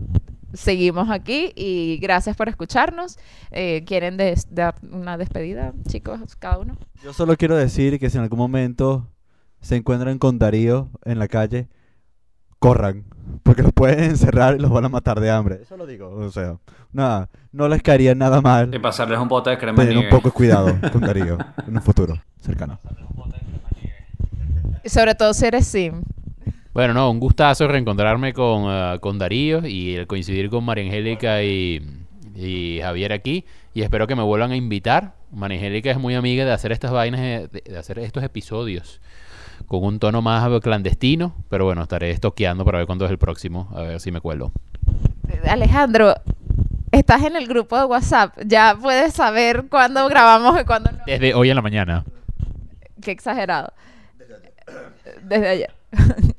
seguimos 0.53 1.11
aquí 1.11 1.53
y 1.57 1.99
gracias 1.99 2.37
por 2.37 2.49
escucharnos. 2.49 3.19
Eh, 3.51 3.85
¿Quieren 3.87 4.17
des- 4.17 4.47
dar 4.55 4.75
una 4.83 5.17
despedida, 5.19 5.73
chicos, 5.89 6.21
cada 6.37 6.59
uno? 6.59 6.77
Yo 7.03 7.13
solo 7.13 7.37
quiero 7.37 7.57
decir 7.57 7.99
que 7.99 8.11
si 8.11 8.17
en 8.19 8.25
algún 8.25 8.39
momento 8.39 9.07
se 9.61 9.77
encuentran 9.77 10.19
con 10.19 10.39
Darío 10.39 10.89
en 11.05 11.19
la 11.19 11.29
calle, 11.29 11.69
corran, 12.59 13.05
porque 13.43 13.63
los 13.63 13.73
pueden 13.73 14.03
encerrar 14.03 14.57
y 14.57 14.59
los 14.59 14.71
van 14.71 14.85
a 14.85 14.89
matar 14.89 15.21
de 15.21 15.31
hambre. 15.31 15.61
Eso 15.63 15.77
lo 15.77 15.87
digo, 15.87 16.11
o 16.11 16.31
sea, 16.31 16.59
nada, 16.93 17.29
no 17.53 17.69
les 17.69 17.83
caería 17.83 18.15
nada 18.15 18.41
mal 18.41 18.75
Y 18.75 18.79
pasarles 18.79 19.19
un 19.19 19.29
bote 19.29 19.51
de 19.51 19.59
crema 19.59 19.77
tener 19.83 19.97
un 19.99 20.09
poco 20.09 20.29
de 20.29 20.33
cuidado 20.35 20.77
con 20.93 21.01
Darío 21.03 21.39
en 21.67 21.77
un 21.77 21.83
futuro 21.83 22.21
cercano. 22.41 22.79
Y 24.85 24.89
sobre 24.89 25.15
todo 25.15 25.35
si 25.35 25.45
eres 25.47 25.67
Sim. 25.67 26.03
Bueno, 26.79 26.95
no, 26.95 27.11
un 27.11 27.19
gustazo 27.19 27.67
reencontrarme 27.67 28.33
con, 28.33 28.67
ah, 28.69 28.99
con 29.01 29.19
Darío 29.19 29.67
y 29.67 29.97
el 29.97 30.07
coincidir 30.07 30.49
con 30.49 30.63
María 30.63 30.85
Angélica 30.85 31.43
y, 31.43 31.85
y 32.37 32.79
Javier 32.81 33.13
aquí. 33.13 33.45
Y 33.75 33.83
espero 33.83 34.07
que 34.07 34.15
me 34.15 34.23
vuelvan 34.23 34.53
a 34.53 34.57
invitar. 34.57 35.15
María 35.33 35.57
Angélica 35.59 35.91
es 35.91 35.99
muy 35.99 36.15
amiga 36.15 36.45
de 36.45 36.53
hacer 36.53 36.71
estas 36.71 36.93
vainas, 36.93 37.21
eh, 37.21 37.49
de, 37.51 37.63
de 37.69 37.77
hacer 37.77 37.99
estos 37.99 38.23
episodios 38.23 39.01
con 39.67 39.83
un 39.83 39.99
tono 39.99 40.23
más 40.23 40.49
clandestino. 40.61 41.35
Pero 41.49 41.65
bueno, 41.65 41.83
estaré 41.83 42.13
estoqueando 42.13 42.65
para 42.65 42.79
ver 42.79 42.87
cuándo 42.87 43.07
es 43.07 43.11
el 43.11 43.19
próximo, 43.19 43.69
a 43.75 43.83
ver 43.83 43.99
si 43.99 44.13
me 44.13 44.21
cuelo. 44.21 44.53
Alejandro, 45.49 46.15
estás 46.93 47.25
en 47.25 47.35
el 47.35 47.49
grupo 47.49 47.77
de 47.77 47.87
WhatsApp, 47.87 48.39
ya 48.47 48.79
puedes 48.81 49.15
saber 49.15 49.65
cuándo 49.69 50.07
grabamos 50.07 50.61
y 50.61 50.65
cuándo 50.65 50.93
no. 50.93 50.99
Desde 51.05 51.35
hoy 51.35 51.51
en 51.51 51.57
la 51.57 51.63
mañana. 51.63 52.05
Qué 53.03 53.11
exagerado. 53.11 53.73
Desde 55.25 55.49
ayer. 55.49 55.75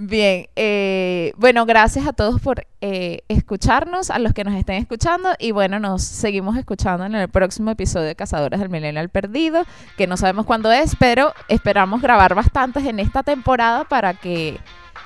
Bien, 0.00 0.46
eh, 0.54 1.32
bueno, 1.38 1.66
gracias 1.66 2.06
a 2.06 2.12
todos 2.12 2.40
por 2.40 2.64
eh, 2.80 3.22
escucharnos, 3.26 4.10
a 4.10 4.20
los 4.20 4.32
que 4.32 4.44
nos 4.44 4.54
estén 4.54 4.76
escuchando 4.76 5.30
y 5.40 5.50
bueno, 5.50 5.80
nos 5.80 6.04
seguimos 6.04 6.56
escuchando 6.56 7.04
en 7.04 7.16
el 7.16 7.28
próximo 7.28 7.72
episodio 7.72 8.06
de 8.06 8.14
Cazadores 8.14 8.60
del 8.60 8.68
Millennial 8.68 9.08
Perdido, 9.08 9.64
que 9.96 10.06
no 10.06 10.16
sabemos 10.16 10.46
cuándo 10.46 10.70
es, 10.70 10.94
pero 11.00 11.34
esperamos 11.48 12.00
grabar 12.00 12.36
bastantes 12.36 12.84
en 12.86 13.00
esta 13.00 13.24
temporada 13.24 13.86
para 13.86 14.14
que 14.14 14.60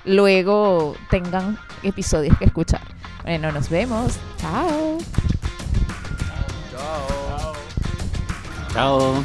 luego 0.04 0.94
tengan 1.08 1.58
episodios 1.82 2.36
que 2.36 2.44
escuchar. 2.44 2.82
Bueno, 3.22 3.50
nos 3.50 3.70
vemos. 3.70 4.18
Chao. 4.36 4.98
Chao. 8.74 9.24